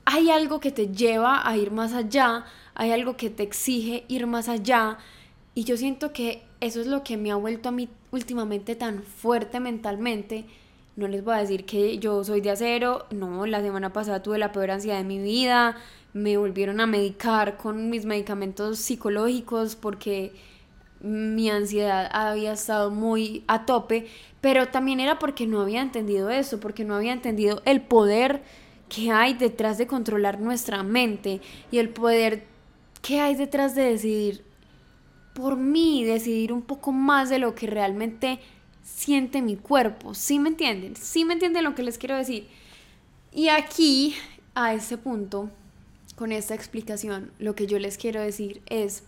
hay 0.05 0.31
algo 0.31 0.61
que 0.61 0.71
te 0.71 0.89
lleva 0.89 1.47
a 1.47 1.57
ir 1.57 1.73
más 1.73 1.93
allá, 1.93 2.45
hay 2.77 2.93
algo 2.93 3.17
que 3.17 3.29
te 3.29 3.43
exige 3.43 4.05
ir 4.07 4.29
más 4.29 4.49
allá 4.49 4.99
y 5.57 5.65
yo 5.65 5.77
siento 5.77 6.13
que 6.13 6.46
eso 6.61 6.81
es 6.81 6.87
lo 6.87 7.03
que 7.03 7.17
me 7.17 7.31
ha 7.31 7.37
vuelto 7.37 7.69
a 7.69 7.73
mí 7.73 7.89
últimamente 8.11 8.75
tan 8.77 9.03
fuerte 9.03 9.61
mentalmente. 9.61 10.45
No 10.97 11.09
les 11.09 11.23
voy 11.23 11.35
a 11.35 11.39
decir 11.39 11.67
que 11.67 11.99
yo 11.99 12.25
soy 12.25 12.41
de 12.41 12.51
acero, 12.51 13.07
no, 13.11 13.45
la 13.47 13.61
semana 13.61 13.93
pasada 13.93 14.23
tuve 14.23 14.39
la 14.39 14.53
peor 14.53 14.71
ansiedad 14.71 14.97
de 14.99 15.05
mi 15.05 15.19
vida, 15.19 15.77
me 16.15 16.39
volvieron 16.39 16.81
a 16.81 16.87
medicar 16.87 17.59
con 17.59 17.91
mis 17.91 18.07
medicamentos 18.07 18.79
psicológicos 18.79 19.77
porque 19.77 20.33
mi 21.01 21.51
ansiedad 21.51 22.09
había 22.11 22.53
estado 22.53 22.91
muy 22.91 23.45
a 23.47 23.67
tope, 23.67 24.07
pero 24.41 24.69
también 24.69 25.01
era 25.01 25.19
porque 25.19 25.47
no 25.47 25.61
había 25.61 25.83
entendido 25.83 26.31
eso, 26.31 26.59
porque 26.59 26.85
no 26.85 26.95
había 26.95 27.13
entendido 27.13 27.61
el 27.67 27.83
poder 27.83 28.43
que 28.89 29.11
hay 29.11 29.35
detrás 29.35 29.77
de 29.77 29.87
controlar 29.87 30.41
nuestra 30.41 30.83
mente 30.83 31.43
y 31.71 31.79
el 31.79 31.91
poder 31.91 32.45
que 33.03 33.21
hay 33.21 33.35
detrás 33.35 33.75
de 33.75 33.83
decidir 33.83 34.46
por 35.37 35.57
mí, 35.57 36.03
decidir 36.03 36.51
un 36.51 36.63
poco 36.63 36.93
más 36.93 37.29
de 37.29 37.39
lo 37.39 37.55
que 37.55 37.67
realmente 37.67 38.41
siente 38.83 39.43
mi 39.43 39.57
cuerpo. 39.57 40.15
¿Sí 40.15 40.39
me 40.39 40.49
entienden? 40.49 40.97
¿Sí 40.97 41.27
me 41.27 41.35
entienden 41.35 41.63
lo 41.63 41.75
que 41.75 41.83
les 41.83 41.99
quiero 41.99 42.17
decir? 42.17 42.49
Y 43.33 43.49
aquí, 43.49 44.15
a 44.55 44.73
este 44.73 44.97
punto, 44.97 45.51
con 46.17 46.33
esta 46.33 46.55
explicación, 46.55 47.33
lo 47.39 47.55
que 47.55 47.67
yo 47.67 47.79
les 47.79 47.99
quiero 47.99 48.23
decir 48.23 48.63
es, 48.65 49.03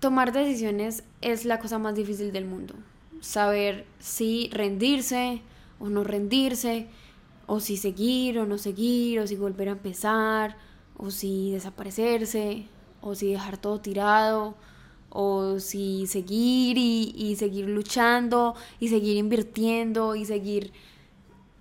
tomar 0.00 0.32
decisiones 0.32 1.04
es 1.20 1.44
la 1.44 1.58
cosa 1.58 1.78
más 1.78 1.94
difícil 1.94 2.32
del 2.32 2.46
mundo. 2.46 2.76
Saber 3.20 3.84
si 3.98 4.48
rendirse 4.54 5.42
o 5.78 5.90
no 5.90 6.02
rendirse, 6.02 6.86
o 7.46 7.60
si 7.60 7.76
seguir 7.76 8.38
o 8.38 8.46
no 8.46 8.56
seguir, 8.56 9.20
o 9.20 9.26
si 9.26 9.36
volver 9.36 9.68
a 9.68 9.72
empezar, 9.72 10.56
o 10.96 11.10
si 11.10 11.50
desaparecerse, 11.52 12.66
o 13.00 13.14
si 13.14 13.32
dejar 13.32 13.58
todo 13.58 13.80
tirado, 13.80 14.54
o 15.10 15.58
si 15.58 16.06
seguir 16.06 16.76
y, 16.78 17.36
seguir 17.36 17.68
luchando 17.68 18.54
y 18.78 18.88
seguir 18.88 19.16
invirtiendo 19.16 20.14
y 20.14 20.24
seguir 20.24 20.72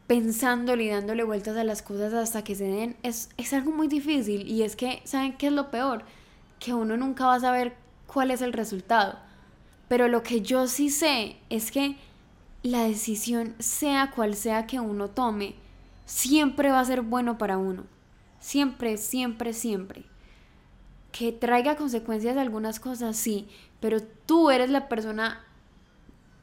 pensando 0.07 0.75
y 0.75 0.89
dándole 0.89 1.23
vueltas 1.23 1.57
a 1.57 1.63
las 1.63 1.81
cosas 1.81 2.13
hasta 2.13 2.43
que 2.43 2.55
se 2.55 2.65
den, 2.65 2.95
es, 3.03 3.29
es 3.37 3.53
algo 3.53 3.71
muy 3.71 3.87
difícil 3.87 4.47
y 4.47 4.63
es 4.63 4.75
que, 4.75 5.01
¿saben 5.03 5.37
qué 5.37 5.47
es 5.47 5.53
lo 5.53 5.69
peor? 5.69 6.03
Que 6.59 6.73
uno 6.73 6.97
nunca 6.97 7.27
va 7.27 7.35
a 7.35 7.39
saber 7.39 7.75
cuál 8.05 8.31
es 8.31 8.41
el 8.41 8.53
resultado. 8.53 9.19
Pero 9.89 10.07
lo 10.07 10.23
que 10.23 10.41
yo 10.41 10.67
sí 10.67 10.89
sé 10.89 11.37
es 11.49 11.71
que 11.71 11.97
la 12.63 12.83
decisión, 12.83 13.55
sea 13.59 14.11
cual 14.11 14.35
sea 14.35 14.65
que 14.65 14.79
uno 14.79 15.09
tome, 15.09 15.55
siempre 16.05 16.71
va 16.71 16.79
a 16.79 16.85
ser 16.85 17.01
bueno 17.01 17.37
para 17.37 17.57
uno. 17.57 17.83
Siempre, 18.39 18.97
siempre, 18.97 19.53
siempre 19.53 20.05
que 21.17 21.31
traiga 21.31 21.75
consecuencias 21.75 22.37
algunas 22.37 22.79
cosas, 22.79 23.17
sí, 23.17 23.47
pero 23.79 24.01
tú 24.01 24.51
eres 24.51 24.69
la 24.69 24.87
persona 24.87 25.43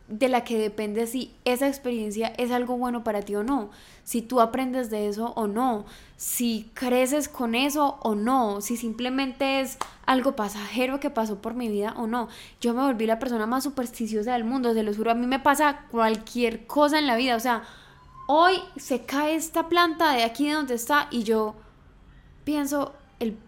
de 0.08 0.28
la 0.28 0.42
que 0.42 0.58
depende 0.58 1.06
si 1.06 1.32
esa 1.44 1.68
experiencia 1.68 2.32
es 2.38 2.50
algo 2.50 2.76
bueno 2.76 3.04
para 3.04 3.22
ti 3.22 3.36
o 3.36 3.44
no, 3.44 3.70
si 4.02 4.20
tú 4.20 4.40
aprendes 4.40 4.90
de 4.90 5.06
eso 5.06 5.32
o 5.36 5.46
no, 5.46 5.84
si 6.16 6.70
creces 6.74 7.28
con 7.28 7.54
eso 7.54 7.98
o 8.02 8.16
no, 8.16 8.60
si 8.60 8.76
simplemente 8.76 9.60
es 9.60 9.78
algo 10.06 10.34
pasajero 10.34 10.98
que 10.98 11.08
pasó 11.08 11.40
por 11.40 11.54
mi 11.54 11.68
vida 11.68 11.94
o 11.96 12.06
no. 12.08 12.28
Yo 12.60 12.74
me 12.74 12.82
volví 12.82 13.06
la 13.06 13.20
persona 13.20 13.46
más 13.46 13.62
supersticiosa 13.62 14.32
del 14.32 14.44
mundo, 14.44 14.74
se 14.74 14.82
lo 14.82 14.92
juro, 14.92 15.12
a 15.12 15.14
mí 15.14 15.26
me 15.26 15.38
pasa 15.38 15.86
cualquier 15.90 16.66
cosa 16.66 16.98
en 16.98 17.06
la 17.06 17.16
vida, 17.16 17.36
o 17.36 17.40
sea, 17.40 17.62
hoy 18.26 18.56
se 18.76 19.06
cae 19.06 19.36
esta 19.36 19.68
planta 19.68 20.12
de 20.12 20.24
aquí 20.24 20.48
de 20.48 20.54
donde 20.54 20.74
está 20.74 21.06
y 21.12 21.22
yo 21.22 21.54
pienso, 22.44 22.92
el 23.20 23.38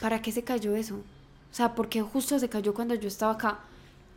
¿para 0.00 0.22
qué 0.22 0.32
se 0.32 0.44
cayó 0.44 0.74
eso? 0.76 0.96
O 0.96 1.54
sea, 1.54 1.74
¿por 1.74 1.88
qué 1.88 2.02
justo 2.02 2.38
se 2.38 2.48
cayó 2.48 2.74
cuando 2.74 2.94
yo 2.94 3.08
estaba 3.08 3.32
acá? 3.32 3.58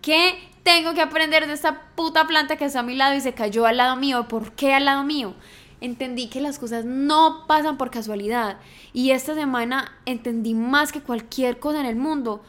¿Qué 0.02 0.38
tengo 0.64 0.94
que 0.94 1.02
aprender 1.02 1.48
de 1.48 1.54
esta 1.54 1.82
puta 1.96 2.28
planta 2.28 2.58
que 2.58 2.66
está 2.66 2.82
a 2.82 2.84
mi 2.84 2.96
lado 2.96 3.16
y 3.16 3.22
se 3.22 3.34
cayó 3.34 3.66
al 3.66 3.78
lado 3.78 3.96
mío? 3.96 4.28
¿Por 4.28 4.52
qué 4.52 4.74
al 4.74 4.86
lado 4.86 5.04
mío? 5.04 5.34
Entendí 5.82 6.28
que 6.28 6.42
las 6.42 6.60
cosas 6.60 6.86
no 6.86 7.46
pasan 7.48 7.78
por 7.78 7.90
casualidad. 7.90 8.58
Y 8.94 9.12
esta 9.12 9.34
semana 9.34 9.98
entendí 10.06 10.54
más 10.54 10.92
que 10.92 11.02
cualquier 11.02 11.60
cosa 11.60 11.80
en 11.80 11.86
el 11.86 11.96
mundo 11.96 12.42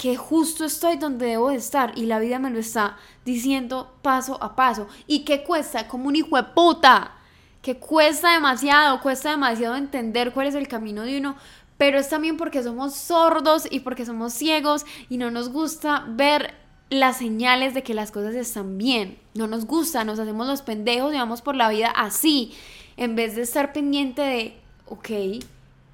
que 0.00 0.16
justo 0.16 0.64
estoy 0.64 0.96
donde 0.96 1.26
debo 1.26 1.50
de 1.50 1.56
estar 1.56 1.92
y 1.94 2.06
la 2.06 2.18
vida 2.18 2.38
me 2.38 2.48
lo 2.48 2.58
está 2.58 2.96
diciendo 3.26 3.92
paso 4.00 4.42
a 4.42 4.56
paso. 4.56 4.88
¿Y 5.06 5.24
qué 5.26 5.42
cuesta? 5.42 5.88
Como 5.88 6.08
un 6.08 6.16
hijo 6.16 6.36
de 6.36 6.44
puta. 6.44 7.12
Que 7.60 7.76
cuesta 7.76 8.32
demasiado, 8.32 9.02
cuesta 9.02 9.32
demasiado 9.32 9.76
entender 9.76 10.32
cuál 10.32 10.46
es 10.46 10.54
el 10.54 10.66
camino 10.66 11.02
de 11.02 11.18
uno, 11.18 11.36
pero 11.80 11.98
es 11.98 12.10
también 12.10 12.36
porque 12.36 12.62
somos 12.62 12.94
sordos 12.94 13.66
y 13.70 13.80
porque 13.80 14.04
somos 14.04 14.34
ciegos 14.34 14.84
y 15.08 15.16
no 15.16 15.30
nos 15.30 15.48
gusta 15.48 16.04
ver 16.10 16.52
las 16.90 17.16
señales 17.16 17.72
de 17.72 17.82
que 17.82 17.94
las 17.94 18.10
cosas 18.10 18.34
están 18.34 18.76
bien. 18.76 19.16
No 19.32 19.46
nos 19.46 19.64
gusta, 19.64 20.04
nos 20.04 20.18
hacemos 20.18 20.46
los 20.46 20.60
pendejos 20.60 21.14
y 21.14 21.16
vamos 21.16 21.40
por 21.40 21.56
la 21.56 21.70
vida 21.70 21.88
así, 21.88 22.52
en 22.98 23.16
vez 23.16 23.34
de 23.34 23.40
estar 23.40 23.72
pendiente 23.72 24.20
de, 24.20 24.58
ok, 24.88 25.42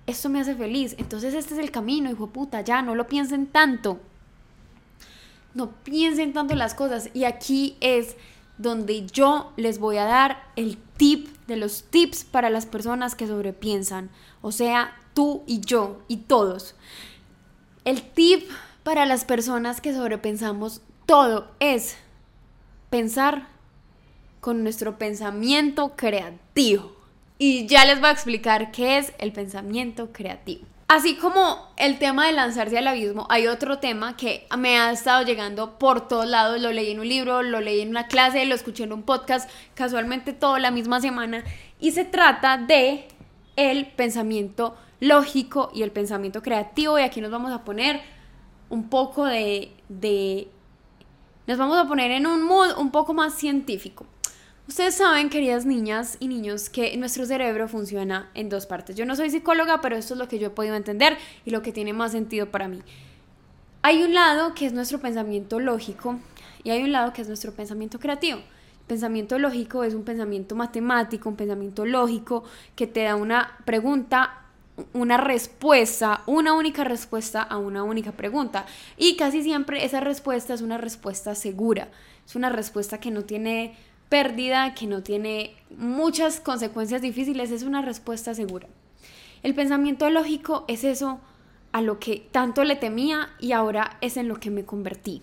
esto 0.08 0.28
me 0.28 0.40
hace 0.40 0.56
feliz, 0.56 0.96
entonces 0.98 1.34
este 1.34 1.54
es 1.54 1.60
el 1.60 1.70
camino, 1.70 2.10
hijo 2.10 2.26
puta, 2.30 2.62
ya, 2.62 2.82
no 2.82 2.96
lo 2.96 3.06
piensen 3.06 3.46
tanto. 3.46 4.00
No 5.54 5.70
piensen 5.70 6.32
tanto 6.32 6.56
las 6.56 6.74
cosas. 6.74 7.10
Y 7.14 7.22
aquí 7.22 7.76
es 7.80 8.16
donde 8.58 9.06
yo 9.06 9.52
les 9.56 9.78
voy 9.78 9.98
a 9.98 10.04
dar 10.04 10.42
el 10.56 10.78
tip 10.96 11.28
de 11.46 11.56
los 11.56 11.84
tips 11.84 12.24
para 12.24 12.50
las 12.50 12.66
personas 12.66 13.14
que 13.14 13.26
sobrepiensan, 13.26 14.10
o 14.42 14.52
sea, 14.52 14.96
tú 15.14 15.42
y 15.46 15.60
yo 15.60 16.02
y 16.08 16.18
todos. 16.18 16.74
El 17.84 18.02
tip 18.02 18.50
para 18.82 19.06
las 19.06 19.24
personas 19.24 19.80
que 19.80 19.94
sobrepensamos 19.94 20.80
todo 21.06 21.48
es 21.60 21.96
pensar 22.90 23.48
con 24.40 24.62
nuestro 24.62 24.98
pensamiento 24.98 25.94
creativo. 25.96 26.92
Y 27.38 27.66
ya 27.66 27.84
les 27.84 28.00
voy 28.00 28.08
a 28.08 28.12
explicar 28.12 28.70
qué 28.70 28.98
es 28.98 29.12
el 29.18 29.32
pensamiento 29.32 30.12
creativo. 30.12 30.64
Así 30.88 31.16
como 31.16 31.66
el 31.76 31.98
tema 31.98 32.26
de 32.26 32.32
lanzarse 32.32 32.78
al 32.78 32.86
abismo, 32.86 33.26
hay 33.28 33.48
otro 33.48 33.78
tema 33.78 34.16
que 34.16 34.46
me 34.56 34.78
ha 34.78 34.92
estado 34.92 35.24
llegando 35.24 35.80
por 35.80 36.06
todos 36.06 36.26
lados. 36.26 36.60
Lo 36.60 36.70
leí 36.70 36.92
en 36.92 37.00
un 37.00 37.08
libro, 37.08 37.42
lo 37.42 37.60
leí 37.60 37.80
en 37.80 37.88
una 37.88 38.06
clase, 38.06 38.46
lo 38.46 38.54
escuché 38.54 38.84
en 38.84 38.92
un 38.92 39.02
podcast, 39.02 39.50
casualmente 39.74 40.32
todo 40.32 40.58
la 40.58 40.70
misma 40.70 41.00
semana. 41.00 41.42
Y 41.80 41.90
se 41.90 42.04
trata 42.04 42.56
de 42.56 43.08
el 43.56 43.86
pensamiento 43.86 44.76
lógico 45.00 45.70
y 45.74 45.82
el 45.82 45.90
pensamiento 45.90 46.40
creativo. 46.40 47.00
Y 47.00 47.02
aquí 47.02 47.20
nos 47.20 47.32
vamos 47.32 47.52
a 47.52 47.64
poner 47.64 48.00
un 48.68 48.88
poco 48.88 49.24
de, 49.24 49.72
de 49.88 50.48
nos 51.48 51.58
vamos 51.58 51.78
a 51.78 51.88
poner 51.88 52.12
en 52.12 52.28
un 52.28 52.42
mood 52.42 52.78
un 52.78 52.92
poco 52.92 53.12
más 53.12 53.34
científico. 53.34 54.06
Ustedes 54.68 54.96
saben, 54.96 55.30
queridas 55.30 55.64
niñas 55.64 56.16
y 56.18 56.26
niños, 56.26 56.68
que 56.70 56.96
nuestro 56.96 57.24
cerebro 57.24 57.68
funciona 57.68 58.30
en 58.34 58.48
dos 58.48 58.66
partes. 58.66 58.96
Yo 58.96 59.06
no 59.06 59.14
soy 59.14 59.30
psicóloga, 59.30 59.80
pero 59.80 59.94
esto 59.94 60.14
es 60.14 60.18
lo 60.18 60.26
que 60.26 60.40
yo 60.40 60.48
he 60.48 60.50
podido 60.50 60.74
entender 60.74 61.16
y 61.44 61.50
lo 61.50 61.62
que 61.62 61.70
tiene 61.72 61.92
más 61.92 62.10
sentido 62.10 62.50
para 62.50 62.66
mí. 62.66 62.82
Hay 63.82 64.02
un 64.02 64.12
lado 64.12 64.54
que 64.54 64.66
es 64.66 64.72
nuestro 64.72 64.98
pensamiento 64.98 65.60
lógico 65.60 66.18
y 66.64 66.70
hay 66.70 66.82
un 66.82 66.90
lado 66.90 67.12
que 67.12 67.22
es 67.22 67.28
nuestro 67.28 67.52
pensamiento 67.52 68.00
creativo. 68.00 68.38
El 68.38 68.86
pensamiento 68.88 69.38
lógico 69.38 69.84
es 69.84 69.94
un 69.94 70.02
pensamiento 70.02 70.56
matemático, 70.56 71.28
un 71.28 71.36
pensamiento 71.36 71.86
lógico 71.86 72.42
que 72.74 72.88
te 72.88 73.04
da 73.04 73.14
una 73.14 73.58
pregunta 73.64 74.42
una 74.92 75.16
respuesta, 75.16 76.22
una 76.26 76.52
única 76.52 76.84
respuesta 76.84 77.40
a 77.40 77.56
una 77.56 77.82
única 77.82 78.12
pregunta. 78.12 78.66
Y 78.96 79.16
casi 79.16 79.42
siempre 79.42 79.84
esa 79.84 80.00
respuesta 80.00 80.52
es 80.52 80.60
una 80.60 80.76
respuesta 80.76 81.34
segura, 81.34 81.88
es 82.26 82.36
una 82.36 82.50
respuesta 82.50 83.00
que 83.00 83.10
no 83.10 83.24
tiene 83.24 83.76
pérdida, 84.08 84.74
que 84.74 84.86
no 84.86 85.02
tiene 85.02 85.56
muchas 85.76 86.40
consecuencias 86.40 87.02
difíciles, 87.02 87.50
es 87.50 87.62
una 87.62 87.82
respuesta 87.82 88.34
segura. 88.34 88.68
El 89.42 89.54
pensamiento 89.54 90.08
lógico 90.10 90.64
es 90.68 90.84
eso 90.84 91.20
a 91.72 91.82
lo 91.82 91.98
que 91.98 92.26
tanto 92.30 92.64
le 92.64 92.76
temía 92.76 93.28
y 93.38 93.52
ahora 93.52 93.98
es 94.00 94.16
en 94.16 94.28
lo 94.28 94.36
que 94.36 94.50
me 94.50 94.64
convertí. 94.64 95.22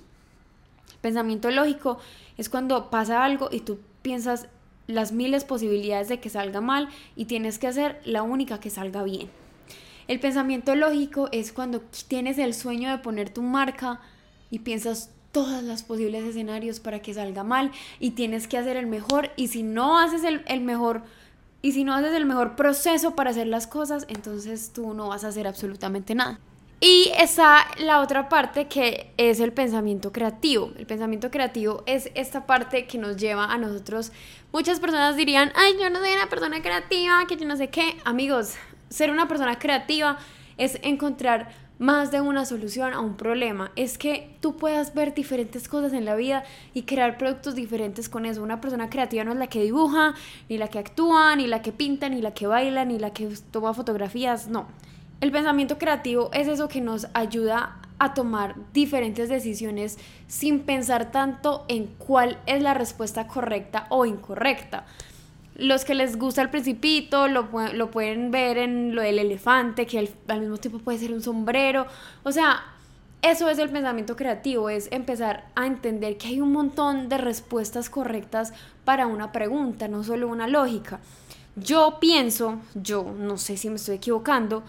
Pensamiento 1.01 1.51
lógico 1.51 1.99
es 2.37 2.49
cuando 2.49 2.89
pasa 2.89 3.23
algo 3.23 3.49
y 3.51 3.61
tú 3.61 3.79
piensas 4.01 4.47
las 4.87 5.11
miles 5.11 5.43
posibilidades 5.45 6.09
de 6.09 6.19
que 6.19 6.29
salga 6.29 6.61
mal 6.61 6.89
y 7.15 7.25
tienes 7.25 7.59
que 7.59 7.67
hacer 7.67 8.01
la 8.05 8.23
única 8.23 8.59
que 8.59 8.69
salga 8.69 9.03
bien. 9.03 9.29
El 10.07 10.19
pensamiento 10.19 10.75
lógico 10.75 11.29
es 11.31 11.53
cuando 11.53 11.81
tienes 12.07 12.37
el 12.37 12.53
sueño 12.53 12.91
de 12.91 12.97
poner 12.97 13.29
tu 13.29 13.41
marca 13.41 14.01
y 14.49 14.59
piensas 14.59 15.09
todos 15.33 15.63
los 15.63 15.83
posibles 15.83 16.23
escenarios 16.23 16.79
para 16.79 17.01
que 17.01 17.13
salga 17.13 17.43
mal 17.43 17.71
y 17.99 18.11
tienes 18.11 18.47
que 18.47 18.57
hacer 18.57 18.77
el 18.77 18.87
mejor 18.87 19.31
y 19.35 19.49
si 19.49 19.63
no 19.63 19.99
haces 19.99 20.23
el, 20.23 20.43
el, 20.47 20.61
mejor 20.61 21.01
y 21.61 21.73
si 21.73 21.83
no 21.83 21.93
haces 21.93 22.13
el 22.13 22.25
mejor 22.25 22.55
proceso 22.55 23.15
para 23.15 23.31
hacer 23.31 23.47
las 23.47 23.67
cosas 23.67 24.05
entonces 24.07 24.71
tú 24.71 24.93
no 24.93 25.09
vas 25.09 25.25
a 25.25 25.29
hacer 25.29 25.47
absolutamente 25.47 26.15
nada. 26.15 26.39
Y 26.79 27.11
está 27.17 27.65
la 27.77 28.01
otra 28.01 28.29
parte 28.29 28.67
que 28.67 29.13
es 29.15 29.39
el 29.39 29.53
pensamiento 29.53 30.11
creativo. 30.11 30.71
El 30.77 30.85
pensamiento 30.85 31.31
creativo 31.31 31.81
es 31.85 32.11
esta 32.13 32.45
parte 32.45 32.87
que 32.87 32.97
nos 32.97 33.15
lleva 33.15 33.45
a 33.45 33.57
nosotros. 33.57 34.11
Muchas 34.51 34.79
personas 34.79 35.15
dirían 35.15 35.51
ay 35.55 35.73
yo 35.81 35.89
no 35.89 35.99
soy 35.99 36.13
una 36.13 36.29
persona 36.29 36.61
creativa 36.61 37.25
que 37.27 37.37
yo 37.37 37.47
no 37.47 37.57
sé 37.57 37.69
qué 37.69 37.97
amigos 38.05 38.55
ser 38.89 39.09
una 39.09 39.27
persona 39.27 39.57
creativa 39.57 40.19
es 40.57 40.77
encontrar 40.83 41.62
más 41.83 42.11
de 42.11 42.21
una 42.21 42.45
solución 42.45 42.93
a 42.93 43.01
un 43.01 43.17
problema. 43.17 43.73
Es 43.75 43.97
que 43.97 44.37
tú 44.39 44.55
puedas 44.55 44.93
ver 44.93 45.13
diferentes 45.13 45.67
cosas 45.67 45.91
en 45.91 46.05
la 46.05 46.15
vida 46.15 46.45
y 46.73 46.83
crear 46.83 47.17
productos 47.17 47.55
diferentes 47.55 48.07
con 48.07 48.25
eso. 48.25 48.41
Una 48.41 48.61
persona 48.61 48.89
creativa 48.89 49.25
no 49.25 49.33
es 49.33 49.37
la 49.37 49.47
que 49.47 49.61
dibuja, 49.61 50.13
ni 50.47 50.57
la 50.57 50.69
que 50.69 50.79
actúa, 50.79 51.35
ni 51.35 51.45
la 51.45 51.61
que 51.61 51.73
pinta, 51.73 52.07
ni 52.07 52.21
la 52.21 52.33
que 52.33 52.47
baila, 52.47 52.85
ni 52.85 52.99
la 52.99 53.09
que 53.11 53.27
toma 53.51 53.73
fotografías. 53.73 54.47
No. 54.47 54.65
El 55.19 55.33
pensamiento 55.33 55.77
creativo 55.77 56.29
es 56.31 56.47
eso 56.47 56.69
que 56.69 56.79
nos 56.79 57.07
ayuda 57.13 57.81
a 57.99 58.13
tomar 58.13 58.55
diferentes 58.71 59.27
decisiones 59.27 59.97
sin 60.27 60.61
pensar 60.61 61.11
tanto 61.11 61.65
en 61.67 61.87
cuál 61.97 62.39
es 62.45 62.63
la 62.63 62.73
respuesta 62.73 63.27
correcta 63.27 63.87
o 63.89 64.05
incorrecta. 64.05 64.85
Los 65.55 65.85
que 65.85 65.93
les 65.93 66.17
gusta 66.17 66.41
el 66.41 66.49
principito 66.49 67.27
lo, 67.27 67.49
lo 67.73 67.91
pueden 67.91 68.31
ver 68.31 68.57
en 68.57 68.95
lo 68.95 69.01
del 69.01 69.19
elefante, 69.19 69.85
que 69.85 69.99
al, 69.99 70.39
mismo 70.39 70.57
tiempo 70.57 70.79
puede 70.79 70.97
ser 70.97 71.13
un 71.13 71.21
sombrero. 71.21 71.85
O 72.23 72.31
sea, 72.31 72.63
eso 73.21 73.47
es 73.49 73.59
el 73.59 73.69
pensamiento 73.69 74.15
creativo, 74.15 74.69
es 74.69 74.87
empezar 74.91 75.45
a 75.55 75.67
entender 75.67 76.17
que 76.17 76.27
hay 76.27 76.41
un 76.41 76.51
montón 76.51 77.07
de 77.07 77.17
respuestas 77.17 77.89
correctas 77.89 78.51
para 78.83 79.05
una 79.07 79.31
pregunta, 79.31 79.87
no 79.87 80.03
solo 80.03 80.27
una 80.27 80.47
lógica. 80.47 80.99
Yo 81.55 81.99
pienso, 82.01 82.59
yo 82.73 83.13
no 83.17 83.37
sé 83.37 83.57
si 83.57 83.69
me 83.69 83.75
estoy 83.75 83.95
equivocando, 83.95 84.63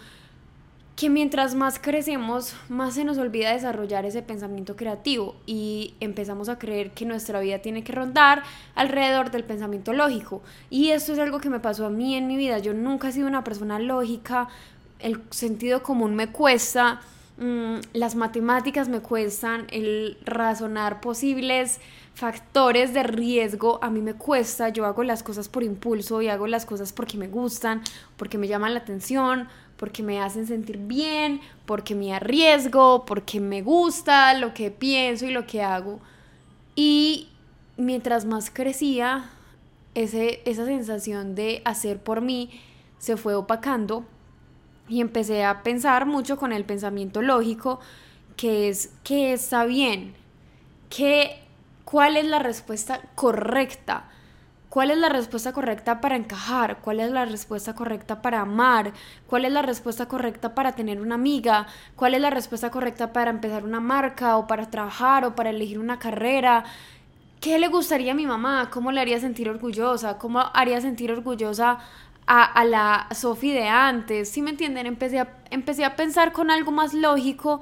que 0.97 1.11
mientras 1.11 1.55
más 1.55 1.81
crecemos, 1.81 2.55
más 2.69 2.95
se 2.95 3.05
nos 3.05 3.19
olvida 3.19 3.53
desarrollar 3.53 4.05
ese 4.05 4.23
pensamiento 4.23 4.77
creativo 4.77 5.35
y 5.45 5.95
empezamos 5.99 6.49
a 6.49 6.59
creer 6.59 6.93
que 6.93 7.05
nuestra 7.05 7.41
vida 7.41 7.59
tiene 7.59 7.83
que 7.83 7.93
rondar 7.93 8.45
alrededor 8.77 9.33
del 9.33 9.43
pensamiento 9.43 9.93
lógico. 9.93 10.43
Y 10.71 10.91
esto 10.91 11.13
es 11.13 11.19
algo 11.19 11.41
que 11.41 11.51
me 11.51 11.59
pasó 11.59 11.87
a 11.87 11.91
mí 11.91 12.15
en 12.15 12.29
mi 12.29 12.37
vida. 12.37 12.59
Yo 12.59 12.75
nunca 12.75 13.09
he 13.09 13.13
sido 13.13 13.27
una 13.27 13.43
persona 13.43 13.81
lógica, 13.81 14.49
el 15.01 15.21
sentido 15.31 15.83
común 15.83 16.15
me 16.15 16.29
cuesta, 16.29 17.01
mm, 17.39 17.77
las 17.93 18.15
matemáticas 18.15 18.89
me 18.89 19.01
cuestan, 19.01 19.67
el 19.71 20.17
razonar 20.25 21.01
posibles 21.01 21.81
factores 22.15 22.95
de 22.95 23.03
riesgo 23.03 23.81
a 23.83 23.91
mí 23.91 24.01
me 24.01 24.15
cuesta, 24.15 24.69
yo 24.69 24.87
hago 24.87 25.03
las 25.03 25.25
cosas 25.25 25.49
por 25.49 25.65
impulso 25.65 26.23
y 26.23 26.29
hago 26.29 26.47
las 26.47 26.65
cosas 26.65 26.93
porque 26.93 27.19
me 27.19 27.27
gustan, 27.27 27.83
porque 28.17 28.39
me 28.39 28.47
llaman 28.47 28.73
la 28.73 28.81
atención, 28.81 29.49
porque 29.85 30.03
me 30.03 30.19
hacen 30.19 30.47
sentir 30.47 30.79
bien, 30.79 31.43
porque 31.67 31.95
me 31.95 32.15
arriesgo, 32.15 33.05
porque 33.05 33.39
me 33.39 33.61
gusta 33.61 34.33
lo 34.33 34.55
que 34.55 34.71
pienso 34.71 35.27
y 35.27 35.31
lo 35.31 35.47
que 35.47 35.63
hago. 35.63 36.01
Y 36.75 37.29
mientras 37.77 38.25
más 38.25 38.49
crecía, 38.49 39.31
ese, 39.95 40.41
esa 40.47 40.65
sensación 40.65 41.35
de 41.35 41.61
hacer 41.67 42.03
por 42.03 42.23
mí 42.23 42.63
se 42.97 43.19
fue 43.19 43.35
opacando 43.35 44.07
y 44.89 45.03
empecé 45.03 45.45
a 45.45 45.63
pensar 45.63 46.07
mucho 46.07 46.39
con 46.39 46.55
el 46.55 46.65
pensamiento 46.65 47.21
lógico, 47.21 47.79
que 48.39 48.71
es 48.71 48.91
que 49.05 49.35
está 49.35 49.67
bien, 49.67 50.15
que 50.89 51.43
cuál 51.85 52.17
es 52.17 52.25
la 52.25 52.39
respuesta 52.39 53.03
correcta 53.17 54.09
¿Cuál 54.75 54.91
es 54.91 54.99
la 54.99 55.09
respuesta 55.09 55.53
correcta 55.53 56.01
para 56.01 56.17
encajar? 56.17 56.79
¿Cuál 56.81 56.99
es 56.99 57.09
la 57.13 57.25
respuesta 57.25 57.77
correcta 57.77 58.21
para 58.21 58.41
amar? 58.41 58.93
¿Cuál 59.29 59.45
es 59.45 59.53
la 59.53 59.63
respuesta 59.63 60.09
correcta 60.09 60.53
para 60.57 60.73
tener 60.73 61.01
una 61.01 61.15
amiga? 61.15 61.69
¿Cuál 61.95 62.15
es 62.15 62.21
la 62.21 62.31
respuesta 62.31 62.73
correcta 62.73 63.13
para 63.13 63.31
empezar 63.31 63.63
una 63.63 63.79
marca 63.79 64.37
o 64.37 64.49
para 64.49 64.69
trabajar 64.69 65.27
o 65.27 65.37
para 65.37 65.51
elegir 65.51 65.79
una 65.79 66.01
carrera? 66.01 66.65
¿Qué 67.41 67.61
le 67.61 67.69
gustaría 67.69 68.11
a 68.11 68.17
mi 68.17 68.27
mamá? 68.27 68.69
¿Cómo 68.73 68.91
le 68.91 69.01
haría 69.01 69.21
sentir 69.21 69.49
orgullosa? 69.49 70.19
¿Cómo 70.19 70.41
haría 70.53 70.81
sentir 70.81 71.13
orgullosa 71.13 71.79
a, 72.27 72.43
a 72.43 72.65
la 72.65 73.07
Sofi 73.15 73.53
de 73.53 73.69
antes? 73.69 74.29
¿Sí 74.29 74.43
me 74.43 74.51
entienden? 74.51 74.87
Empecé 74.87 75.21
a, 75.21 75.37
empecé 75.51 75.85
a 75.85 75.95
pensar 75.95 76.33
con 76.33 76.51
algo 76.51 76.73
más 76.73 76.95
lógico 76.95 77.61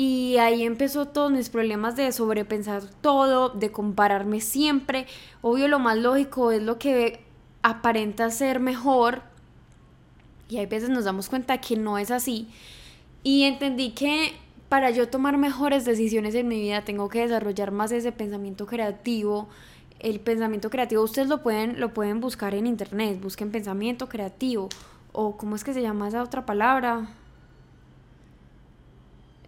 y 0.00 0.36
ahí 0.36 0.62
empezó 0.62 1.08
todos 1.08 1.32
mis 1.32 1.48
problemas 1.48 1.96
de 1.96 2.12
sobrepensar 2.12 2.84
todo, 3.00 3.48
de 3.48 3.72
compararme 3.72 4.40
siempre. 4.40 5.08
Obvio, 5.42 5.66
lo 5.66 5.80
más 5.80 5.98
lógico 5.98 6.52
es 6.52 6.62
lo 6.62 6.78
que 6.78 7.18
aparenta 7.64 8.30
ser 8.30 8.60
mejor. 8.60 9.22
Y 10.48 10.58
hay 10.58 10.66
veces 10.66 10.88
nos 10.88 11.04
damos 11.04 11.28
cuenta 11.28 11.60
que 11.60 11.74
no 11.74 11.98
es 11.98 12.12
así. 12.12 12.46
Y 13.24 13.42
entendí 13.42 13.90
que 13.90 14.34
para 14.68 14.90
yo 14.90 15.08
tomar 15.08 15.36
mejores 15.36 15.84
decisiones 15.84 16.36
en 16.36 16.46
mi 16.46 16.60
vida 16.60 16.84
tengo 16.84 17.08
que 17.08 17.22
desarrollar 17.22 17.72
más 17.72 17.90
ese 17.90 18.12
pensamiento 18.12 18.66
creativo. 18.66 19.48
El 19.98 20.20
pensamiento 20.20 20.70
creativo 20.70 21.02
ustedes 21.02 21.26
lo 21.26 21.42
pueden, 21.42 21.80
lo 21.80 21.92
pueden 21.92 22.20
buscar 22.20 22.54
en 22.54 22.68
internet, 22.68 23.20
busquen 23.20 23.50
pensamiento 23.50 24.08
creativo 24.08 24.68
o 25.12 25.36
cómo 25.36 25.56
es 25.56 25.64
que 25.64 25.74
se 25.74 25.82
llama 25.82 26.06
esa 26.06 26.22
otra 26.22 26.46
palabra 26.46 27.08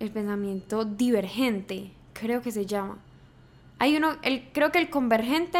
el 0.01 0.11
pensamiento 0.11 0.85
divergente, 0.85 1.93
creo 2.13 2.43
que 2.43 2.51
se 2.51 2.67
llama. 2.67 2.99
Hay 3.79 3.97
uno, 3.97 4.17
el, 4.23 4.49
creo 4.53 4.73
que 4.73 4.79
el 4.79 4.91
convergente, 4.91 5.59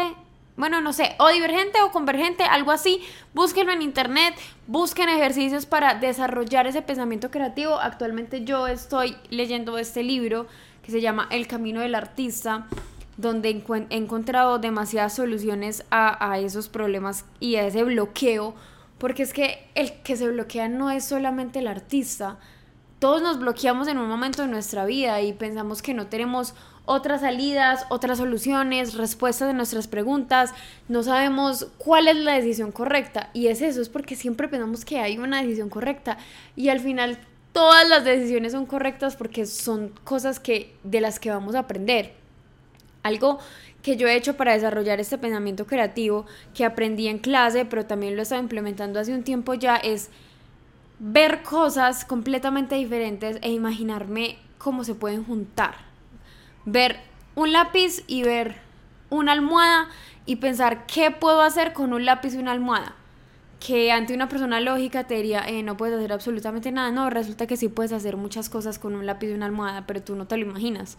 bueno, 0.57 0.81
no 0.81 0.91
sé, 0.93 1.15
o 1.19 1.29
divergente 1.29 1.81
o 1.81 1.91
convergente, 1.91 2.43
algo 2.43 2.71
así. 2.71 3.01
Búsquenlo 3.33 3.71
en 3.71 3.81
internet, 3.81 4.35
busquen 4.67 5.09
ejercicios 5.09 5.65
para 5.65 5.95
desarrollar 5.95 6.67
ese 6.67 6.81
pensamiento 6.81 7.31
creativo. 7.31 7.79
Actualmente 7.79 8.43
yo 8.43 8.67
estoy 8.67 9.15
leyendo 9.29 9.77
este 9.77 10.03
libro 10.03 10.47
que 10.83 10.91
se 10.91 11.01
llama 11.01 11.27
El 11.31 11.47
Camino 11.47 11.79
del 11.79 11.95
Artista 11.95 12.67
donde 13.17 13.49
he 13.49 13.95
encontrado 13.95 14.59
demasiadas 14.59 15.15
soluciones 15.15 15.85
a, 15.91 16.31
a 16.31 16.39
esos 16.39 16.69
problemas 16.69 17.25
y 17.39 17.55
a 17.55 17.67
ese 17.67 17.83
bloqueo, 17.83 18.55
porque 18.97 19.23
es 19.23 19.33
que 19.33 19.67
el 19.75 19.93
que 20.01 20.17
se 20.17 20.27
bloquea 20.29 20.67
no 20.69 20.89
es 20.91 21.05
solamente 21.05 21.59
el 21.59 21.67
artista, 21.67 22.39
todos 23.01 23.23
nos 23.23 23.39
bloqueamos 23.39 23.87
en 23.87 23.97
un 23.97 24.07
momento 24.07 24.43
de 24.43 24.47
nuestra 24.47 24.85
vida 24.85 25.21
y 25.21 25.33
pensamos 25.33 25.81
que 25.81 25.95
no 25.95 26.05
tenemos 26.05 26.53
otras 26.85 27.21
salidas, 27.21 27.87
otras 27.89 28.19
soluciones, 28.19 28.93
respuestas 28.93 29.47
de 29.47 29.55
nuestras 29.55 29.87
preguntas, 29.87 30.53
no 30.87 31.01
sabemos 31.01 31.65
cuál 31.79 32.07
es 32.07 32.15
la 32.17 32.33
decisión 32.33 32.71
correcta. 32.71 33.31
Y 33.33 33.47
es 33.47 33.63
eso, 33.63 33.81
es 33.81 33.89
porque 33.89 34.15
siempre 34.15 34.47
pensamos 34.47 34.85
que 34.85 34.99
hay 34.99 35.17
una 35.17 35.41
decisión 35.41 35.69
correcta 35.69 36.19
y 36.55 36.69
al 36.69 36.79
final 36.79 37.17
todas 37.53 37.89
las 37.89 38.03
decisiones 38.03 38.51
son 38.51 38.67
correctas 38.67 39.15
porque 39.15 39.47
son 39.47 39.91
cosas 40.03 40.39
que 40.39 40.75
de 40.83 41.01
las 41.01 41.19
que 41.19 41.31
vamos 41.31 41.55
a 41.55 41.59
aprender. 41.61 42.13
Algo 43.01 43.39
que 43.81 43.97
yo 43.97 44.07
he 44.07 44.15
hecho 44.15 44.37
para 44.37 44.53
desarrollar 44.53 44.99
este 44.99 45.17
pensamiento 45.17 45.65
creativo 45.65 46.27
que 46.53 46.65
aprendí 46.65 47.07
en 47.07 47.17
clase, 47.17 47.65
pero 47.65 47.87
también 47.87 48.13
lo 48.13 48.21
he 48.21 48.23
estado 48.23 48.43
implementando 48.43 48.99
hace 48.99 49.11
un 49.11 49.23
tiempo 49.23 49.55
ya 49.55 49.77
es 49.77 50.11
ver 51.03 51.41
cosas 51.41 52.05
completamente 52.05 52.75
diferentes 52.75 53.39
e 53.41 53.51
imaginarme 53.51 54.37
cómo 54.59 54.83
se 54.83 54.93
pueden 54.93 55.25
juntar 55.25 55.73
ver 56.65 56.99
un 57.33 57.51
lápiz 57.51 58.03
y 58.05 58.21
ver 58.21 58.57
una 59.09 59.31
almohada 59.31 59.89
y 60.27 60.35
pensar 60.35 60.85
qué 60.85 61.09
puedo 61.09 61.41
hacer 61.41 61.73
con 61.73 61.91
un 61.93 62.05
lápiz 62.05 62.35
y 62.35 62.37
una 62.37 62.51
almohada. 62.51 62.93
Que 63.59 63.91
ante 63.91 64.13
una 64.13 64.29
persona 64.29 64.59
lógica 64.59 65.05
te 65.05 65.15
diría, 65.15 65.43
eh, 65.47 65.63
no 65.63 65.75
puedes 65.75 65.97
hacer 65.97 66.13
absolutamente 66.13 66.71
nada. 66.71 66.91
No, 66.91 67.09
resulta 67.09 67.47
que 67.47 67.57
sí 67.57 67.67
puedes 67.67 67.93
hacer 67.93 68.15
muchas 68.15 68.49
cosas 68.49 68.77
con 68.77 68.95
un 68.95 69.07
lápiz 69.07 69.29
y 69.29 69.33
una 69.33 69.47
almohada, 69.47 69.87
pero 69.87 70.03
tú 70.03 70.15
no 70.15 70.27
te 70.27 70.37
lo 70.37 70.45
imaginas. 70.45 70.97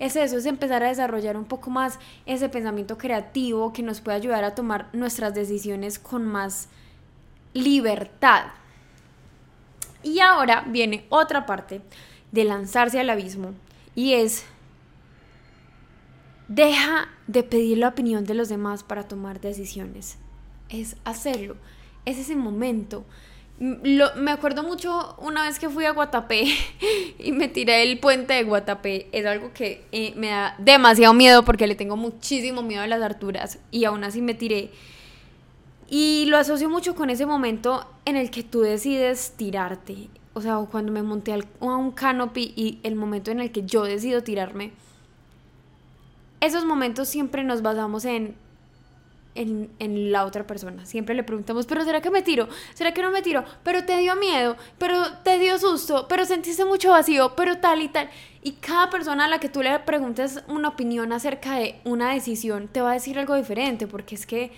Es 0.00 0.16
eso, 0.16 0.36
es 0.36 0.46
empezar 0.46 0.82
a 0.82 0.88
desarrollar 0.88 1.36
un 1.36 1.46
poco 1.46 1.70
más 1.70 2.00
ese 2.26 2.48
pensamiento 2.48 2.98
creativo 2.98 3.72
que 3.72 3.82
nos 3.82 4.00
puede 4.00 4.16
ayudar 4.16 4.42
a 4.42 4.56
tomar 4.56 4.88
nuestras 4.92 5.34
decisiones 5.34 5.98
con 6.00 6.26
más 6.26 6.68
libertad. 7.54 8.46
Y 10.06 10.20
ahora 10.20 10.64
viene 10.68 11.04
otra 11.08 11.46
parte 11.46 11.80
de 12.32 12.44
lanzarse 12.44 13.00
al 13.00 13.10
abismo 13.10 13.52
y 13.94 14.14
es 14.14 14.44
Deja 16.48 17.08
de 17.26 17.42
pedir 17.42 17.78
la 17.78 17.88
opinión 17.88 18.24
de 18.24 18.34
los 18.34 18.48
demás 18.48 18.84
para 18.84 19.08
tomar 19.08 19.40
decisiones. 19.40 20.16
Es 20.68 20.96
hacerlo. 21.04 21.56
Es 22.04 22.18
ese 22.18 22.36
momento. 22.36 23.04
me 23.58 24.30
acuerdo 24.30 24.62
mucho 24.62 25.16
una 25.18 25.44
vez 25.44 25.58
que 25.58 25.68
fui 25.68 25.86
a 25.86 25.92
Guatapé 25.92 26.44
y 27.18 27.32
me 27.32 27.48
tiré 27.48 27.82
el 27.82 27.98
puente 27.98 28.34
de 28.34 28.44
Guatapé. 28.44 29.08
Es 29.10 29.26
algo 29.26 29.52
que 29.52 29.84
eh, 29.90 30.12
me 30.16 30.28
da 30.28 30.54
demasiado 30.58 31.14
miedo 31.14 31.44
porque 31.44 31.66
le 31.66 31.74
tengo 31.74 31.96
muchísimo 31.96 32.62
miedo 32.62 32.82
a 32.82 32.86
las 32.86 33.02
alturas 33.02 33.58
y 33.72 33.84
aún 33.84 34.04
así 34.04 34.22
me 34.22 34.34
tiré. 34.34 34.70
Y 35.88 36.26
lo 36.26 36.36
asocio 36.36 36.68
mucho 36.68 36.94
con 36.94 37.10
ese 37.10 37.26
momento 37.26 37.86
en 38.04 38.16
el 38.16 38.30
que 38.30 38.42
tú 38.42 38.60
decides 38.60 39.34
tirarte. 39.36 40.08
O 40.34 40.40
sea, 40.40 40.58
cuando 40.70 40.92
me 40.92 41.02
monté 41.02 41.32
a 41.32 41.38
un 41.60 41.92
canopy 41.92 42.52
y 42.56 42.80
el 42.82 42.96
momento 42.96 43.30
en 43.30 43.40
el 43.40 43.52
que 43.52 43.64
yo 43.64 43.84
decido 43.84 44.22
tirarme 44.22 44.72
esos 46.40 46.64
momentos 46.64 47.08
siempre 47.08 47.44
nos 47.44 47.62
basamos 47.62 48.04
en, 48.04 48.36
en, 49.34 50.12
la 50.12 50.24
otra 50.24 50.46
persona. 50.46 50.86
Siempre 50.86 51.14
le 51.14 51.22
preguntamos, 51.22 51.66
pero 51.66 51.84
¿será 51.84 52.00
que 52.00 52.10
me 52.10 52.22
tiro? 52.22 52.48
¿Será 52.74 52.92
que 52.92 53.02
no 53.02 53.10
me 53.10 53.22
tiro? 53.22 53.44
Pero 53.62 53.84
te 53.84 53.96
dio 53.98 54.16
miedo, 54.16 54.56
pero 54.78 55.18
te 55.22 55.38
dio 55.38 55.58
susto, 55.58 56.06
pero 56.08 56.24
sentiste 56.24 56.64
mucho 56.64 56.90
vacío, 56.90 57.34
pero 57.36 57.58
tal 57.58 57.82
y 57.82 57.88
tal. 57.88 58.08
Y 58.42 58.52
cada 58.52 58.90
persona 58.90 59.26
a 59.26 59.28
la 59.28 59.40
que 59.40 59.48
tú 59.48 59.62
le 59.62 59.78
preguntes 59.80 60.42
una 60.48 60.68
opinión 60.68 61.12
acerca 61.12 61.56
de 61.56 61.80
una 61.84 62.12
decisión 62.12 62.68
te 62.68 62.80
va 62.80 62.90
a 62.90 62.94
decir 62.94 63.18
algo 63.18 63.34
diferente, 63.34 63.86
porque 63.86 64.14
es 64.14 64.26
que 64.26 64.52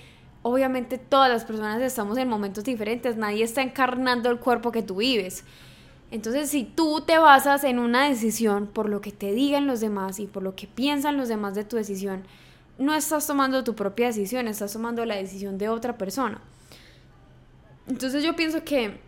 obviamente 0.49 0.99
todas 0.99 1.31
las 1.31 1.45
personas 1.45 1.81
estamos 1.83 2.19
en 2.19 2.29
momentos 2.29 2.65
diferentes, 2.65 3.17
nadie 3.17 3.45
está 3.45 3.63
encarnando 3.63 4.31
el 4.31 4.39
cuerpo 4.39 4.73
que 4.73 4.83
tú 4.83 4.97
vives. 4.97 5.45
Entonces, 6.11 6.51
si 6.51 6.65
tú 6.65 7.03
te 7.03 7.19
basas 7.19 7.65
en 7.65 7.79
una 7.79 8.09
decisión 8.09 8.67
por 8.67 8.89
lo 8.89 9.01
que 9.01 9.13
te 9.13 9.33
digan 9.33 9.67
los 9.67 9.81
demás 9.81 10.19
y 10.19 10.27
por 10.27 10.43
lo 10.43 10.57
que 10.57 10.67
piensan 10.67 11.17
los 11.17 11.29
demás 11.29 11.55
de 11.55 11.65
tu 11.65 11.77
decisión, 11.77 12.25
no 12.79 12.95
estás 12.95 13.27
tomando 13.27 13.65
tu 13.65 13.75
propia 13.75 14.07
decisión, 14.07 14.49
estás 14.49 14.73
tomando 14.73 15.05
la 15.05 15.17
decisión 15.17 15.59
de 15.59 15.69
otra 15.69 15.99
persona. 15.99 16.41
Entonces 17.89 18.23
yo 18.23 18.37
pienso 18.37 18.65
que 18.65 19.01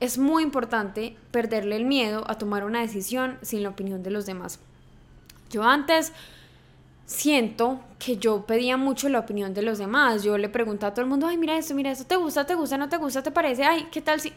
es 0.00 0.18
muy 0.18 0.42
importante 0.42 1.16
perderle 1.30 1.76
el 1.76 1.84
miedo 1.84 2.24
a 2.28 2.36
tomar 2.36 2.64
una 2.64 2.80
decisión 2.80 3.38
sin 3.40 3.62
la 3.62 3.68
opinión 3.68 4.02
de 4.02 4.10
los 4.10 4.26
demás. 4.26 4.58
Yo 5.50 5.62
antes 5.62 6.12
siento 7.12 7.80
que 7.98 8.16
yo 8.16 8.46
pedía 8.46 8.76
mucho 8.76 9.08
la 9.08 9.20
opinión 9.20 9.54
de 9.54 9.62
los 9.62 9.78
demás. 9.78 10.22
Yo 10.22 10.38
le 10.38 10.48
preguntaba 10.48 10.90
a 10.90 10.94
todo 10.94 11.04
el 11.04 11.10
mundo, 11.10 11.26
ay, 11.26 11.36
mira 11.36 11.56
esto, 11.56 11.74
mira 11.74 11.90
esto, 11.90 12.04
¿te 12.04 12.16
gusta, 12.16 12.46
te 12.46 12.54
gusta, 12.54 12.76
no 12.76 12.88
te 12.88 12.96
gusta, 12.96 13.22
te 13.22 13.30
parece? 13.30 13.64
Ay, 13.64 13.88
¿qué 13.90 14.00
tal 14.00 14.20
si...? 14.20 14.32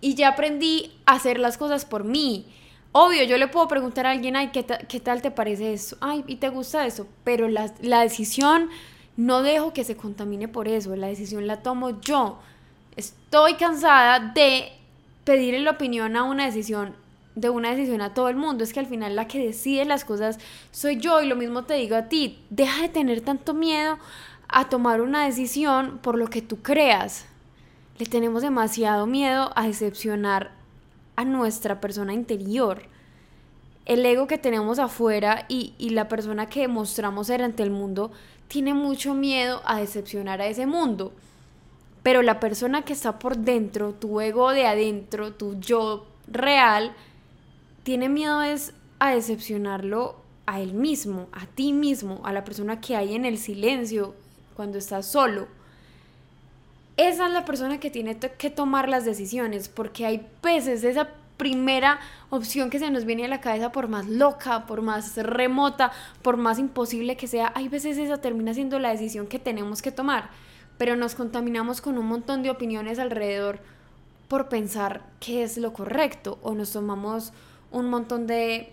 y 0.00 0.14
ya 0.14 0.28
aprendí 0.28 0.92
a 1.06 1.14
hacer 1.14 1.38
las 1.38 1.58
cosas 1.58 1.84
por 1.84 2.04
mí. 2.04 2.46
Obvio, 2.92 3.24
yo 3.24 3.36
le 3.36 3.48
puedo 3.48 3.68
preguntar 3.68 4.06
a 4.06 4.10
alguien, 4.10 4.36
ay, 4.36 4.48
¿qué, 4.48 4.64
¿qué 4.88 5.00
tal 5.00 5.22
te 5.22 5.30
parece 5.30 5.72
eso? 5.72 5.96
Ay, 6.00 6.24
¿y 6.26 6.36
te 6.36 6.48
gusta 6.48 6.86
eso? 6.86 7.06
Pero 7.24 7.48
la, 7.48 7.72
la 7.82 8.00
decisión 8.00 8.70
no 9.16 9.42
dejo 9.42 9.72
que 9.72 9.84
se 9.84 9.96
contamine 9.96 10.48
por 10.48 10.68
eso, 10.68 10.94
la 10.96 11.08
decisión 11.08 11.46
la 11.46 11.62
tomo 11.62 12.00
yo. 12.00 12.38
Estoy 12.96 13.54
cansada 13.54 14.20
de 14.20 14.72
pedirle 15.24 15.60
la 15.60 15.72
opinión 15.72 16.16
a 16.16 16.22
una 16.22 16.46
decisión, 16.46 16.94
de 17.34 17.50
una 17.50 17.70
decisión 17.70 18.00
a 18.00 18.14
todo 18.14 18.28
el 18.28 18.36
mundo. 18.36 18.64
Es 18.64 18.72
que 18.72 18.80
al 18.80 18.86
final 18.86 19.16
la 19.16 19.28
que 19.28 19.44
decide 19.44 19.84
las 19.84 20.04
cosas 20.04 20.38
soy 20.70 20.96
yo 20.96 21.22
y 21.22 21.26
lo 21.26 21.36
mismo 21.36 21.64
te 21.64 21.74
digo 21.74 21.96
a 21.96 22.08
ti. 22.08 22.38
Deja 22.50 22.82
de 22.82 22.88
tener 22.88 23.20
tanto 23.20 23.54
miedo 23.54 23.98
a 24.48 24.68
tomar 24.68 25.00
una 25.00 25.24
decisión 25.24 25.98
por 25.98 26.16
lo 26.16 26.28
que 26.28 26.42
tú 26.42 26.62
creas 26.62 27.26
le 27.98 28.06
tenemos 28.06 28.42
demasiado 28.42 29.06
miedo 29.06 29.50
a 29.56 29.66
decepcionar 29.66 30.52
a 31.16 31.24
nuestra 31.24 31.80
persona 31.80 32.14
interior. 32.14 32.82
El 33.86 34.06
ego 34.06 34.28
que 34.28 34.38
tenemos 34.38 34.78
afuera 34.78 35.46
y, 35.48 35.74
la 35.90 36.06
persona 36.06 36.48
que 36.48 36.68
mostramos 36.68 37.26
ser 37.26 37.42
ante 37.42 37.64
el 37.64 37.70
mundo 37.70 38.12
tiene 38.46 38.72
mucho 38.72 39.14
miedo 39.14 39.62
a 39.64 39.80
decepcionar 39.80 40.40
a 40.40 40.46
ese 40.46 40.66
mundo. 40.66 41.12
Pero 42.04 42.22
la 42.22 42.38
persona 42.38 42.82
que 42.82 42.92
está 42.92 43.18
por 43.18 43.36
dentro, 43.36 43.94
tu 43.94 44.20
ego 44.20 44.52
de 44.52 44.66
adentro, 44.66 45.32
tu 45.32 45.58
yo 45.58 46.06
real, 46.28 46.94
tiene 47.88 48.10
miedo 48.10 48.42
es 48.42 48.74
a 48.98 49.12
decepcionarlo 49.12 50.16
a 50.44 50.60
él 50.60 50.74
mismo, 50.74 51.26
a 51.32 51.46
ti 51.46 51.72
mismo, 51.72 52.20
a 52.22 52.34
la 52.34 52.44
persona 52.44 52.82
que 52.82 52.96
hay 52.96 53.14
en 53.14 53.24
el 53.24 53.38
silencio 53.38 54.14
cuando 54.54 54.76
estás 54.76 55.06
solo. 55.06 55.48
Esa 56.98 57.28
es 57.28 57.32
la 57.32 57.46
persona 57.46 57.80
que 57.80 57.90
tiene 57.90 58.18
que 58.18 58.50
tomar 58.50 58.90
las 58.90 59.06
decisiones, 59.06 59.70
porque 59.70 60.04
hay 60.04 60.26
veces 60.42 60.84
esa 60.84 61.08
primera 61.38 61.98
opción 62.28 62.68
que 62.68 62.78
se 62.78 62.90
nos 62.90 63.06
viene 63.06 63.24
a 63.24 63.28
la 63.28 63.40
cabeza, 63.40 63.72
por 63.72 63.88
más 63.88 64.06
loca, 64.06 64.66
por 64.66 64.82
más 64.82 65.16
remota, 65.16 65.90
por 66.20 66.36
más 66.36 66.58
imposible 66.58 67.16
que 67.16 67.26
sea, 67.26 67.52
hay 67.54 67.68
veces 67.68 67.96
esa 67.96 68.18
termina 68.18 68.52
siendo 68.52 68.78
la 68.78 68.90
decisión 68.90 69.28
que 69.28 69.38
tenemos 69.38 69.80
que 69.80 69.92
tomar, 69.92 70.28
pero 70.76 70.94
nos 70.94 71.14
contaminamos 71.14 71.80
con 71.80 71.96
un 71.96 72.04
montón 72.04 72.42
de 72.42 72.50
opiniones 72.50 72.98
alrededor 72.98 73.60
por 74.28 74.50
pensar 74.50 75.06
qué 75.20 75.42
es 75.42 75.56
lo 75.56 75.72
correcto 75.72 76.38
o 76.42 76.52
nos 76.52 76.70
tomamos 76.70 77.32
un 77.70 77.90
montón 77.90 78.26
de... 78.26 78.72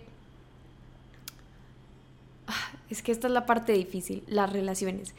Ah, 2.46 2.72
es 2.90 3.02
que 3.02 3.12
esta 3.12 3.26
es 3.26 3.32
la 3.32 3.46
parte 3.46 3.72
difícil, 3.72 4.22
las 4.26 4.52
relaciones. 4.52 5.14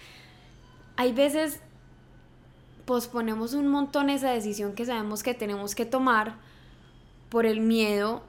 Hay 0.96 1.14
veces 1.14 1.62
posponemos 2.86 3.54
un 3.54 3.68
montón 3.68 4.10
esa 4.10 4.32
decisión 4.32 4.74
que 4.74 4.86
sabemos 4.86 5.22
que 5.22 5.34
tenemos 5.34 5.76
que 5.76 5.86
tomar 5.86 6.36
por 7.30 7.46
el 7.46 7.60
miedo 7.60 8.24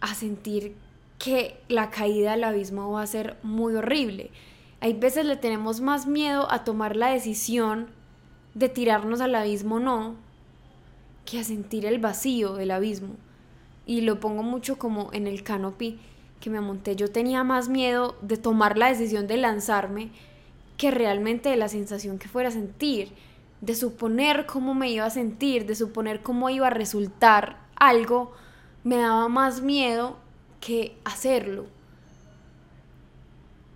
a 0.00 0.14
sentir 0.14 0.76
que 1.18 1.58
la 1.68 1.90
caída 1.90 2.34
al 2.34 2.44
abismo 2.44 2.90
va 2.92 3.02
a 3.02 3.06
ser 3.06 3.38
muy 3.42 3.74
horrible. 3.74 4.30
Hay 4.80 4.92
veces 4.94 5.24
le 5.24 5.36
tenemos 5.36 5.80
más 5.80 6.06
miedo 6.06 6.50
a 6.50 6.64
tomar 6.64 6.96
la 6.96 7.08
decisión 7.08 7.88
de 8.54 8.68
tirarnos 8.68 9.20
al 9.20 9.34
abismo 9.34 9.80
no, 9.80 10.16
que 11.24 11.38
a 11.38 11.44
sentir 11.44 11.86
el 11.86 12.00
vacío 12.00 12.54
del 12.54 12.72
abismo. 12.72 13.14
Y 13.86 14.02
lo 14.02 14.20
pongo 14.20 14.42
mucho 14.42 14.78
como 14.78 15.10
en 15.12 15.26
el 15.26 15.42
canopy 15.42 15.98
que 16.40 16.50
me 16.50 16.60
monté. 16.60 16.96
Yo 16.96 17.10
tenía 17.10 17.44
más 17.44 17.68
miedo 17.68 18.16
de 18.20 18.36
tomar 18.36 18.76
la 18.76 18.88
decisión 18.88 19.26
de 19.26 19.36
lanzarme 19.36 20.10
que 20.76 20.90
realmente 20.90 21.48
de 21.48 21.56
la 21.56 21.68
sensación 21.68 22.18
que 22.18 22.28
fuera 22.28 22.48
a 22.48 22.52
sentir, 22.52 23.12
de 23.60 23.74
suponer 23.74 24.46
cómo 24.46 24.74
me 24.74 24.90
iba 24.90 25.06
a 25.06 25.10
sentir, 25.10 25.66
de 25.66 25.76
suponer 25.76 26.22
cómo 26.22 26.50
iba 26.50 26.66
a 26.66 26.70
resultar 26.70 27.58
algo, 27.76 28.32
me 28.82 28.96
daba 28.96 29.28
más 29.28 29.62
miedo 29.62 30.16
que 30.60 30.96
hacerlo. 31.04 31.66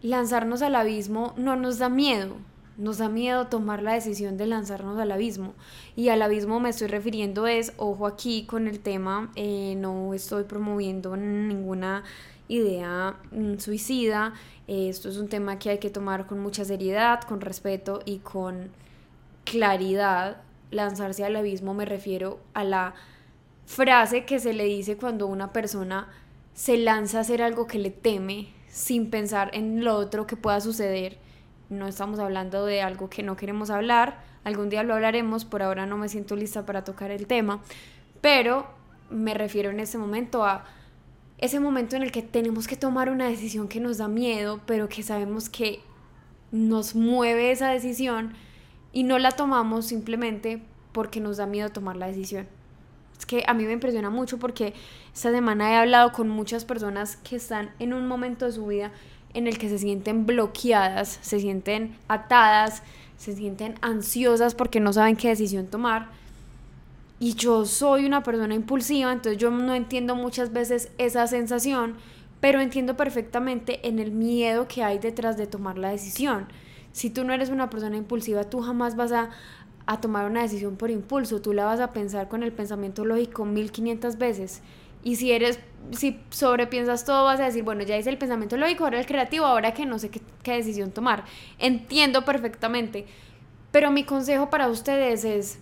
Lanzarnos 0.03 0.62
al 0.62 0.75
abismo 0.75 1.35
no 1.37 1.57
nos 1.57 1.79
da 1.79 1.88
miedo, 1.88 2.37
nos 2.79 2.99
da 2.99 3.09
miedo 3.09 3.47
tomar 3.47 3.83
la 3.83 3.95
decisión 3.95 4.37
de 4.37 4.47
lanzarnos 4.47 4.99
al 4.99 5.12
abismo. 5.12 5.55
Y 5.95 6.09
al 6.09 6.23
abismo 6.23 6.61
me 6.61 6.71
estoy 6.71 6.89
refiriendo 6.89 7.47
es, 7.47 7.73
ojo 7.77 8.07
aquí 8.07 8.45
con 8.47 8.69
el 8.69 8.81
tema, 8.81 9.31
eh, 9.35 9.75
no 9.77 10.12
estoy 10.15 10.45
promoviendo 10.45 11.17
ninguna 11.17 12.05
idea 12.49 13.17
mm, 13.33 13.59
suicida. 13.59 14.35
esto 14.67 15.09
es 15.09 15.17
un 15.17 15.29
tema 15.29 15.59
que 15.59 15.71
hay 15.71 15.79
que 15.79 15.91
tomar 15.91 16.27
con 16.27 16.39
mucha 16.39 16.65
seriedad, 16.65 17.21
con 17.23 17.41
respeto 17.41 18.01
y 18.05 18.19
con 18.19 18.71
claridad. 19.45 20.39
Lanzarse 20.71 21.25
al 21.25 21.37
abismo 21.37 21.75
me 21.75 21.85
refiero 21.85 22.41
a 22.53 22.65
la 22.65 22.95
frase 23.67 24.25
que 24.25 24.39
se 24.39 24.53
le 24.53 24.65
dice 24.65 24.97
cuando 24.97 25.27
una 25.27 25.53
persona 25.53 26.09
se 26.55 26.77
lanza 26.77 27.19
a 27.19 27.21
hacer 27.21 27.43
algo 27.43 27.67
que 27.67 27.79
le 27.79 27.91
teme 27.91 28.49
sin 28.69 29.11
pensar 29.11 29.51
en 29.55 29.85
lo 29.85 29.97
otro 29.97 30.27
que 30.27 30.37
pueda 30.37 30.61
suceder. 30.61 31.19
No 31.68 31.87
estamos 31.87 32.18
hablando 32.18 32.64
de 32.64 32.83
algo 32.83 33.11
que 33.11 33.22
no 33.22 33.37
queremos 33.37 33.70
hablar, 33.70 34.20
algún 34.44 34.68
día 34.68 34.83
lo 34.83 34.94
hablaremos, 34.94 35.44
por 35.44 35.62
ahora 35.62 35.87
no 35.87 35.96
me 35.96 36.09
siento 36.09 36.37
lista 36.37 36.64
para 36.64 36.85
tocar 36.85 37.11
el 37.11 37.26
tema, 37.26 37.61
pero 38.20 38.66
me 39.11 39.35
refiero 39.35 39.70
en 39.70 39.81
ese 39.81 39.98
momento 39.98 40.44
a 40.44 40.64
ese 41.38 41.61
momento 41.61 41.96
en 41.96 42.02
el 42.02 42.12
que 42.12 42.22
tenemos 42.22 42.66
que 42.66 42.76
tomar 42.76 43.11
una 43.11 43.29
decisión 43.29 43.68
que 43.68 43.81
nos 43.81 43.98
da 43.98 44.09
miedo, 44.09 44.61
pero 44.64 44.88
que 44.88 45.02
sabemos 45.02 45.50
que 45.50 45.81
nos 46.50 46.94
mueve 46.94 47.50
esa 47.50 47.68
decisión 47.68 48.33
y 48.92 49.02
no 49.02 49.18
la 49.18 49.33
tomamos 49.33 49.87
simplemente 49.87 50.62
porque 50.92 51.20
nos 51.20 51.37
da 51.37 51.46
miedo 51.46 51.68
tomar 51.68 51.96
la 51.96 52.07
decisión. 52.07 52.46
Es 53.18 53.26
que 53.26 53.44
a 53.46 53.55
mí 53.55 53.64
me 53.64 53.72
impresiona 53.72 54.09
mucho 54.09 54.38
porque 54.38 54.72
esta 55.12 55.31
semana 55.31 55.72
he 55.72 55.76
hablado 55.76 56.12
con 56.12 56.29
muchas 56.29 56.64
personas 56.64 57.16
que 57.16 57.37
están 57.37 57.70
en 57.79 57.92
un 57.92 58.07
momento 58.07 58.46
de 58.46 58.52
su 58.52 58.66
vida 58.66 58.92
en 59.37 59.46
el 59.46 59.59
que 59.59 59.68
se 59.68 59.79
sienten 59.79 60.27
bloqueadas, 60.27 61.18
se 61.22 61.40
sienten 61.40 61.96
atadas, 62.09 62.83
se 63.16 63.35
sienten 63.35 63.75
ansiosas 63.81 64.55
porque 64.55 64.81
no 64.81 64.92
saben 64.92 65.16
qué 65.16 65.29
decisión 65.29 65.66
tomar 65.66 66.09
y 67.18 67.35
yo 67.35 67.64
soy 67.64 68.05
una 68.05 68.22
persona 68.22 68.55
impulsiva, 68.55 69.12
entonces 69.12 69.40
yo 69.40 69.51
no 69.51 69.75
entiendo 69.75 70.14
muchas 70.14 70.53
veces 70.53 70.90
esa 70.99 71.27
sensación, 71.27 71.94
pero 72.40 72.61
entiendo 72.61 72.96
perfectamente 72.96 73.87
en 73.88 73.99
el 73.99 74.12
miedo 74.12 74.68
que 74.68 74.83
hay 74.83 74.99
detrás 74.99 75.38
de 75.38 75.46
tomar 75.46 75.79
la 75.79 75.90
decisión. 75.90 76.46
Si 76.92 77.09
tú 77.09 77.25
no 77.25 77.33
eres 77.33 77.49
una 77.49 77.70
persona 77.70 77.96
impulsiva, 77.96 78.44
tú 78.44 78.61
jamás 78.61 78.96
vas 78.96 79.12
a, 79.12 79.31
a 79.87 80.01
tomar 80.01 80.31
una 80.31 80.42
decisión 80.42 80.77
por 80.77 80.90
impulso, 80.90 81.40
tú 81.40 81.55
la 81.55 81.64
vas 81.64 81.81
a 81.81 81.92
pensar 81.92 82.29
con 82.29 82.42
el 82.42 82.53
pensamiento 82.53 83.05
lógico 83.05 83.46
1500 83.46 84.18
veces. 84.18 84.61
Y 85.03 85.16
si 85.16 85.33
eres, 85.33 85.59
si 85.92 86.20
sobrepiensas 86.31 87.05
todo, 87.05 87.25
vas 87.25 87.40
a 87.40 87.44
decir, 87.44 87.62
bueno, 87.62 87.83
ya 87.83 87.96
hice 87.96 88.11
el 88.11 88.18
pensamiento 88.18 88.57
lógico, 88.57 88.85
ahora 88.85 89.01
el 89.01 89.07
creativo, 89.07 89.46
ahora 89.46 89.75
que 89.75 89.87
no 89.87 89.99
sé 89.99 90.11
qué, 90.11 90.20
qué 90.42 90.53
decisión 90.53 90.90
tomar. 90.90 91.25
Entiendo 91.59 92.25
perfectamente. 92.25 93.07
Pero 93.70 93.90
mi 93.90 94.05
consejo 94.05 94.49
para 94.51 94.68
ustedes 94.68 95.25
es, 95.25 95.59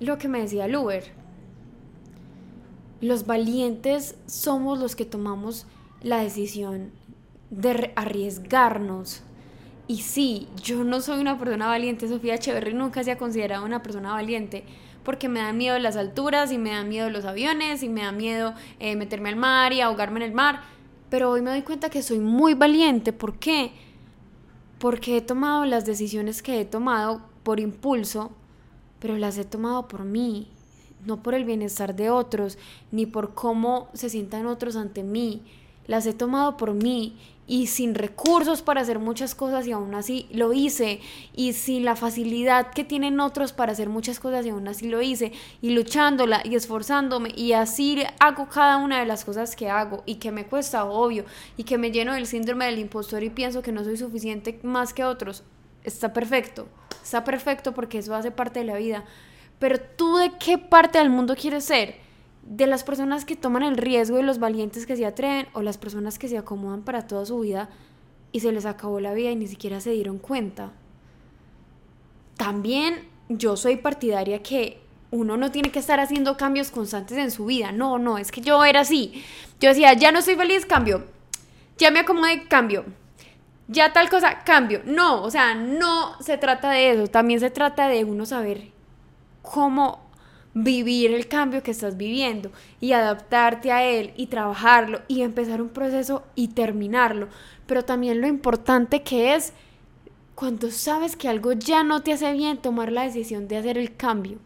lo 0.00 0.18
que 0.18 0.28
me 0.28 0.40
decía 0.40 0.64
el 0.64 0.74
Uber. 0.74 1.04
Los 3.00 3.26
valientes 3.26 4.16
somos 4.26 4.78
los 4.78 4.96
que 4.96 5.04
tomamos 5.04 5.66
la 6.02 6.18
decisión 6.18 6.90
de 7.50 7.92
arriesgarnos. 7.96 9.22
Y 9.86 9.98
sí, 9.98 10.48
yo 10.62 10.84
no 10.84 11.00
soy 11.00 11.20
una 11.20 11.38
persona 11.38 11.66
valiente. 11.66 12.08
Sofía 12.08 12.34
Echeverry 12.34 12.74
nunca 12.74 13.04
se 13.04 13.10
ha 13.10 13.18
considerado 13.18 13.64
una 13.64 13.82
persona 13.82 14.12
valiente 14.12 14.64
porque 15.04 15.28
me 15.28 15.40
da 15.40 15.52
miedo 15.52 15.78
las 15.78 15.96
alturas 15.96 16.52
y 16.52 16.58
me 16.58 16.70
da 16.70 16.84
miedo 16.84 17.10
los 17.10 17.24
aviones 17.24 17.82
y 17.82 17.88
me 17.88 18.02
da 18.02 18.12
miedo 18.12 18.54
eh, 18.78 18.96
meterme 18.96 19.28
al 19.28 19.36
mar 19.36 19.72
y 19.72 19.80
ahogarme 19.80 20.20
en 20.20 20.26
el 20.30 20.32
mar. 20.32 20.62
Pero 21.08 21.30
hoy 21.30 21.42
me 21.42 21.50
doy 21.50 21.62
cuenta 21.62 21.90
que 21.90 22.02
soy 22.02 22.20
muy 22.20 22.54
valiente. 22.54 23.12
¿Por 23.12 23.38
qué? 23.38 23.72
Porque 24.78 25.16
he 25.16 25.20
tomado 25.20 25.64
las 25.64 25.84
decisiones 25.84 26.42
que 26.42 26.60
he 26.60 26.64
tomado 26.64 27.22
por 27.42 27.60
impulso 27.60 28.32
pero 29.00 29.16
las 29.16 29.36
he 29.38 29.44
tomado 29.44 29.88
por 29.88 30.04
mí, 30.04 30.46
no 31.04 31.22
por 31.22 31.34
el 31.34 31.44
bienestar 31.44 31.96
de 31.96 32.10
otros, 32.10 32.58
ni 32.92 33.06
por 33.06 33.34
cómo 33.34 33.88
se 33.94 34.10
sientan 34.10 34.46
otros 34.46 34.76
ante 34.76 35.02
mí. 35.02 35.42
Las 35.86 36.06
he 36.06 36.12
tomado 36.12 36.56
por 36.56 36.74
mí 36.74 37.18
y 37.50 37.66
sin 37.66 37.96
recursos 37.96 38.62
para 38.62 38.80
hacer 38.80 39.00
muchas 39.00 39.34
cosas 39.34 39.66
y 39.66 39.72
aún 39.72 39.92
así 39.96 40.28
lo 40.30 40.52
hice 40.52 41.00
y 41.34 41.52
sin 41.52 41.84
la 41.84 41.96
facilidad 41.96 42.70
que 42.70 42.84
tienen 42.84 43.18
otros 43.18 43.52
para 43.52 43.72
hacer 43.72 43.88
muchas 43.88 44.20
cosas 44.20 44.46
y 44.46 44.50
aún 44.50 44.68
así 44.68 44.88
lo 44.88 45.02
hice 45.02 45.32
y 45.60 45.70
luchándola 45.70 46.42
y 46.44 46.54
esforzándome 46.54 47.32
y 47.34 47.54
así 47.54 48.04
hago 48.20 48.48
cada 48.48 48.76
una 48.76 49.00
de 49.00 49.06
las 49.06 49.24
cosas 49.24 49.56
que 49.56 49.68
hago 49.68 50.04
y 50.06 50.14
que 50.16 50.30
me 50.30 50.46
cuesta 50.46 50.84
obvio 50.84 51.24
y 51.56 51.64
que 51.64 51.76
me 51.76 51.90
lleno 51.90 52.14
del 52.14 52.28
síndrome 52.28 52.66
del 52.66 52.78
impostor 52.78 53.24
y 53.24 53.30
pienso 53.30 53.62
que 53.62 53.72
no 53.72 53.82
soy 53.82 53.96
suficiente 53.96 54.60
más 54.62 54.94
que 54.94 55.04
otros. 55.04 55.42
Está 55.82 56.12
perfecto 56.12 56.68
está 57.02 57.24
perfecto 57.24 57.72
porque 57.72 57.98
eso 57.98 58.14
hace 58.14 58.30
parte 58.30 58.60
de 58.60 58.66
la 58.66 58.76
vida. 58.76 59.04
Pero 59.58 59.80
tú 59.80 60.18
de 60.18 60.32
qué 60.38 60.58
parte 60.58 60.98
del 60.98 61.10
mundo 61.10 61.34
quieres 61.34 61.64
ser? 61.64 62.09
¿De 62.50 62.66
las 62.66 62.82
personas 62.82 63.24
que 63.24 63.36
toman 63.36 63.62
el 63.62 63.76
riesgo 63.78 64.18
y 64.18 64.22
los 64.22 64.40
valientes 64.40 64.84
que 64.84 64.96
se 64.96 65.06
atreven 65.06 65.46
o 65.54 65.62
las 65.62 65.78
personas 65.78 66.18
que 66.18 66.28
se 66.28 66.36
acomodan 66.36 66.82
para 66.82 67.06
toda 67.06 67.24
su 67.24 67.38
vida 67.38 67.70
y 68.32 68.40
se 68.40 68.50
les 68.50 68.66
acabó 68.66 68.98
la 68.98 69.14
vida 69.14 69.30
y 69.30 69.36
ni 69.36 69.46
siquiera 69.46 69.80
se 69.80 69.92
dieron 69.92 70.18
cuenta? 70.18 70.72
También 72.36 73.08
yo 73.28 73.56
soy 73.56 73.76
partidaria 73.76 74.42
que 74.42 74.80
uno 75.12 75.36
no 75.36 75.50
tiene 75.50 75.70
que 75.70 75.78
estar 75.78 76.00
haciendo 76.00 76.36
cambios 76.36 76.70
constantes 76.70 77.16
en 77.18 77.30
su 77.30 77.46
vida. 77.46 77.72
No, 77.72 77.98
no, 77.98 78.18
es 78.18 78.32
que 78.32 78.40
yo 78.40 78.64
era 78.64 78.80
así. 78.80 79.24
Yo 79.60 79.68
decía, 79.68 79.92
ya 79.92 80.10
no 80.10 80.18
estoy 80.18 80.34
feliz, 80.34 80.66
cambio. 80.66 81.04
Ya 81.78 81.90
me 81.90 82.00
acomodé, 82.00 82.48
cambio 82.48 82.84
ya 83.70 83.92
tal 83.92 84.10
cosa, 84.10 84.40
cambio. 84.44 84.82
No, 84.84 85.22
o 85.22 85.30
sea, 85.30 85.54
no 85.54 86.20
se 86.20 86.36
trata 86.36 86.70
de 86.70 86.90
eso, 86.90 87.06
también 87.06 87.38
se 87.38 87.50
trata 87.50 87.88
de 87.88 88.04
uno 88.04 88.26
saber 88.26 88.72
cómo 89.42 90.09
vivir 90.54 91.12
el 91.12 91.28
cambio 91.28 91.62
que 91.62 91.70
estás 91.70 91.96
viviendo 91.96 92.50
y 92.80 92.92
adaptarte 92.92 93.70
a 93.70 93.84
él 93.84 94.12
y 94.16 94.26
trabajarlo 94.26 95.00
y 95.06 95.22
empezar 95.22 95.62
un 95.62 95.68
proceso 95.68 96.24
y 96.34 96.48
terminarlo. 96.48 97.28
Pero 97.66 97.84
también 97.84 98.20
lo 98.20 98.26
importante 98.26 99.02
que 99.02 99.34
es 99.34 99.52
cuando 100.34 100.70
sabes 100.70 101.16
que 101.16 101.28
algo 101.28 101.52
ya 101.52 101.84
no 101.84 102.02
te 102.02 102.12
hace 102.12 102.32
bien, 102.32 102.56
tomar 102.56 102.90
la 102.90 103.02
decisión 103.02 103.46
de 103.46 103.58
hacer 103.58 103.78
el 103.78 103.94
cambio. 103.94 104.38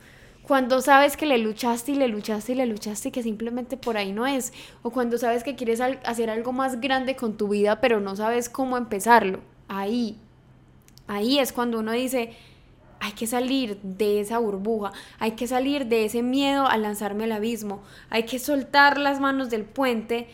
Cuando 0.43 0.83
sabes 0.83 1.17
que 1.17 1.25
le 1.25 1.39
luchaste 1.39 1.93
y 1.93 1.95
le 1.95 2.09
luchaste 2.09 2.53
y 2.53 2.55
le 2.57 2.67
luchaste 2.67 3.09
y 3.09 3.13
que 3.13 3.23
simplemente 3.23 3.79
por 3.79 3.97
ahí 3.97 4.13
no 4.13 4.27
es, 4.27 4.53
o 4.83 4.91
cuando 4.91 5.17
sabes 5.17 5.43
que 5.43 5.55
quieres 5.55 5.81
hacer 5.81 6.29
algo 6.29 6.53
más 6.53 6.81
grande 6.83 7.17
con 7.17 7.39
tu 7.39 7.49
vida 7.49 7.81
pero 7.81 8.01
no 8.01 8.15
sabes 8.15 8.51
cómo 8.51 8.77
empezarlo, 8.77 9.41
ahí, 9.69 10.19
ahí 11.07 11.39
es 11.39 11.53
cuando 11.53 11.79
uno 11.79 11.93
dice, 11.93 12.35
hay 13.05 13.13
que 13.13 13.27
salir 13.27 13.79
de 13.83 14.21
esa 14.21 14.39
burbuja, 14.39 14.93
hay 15.19 15.33
que 15.33 15.47
salir 15.47 15.85
de 15.89 16.07
ese 16.07 16.23
miedo 16.23 16.67
a 16.67 16.79
lanzarme 16.79 17.25
al 17.25 17.33
abismo, 17.33 17.83
hay 18.09 18.23
que 18.23 18.39
soltar 18.39 18.97
las 18.97 19.21
manos 19.21 19.51
del 19.51 19.65
puente 19.65 20.27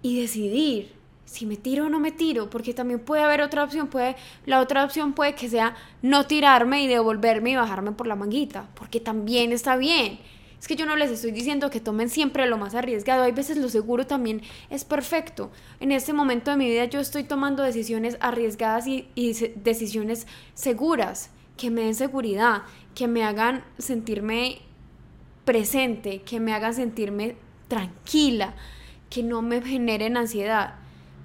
y 0.00 0.18
decidir 0.18 0.92
si 1.26 1.44
me 1.44 1.58
tiro 1.58 1.84
o 1.84 1.88
no 1.90 2.00
me 2.00 2.10
tiro, 2.10 2.48
porque 2.48 2.72
también 2.72 3.00
puede 3.00 3.22
haber 3.22 3.42
otra 3.42 3.62
opción, 3.62 3.88
puede, 3.88 4.16
la 4.46 4.60
otra 4.60 4.86
opción 4.86 5.12
puede 5.12 5.34
que 5.34 5.50
sea 5.50 5.76
no 6.00 6.24
tirarme 6.24 6.82
y 6.82 6.86
devolverme 6.86 7.50
y 7.50 7.56
bajarme 7.56 7.92
por 7.92 8.06
la 8.06 8.16
manguita, 8.16 8.70
porque 8.74 9.00
también 9.00 9.52
está 9.52 9.76
bien. 9.76 10.18
Es 10.58 10.66
que 10.66 10.76
yo 10.76 10.86
no 10.86 10.96
les 10.96 11.10
estoy 11.10 11.32
diciendo 11.32 11.68
que 11.68 11.78
tomen 11.78 12.08
siempre 12.08 12.46
lo 12.46 12.56
más 12.56 12.74
arriesgado, 12.74 13.24
hay 13.24 13.32
veces 13.32 13.58
lo 13.58 13.68
seguro 13.68 14.06
también 14.06 14.40
es 14.70 14.86
perfecto. 14.86 15.50
En 15.78 15.92
este 15.92 16.14
momento 16.14 16.50
de 16.50 16.56
mi 16.56 16.70
vida 16.70 16.86
yo 16.86 17.00
estoy 17.00 17.24
tomando 17.24 17.62
decisiones 17.62 18.16
arriesgadas 18.20 18.86
y, 18.86 19.08
y 19.14 19.34
decisiones 19.56 20.26
seguras, 20.54 21.32
que 21.58 21.70
me 21.70 21.82
den 21.82 21.94
seguridad, 21.94 22.62
que 22.94 23.06
me 23.06 23.24
hagan 23.24 23.62
sentirme 23.76 24.62
presente, 25.44 26.22
que 26.22 26.40
me 26.40 26.54
hagan 26.54 26.72
sentirme 26.72 27.36
tranquila, 27.68 28.54
que 29.10 29.22
no 29.22 29.42
me 29.42 29.60
generen 29.60 30.16
ansiedad 30.16 30.76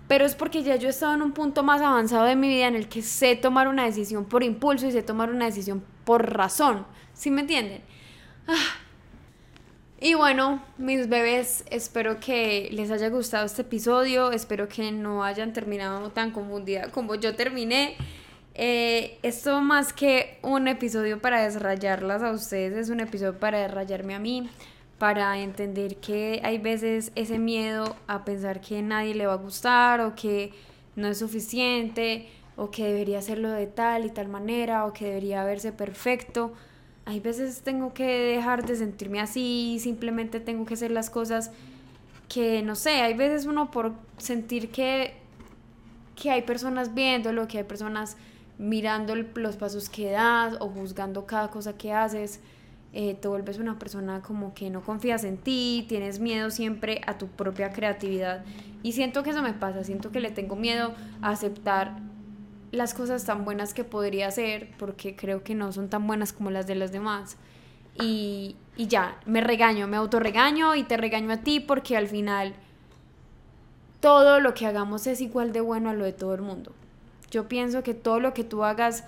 pero 0.07 0.25
es 0.25 0.35
porque 0.35 0.63
ya 0.63 0.75
yo 0.75 0.87
he 0.87 0.91
estado 0.91 1.13
en 1.13 1.21
un 1.21 1.31
punto 1.31 1.63
más 1.63 1.81
avanzado 1.81 2.25
de 2.25 2.35
mi 2.35 2.47
vida 2.47 2.67
en 2.67 2.75
el 2.75 2.87
que 2.87 3.01
sé 3.01 3.35
tomar 3.35 3.67
una 3.67 3.85
decisión 3.85 4.25
por 4.25 4.43
impulso 4.43 4.85
y 4.87 4.91
sé 4.91 5.01
tomar 5.01 5.31
una 5.31 5.45
decisión 5.45 5.83
por 6.03 6.33
razón. 6.33 6.85
¿Sí 7.13 7.31
me 7.31 7.41
entienden? 7.41 7.81
Ah. 8.47 8.77
Y 9.99 10.15
bueno, 10.15 10.61
mis 10.77 11.07
bebés, 11.07 11.63
espero 11.71 12.19
que 12.19 12.69
les 12.73 12.91
haya 12.91 13.07
gustado 13.09 13.45
este 13.45 13.61
episodio, 13.61 14.31
espero 14.31 14.67
que 14.67 14.91
no 14.91 15.23
hayan 15.23 15.53
terminado 15.53 16.11
tan 16.11 16.31
confundida 16.31 16.91
como 16.91 17.15
yo 17.15 17.35
terminé. 17.35 17.95
Eh, 18.55 19.17
esto 19.23 19.61
más 19.61 19.93
que 19.93 20.37
un 20.43 20.67
episodio 20.67 21.19
para 21.19 21.41
desrayarlas 21.41 22.21
a 22.21 22.31
ustedes, 22.31 22.77
es 22.77 22.89
un 22.89 22.99
episodio 22.99 23.39
para 23.39 23.59
desrayarme 23.59 24.13
a 24.13 24.19
mí 24.19 24.49
para 25.03 25.37
entender 25.39 25.97
que 25.97 26.39
hay 26.43 26.59
veces 26.59 27.11
ese 27.15 27.39
miedo 27.39 27.95
a 28.07 28.23
pensar 28.23 28.61
que 28.61 28.81
nadie 28.81 29.15
le 29.15 29.25
va 29.25 29.33
a 29.33 29.37
gustar 29.37 29.99
o 30.01 30.15
que 30.15 30.53
no 30.95 31.07
es 31.07 31.17
suficiente 31.17 32.29
o 32.55 32.69
que 32.71 32.85
debería 32.85 33.19
hacerlo 33.19 33.49
de 33.49 33.67
tal 33.67 34.05
y 34.05 34.11
tal 34.11 34.29
manera 34.29 34.85
o 34.85 34.93
que 34.93 35.05
debería 35.05 35.43
verse 35.43 35.71
perfecto. 35.73 36.53
Hay 37.05 37.19
veces 37.19 37.63
tengo 37.63 37.93
que 37.93 38.05
dejar 38.05 38.65
de 38.65 38.75
sentirme 38.77 39.19
así, 39.19 39.77
simplemente 39.81 40.39
tengo 40.39 40.65
que 40.65 40.75
hacer 40.75 40.91
las 40.91 41.09
cosas 41.09 41.51
que 42.29 42.61
no 42.61 42.75
sé, 42.75 43.01
hay 43.01 43.13
veces 43.13 43.45
uno 43.45 43.71
por 43.71 43.91
sentir 44.17 44.69
que 44.69 45.15
que 46.15 46.31
hay 46.31 46.43
personas 46.43 46.93
viéndolo, 46.93 47.47
que 47.47 47.57
hay 47.57 47.63
personas 47.63 48.15
mirando 48.57 49.15
los 49.15 49.55
pasos 49.57 49.89
que 49.89 50.11
das 50.11 50.55
o 50.59 50.69
juzgando 50.69 51.25
cada 51.25 51.49
cosa 51.49 51.77
que 51.77 51.93
haces, 51.93 52.39
eh, 52.93 53.15
te 53.15 53.27
vuelves 53.27 53.57
una 53.57 53.79
persona 53.79 54.21
como 54.21 54.53
que 54.53 54.69
no 54.69 54.81
confías 54.81 55.23
en 55.23 55.37
ti, 55.37 55.85
tienes 55.89 56.19
miedo 56.19 56.51
siempre 56.51 57.01
a 57.07 57.17
tu 57.17 57.27
propia 57.27 57.71
creatividad. 57.73 58.43
Y 58.83 58.91
siento 58.91 59.23
que 59.23 59.31
eso 59.31 59.41
me 59.41 59.53
pasa, 59.53 59.83
siento 59.83 60.11
que 60.11 60.19
le 60.19 60.29
tengo 60.29 60.55
miedo 60.55 60.93
a 61.21 61.29
aceptar 61.29 61.97
las 62.71 62.93
cosas 62.93 63.25
tan 63.25 63.45
buenas 63.45 63.73
que 63.73 63.83
podría 63.83 64.27
hacer 64.27 64.71
porque 64.77 65.15
creo 65.15 65.43
que 65.43 65.55
no 65.55 65.71
son 65.71 65.89
tan 65.89 66.05
buenas 66.05 66.33
como 66.33 66.51
las 66.51 66.67
de 66.67 66.75
los 66.75 66.91
demás. 66.91 67.37
Y, 67.99 68.55
y 68.77 68.87
ya, 68.87 69.19
me 69.25 69.41
regaño, 69.41 69.87
me 69.87 69.97
autorregaño 69.97 70.75
y 70.75 70.83
te 70.83 70.97
regaño 70.97 71.31
a 71.31 71.37
ti 71.37 71.59
porque 71.59 71.97
al 71.97 72.07
final 72.07 72.53
todo 73.99 74.39
lo 74.39 74.53
que 74.53 74.65
hagamos 74.65 75.07
es 75.07 75.21
igual 75.21 75.53
de 75.53 75.61
bueno 75.61 75.89
a 75.89 75.93
lo 75.93 76.03
de 76.05 76.13
todo 76.13 76.35
el 76.35 76.41
mundo. 76.41 76.73
Yo 77.33 77.47
pienso 77.47 77.81
que 77.81 77.95
todo 77.95 78.19
lo 78.19 78.35
que 78.35 78.43
tú 78.43 78.63
hagas 78.63 79.05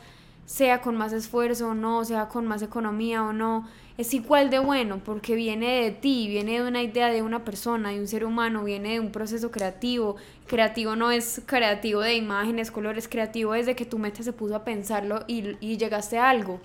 sea 0.47 0.82
con 0.82 0.95
más 0.95 1.13
esfuerzo 1.13 1.69
o 1.69 1.73
no, 1.76 2.03
sea 2.05 2.28
con 2.28 2.47
más 2.47 2.63
economía 2.63 3.23
o 3.23 3.34
no, 3.34 3.67
es 3.99 4.15
igual 4.15 4.49
de 4.49 4.57
bueno 4.57 4.99
porque 5.05 5.36
viene 5.36 5.84
de 5.84 5.91
ti, 5.91 6.28
viene 6.28 6.59
de 6.59 6.67
una 6.67 6.82
idea 6.82 7.09
de 7.09 7.21
una 7.21 7.45
persona, 7.45 7.91
de 7.91 7.99
un 7.99 8.07
ser 8.07 8.26
humano, 8.26 8.63
viene 8.63 8.93
de 8.93 8.99
un 8.99 9.11
proceso 9.11 9.51
creativo. 9.51 10.15
Creativo 10.47 10.95
no 10.95 11.11
es 11.11 11.43
creativo 11.45 12.01
de 12.01 12.15
imágenes, 12.15 12.71
colores, 12.71 13.07
creativo 13.07 13.53
desde 13.53 13.76
que 13.76 13.86
tu 13.86 13.99
mente 13.99 14.23
se 14.23 14.34
puso 14.34 14.55
a 14.55 14.63
pensarlo 14.63 15.23
y, 15.28 15.55
y 15.59 15.78
llegaste 15.78 16.17
a 16.17 16.28
algo 16.28 16.59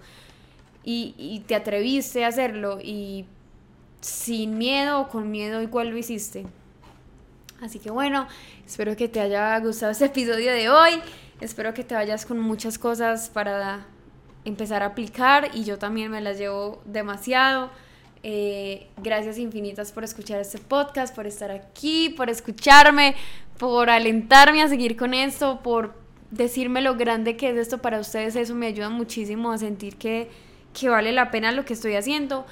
y, 0.82 1.14
y 1.18 1.40
te 1.40 1.54
atreviste 1.54 2.24
a 2.24 2.28
hacerlo 2.28 2.78
y 2.82 3.26
sin 4.00 4.56
miedo 4.56 5.02
o 5.02 5.08
con 5.08 5.30
miedo 5.30 5.60
igual 5.60 5.90
lo 5.90 5.98
hiciste. 5.98 6.46
Así 7.60 7.78
que 7.78 7.90
bueno, 7.90 8.26
espero 8.66 8.96
que 8.96 9.08
te 9.08 9.20
haya 9.20 9.58
gustado 9.60 9.92
este 9.92 10.06
episodio 10.06 10.50
de 10.52 10.70
hoy. 10.70 10.92
Espero 11.40 11.72
que 11.72 11.84
te 11.84 11.94
vayas 11.94 12.26
con 12.26 12.38
muchas 12.38 12.78
cosas 12.78 13.30
para 13.30 13.86
empezar 14.44 14.82
a 14.82 14.86
aplicar 14.86 15.50
y 15.54 15.64
yo 15.64 15.78
también 15.78 16.10
me 16.10 16.20
las 16.20 16.38
llevo 16.38 16.82
demasiado. 16.84 17.70
Eh, 18.22 18.88
gracias 19.02 19.38
infinitas 19.38 19.92
por 19.92 20.04
escuchar 20.04 20.40
este 20.40 20.58
podcast, 20.58 21.14
por 21.14 21.26
estar 21.26 21.50
aquí, 21.50 22.10
por 22.10 22.28
escucharme, 22.28 23.14
por 23.58 23.88
alentarme 23.88 24.62
a 24.62 24.68
seguir 24.68 24.96
con 24.96 25.14
esto, 25.14 25.60
por 25.62 25.94
decirme 26.30 26.82
lo 26.82 26.96
grande 26.96 27.36
que 27.36 27.50
es 27.50 27.56
esto 27.56 27.78
para 27.78 27.98
ustedes. 27.98 28.36
Eso 28.36 28.54
me 28.54 28.66
ayuda 28.66 28.90
muchísimo 28.90 29.50
a 29.50 29.56
sentir 29.56 29.96
que, 29.96 30.28
que 30.78 30.90
vale 30.90 31.12
la 31.12 31.30
pena 31.30 31.52
lo 31.52 31.64
que 31.64 31.72
estoy 31.72 31.94
haciendo. 31.94 32.44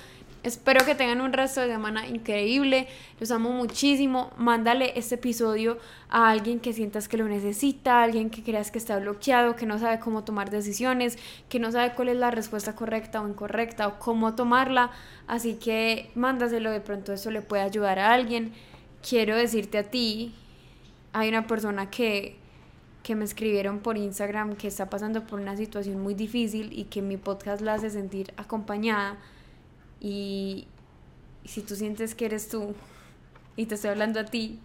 Espero 0.44 0.84
que 0.84 0.94
tengan 0.94 1.20
un 1.20 1.32
resto 1.32 1.60
de 1.60 1.66
semana 1.66 2.06
increíble. 2.06 2.86
Los 3.18 3.30
amo 3.32 3.50
muchísimo. 3.50 4.30
Mándale 4.36 4.92
este 4.96 5.16
episodio 5.16 5.78
a 6.08 6.30
alguien 6.30 6.60
que 6.60 6.72
sientas 6.72 7.08
que 7.08 7.16
lo 7.16 7.26
necesita, 7.26 7.98
a 8.00 8.02
alguien 8.04 8.30
que 8.30 8.44
creas 8.44 8.70
que 8.70 8.78
está 8.78 8.98
bloqueado, 8.98 9.56
que 9.56 9.66
no 9.66 9.78
sabe 9.78 9.98
cómo 9.98 10.22
tomar 10.22 10.50
decisiones, 10.50 11.18
que 11.48 11.58
no 11.58 11.72
sabe 11.72 11.94
cuál 11.94 12.10
es 12.10 12.16
la 12.16 12.30
respuesta 12.30 12.76
correcta 12.76 13.20
o 13.20 13.28
incorrecta 13.28 13.88
o 13.88 13.98
cómo 13.98 14.34
tomarla. 14.36 14.92
Así 15.26 15.54
que 15.54 16.10
mándaselo, 16.14 16.70
de 16.70 16.80
pronto 16.80 17.12
eso 17.12 17.30
le 17.30 17.42
puede 17.42 17.62
ayudar 17.62 17.98
a 17.98 18.12
alguien. 18.12 18.52
Quiero 19.06 19.36
decirte 19.36 19.78
a 19.78 19.84
ti, 19.84 20.34
hay 21.12 21.28
una 21.28 21.46
persona 21.46 21.90
que 21.90 22.36
que 23.02 23.14
me 23.14 23.24
escribieron 23.24 23.78
por 23.78 23.96
Instagram 23.96 24.54
que 24.56 24.68
está 24.68 24.90
pasando 24.90 25.26
por 25.26 25.40
una 25.40 25.56
situación 25.56 25.98
muy 25.98 26.12
difícil 26.12 26.78
y 26.78 26.84
que 26.84 27.00
mi 27.00 27.16
podcast 27.16 27.62
la 27.62 27.72
hace 27.72 27.88
sentir 27.88 28.34
acompañada 28.36 29.16
y, 30.00 30.66
si 31.44 31.62
tú 31.62 31.76
sientes 31.76 32.14
que 32.14 32.26
eres 32.26 32.48
tú 32.48 32.74
y 33.56 33.66
te 33.66 33.76
estoy 33.76 33.90
hablando 33.90 34.20
a 34.20 34.24
ti, 34.24 34.58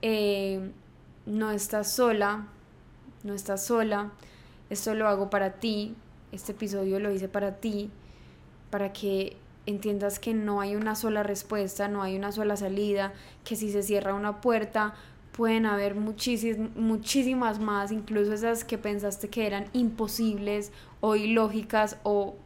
eh, 0.00 0.70
no 1.26 1.50
estás 1.50 1.92
sola, 1.92 2.46
no 3.24 3.34
estás 3.34 3.64
sola, 3.66 4.12
esto 4.70 4.94
lo 4.94 5.08
hago 5.08 5.28
para 5.28 5.54
ti, 5.54 5.94
este 6.30 6.52
episodio 6.52 7.00
lo 7.00 7.10
hice 7.10 7.28
para 7.28 7.56
ti, 7.56 7.90
para 8.70 8.92
que 8.92 9.36
entiendas 9.66 10.18
que 10.18 10.34
no 10.34 10.60
hay 10.60 10.76
una 10.76 10.94
sola 10.94 11.22
respuesta, 11.22 11.88
no 11.88 12.02
hay 12.02 12.16
una 12.16 12.32
sola 12.32 12.56
salida, 12.56 13.12
que 13.44 13.56
si 13.56 13.70
se 13.70 13.82
cierra 13.82 14.14
una 14.14 14.40
puerta 14.40 14.94
pueden 15.32 15.66
haber 15.66 15.94
muchísimas 15.94 17.58
más, 17.58 17.90
incluso 17.90 18.34
esas 18.34 18.64
que 18.64 18.78
pensaste 18.78 19.28
que 19.28 19.46
eran 19.46 19.66
imposibles 19.72 20.72
o 21.00 21.16
ilógicas 21.16 21.96
o 22.02 22.36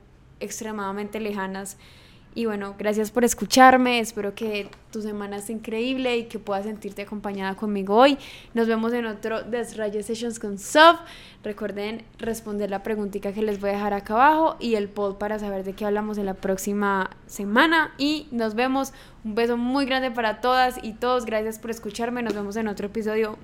extremadamente 0.41 1.21
lejanas. 1.21 1.77
Y 2.37 2.45
bueno, 2.45 2.75
gracias 2.79 3.11
por 3.11 3.25
escucharme. 3.25 3.99
Espero 3.99 4.35
que 4.35 4.69
tu 4.93 5.01
semana 5.01 5.39
esté 5.39 5.55
increíble 5.55 6.19
y 6.19 6.25
que 6.25 6.39
puedas 6.39 6.67
sentirte 6.67 7.01
acompañada 7.01 7.55
conmigo 7.57 7.97
hoy. 7.97 8.19
Nos 8.53 8.69
vemos 8.69 8.93
en 8.93 9.07
otro 9.07 9.43
Desrayo 9.43 10.03
Sessions 10.03 10.39
con 10.39 10.59
Sof. 10.59 11.01
Recuerden 11.43 12.05
responder 12.19 12.69
la 12.69 12.83
preguntita 12.83 13.33
que 13.33 13.41
les 13.41 13.59
voy 13.59 13.71
a 13.71 13.73
dejar 13.73 13.95
acá 13.95 14.13
abajo 14.13 14.57
y 14.61 14.75
el 14.75 14.91
poll 14.91 15.17
para 15.17 15.39
saber 15.39 15.65
de 15.65 15.73
qué 15.73 15.87
hablamos 15.87 16.19
en 16.19 16.27
la 16.27 16.35
próxima 16.35 17.09
semana. 17.27 17.95
Y 17.97 18.29
nos 18.33 18.55
vemos. 18.55 18.93
Un 19.25 19.35
beso 19.35 19.57
muy 19.57 19.87
grande 19.87 20.11
para 20.11 20.43
todas 20.43 20.79
y 20.83 20.93
todos. 20.93 21.25
Gracias 21.25 21.59
por 21.59 21.71
escucharme. 21.71 22.23
Nos 22.23 22.35
vemos 22.35 22.55
en 22.57 22.69
otro 22.69 22.89
episodio. 22.89 23.39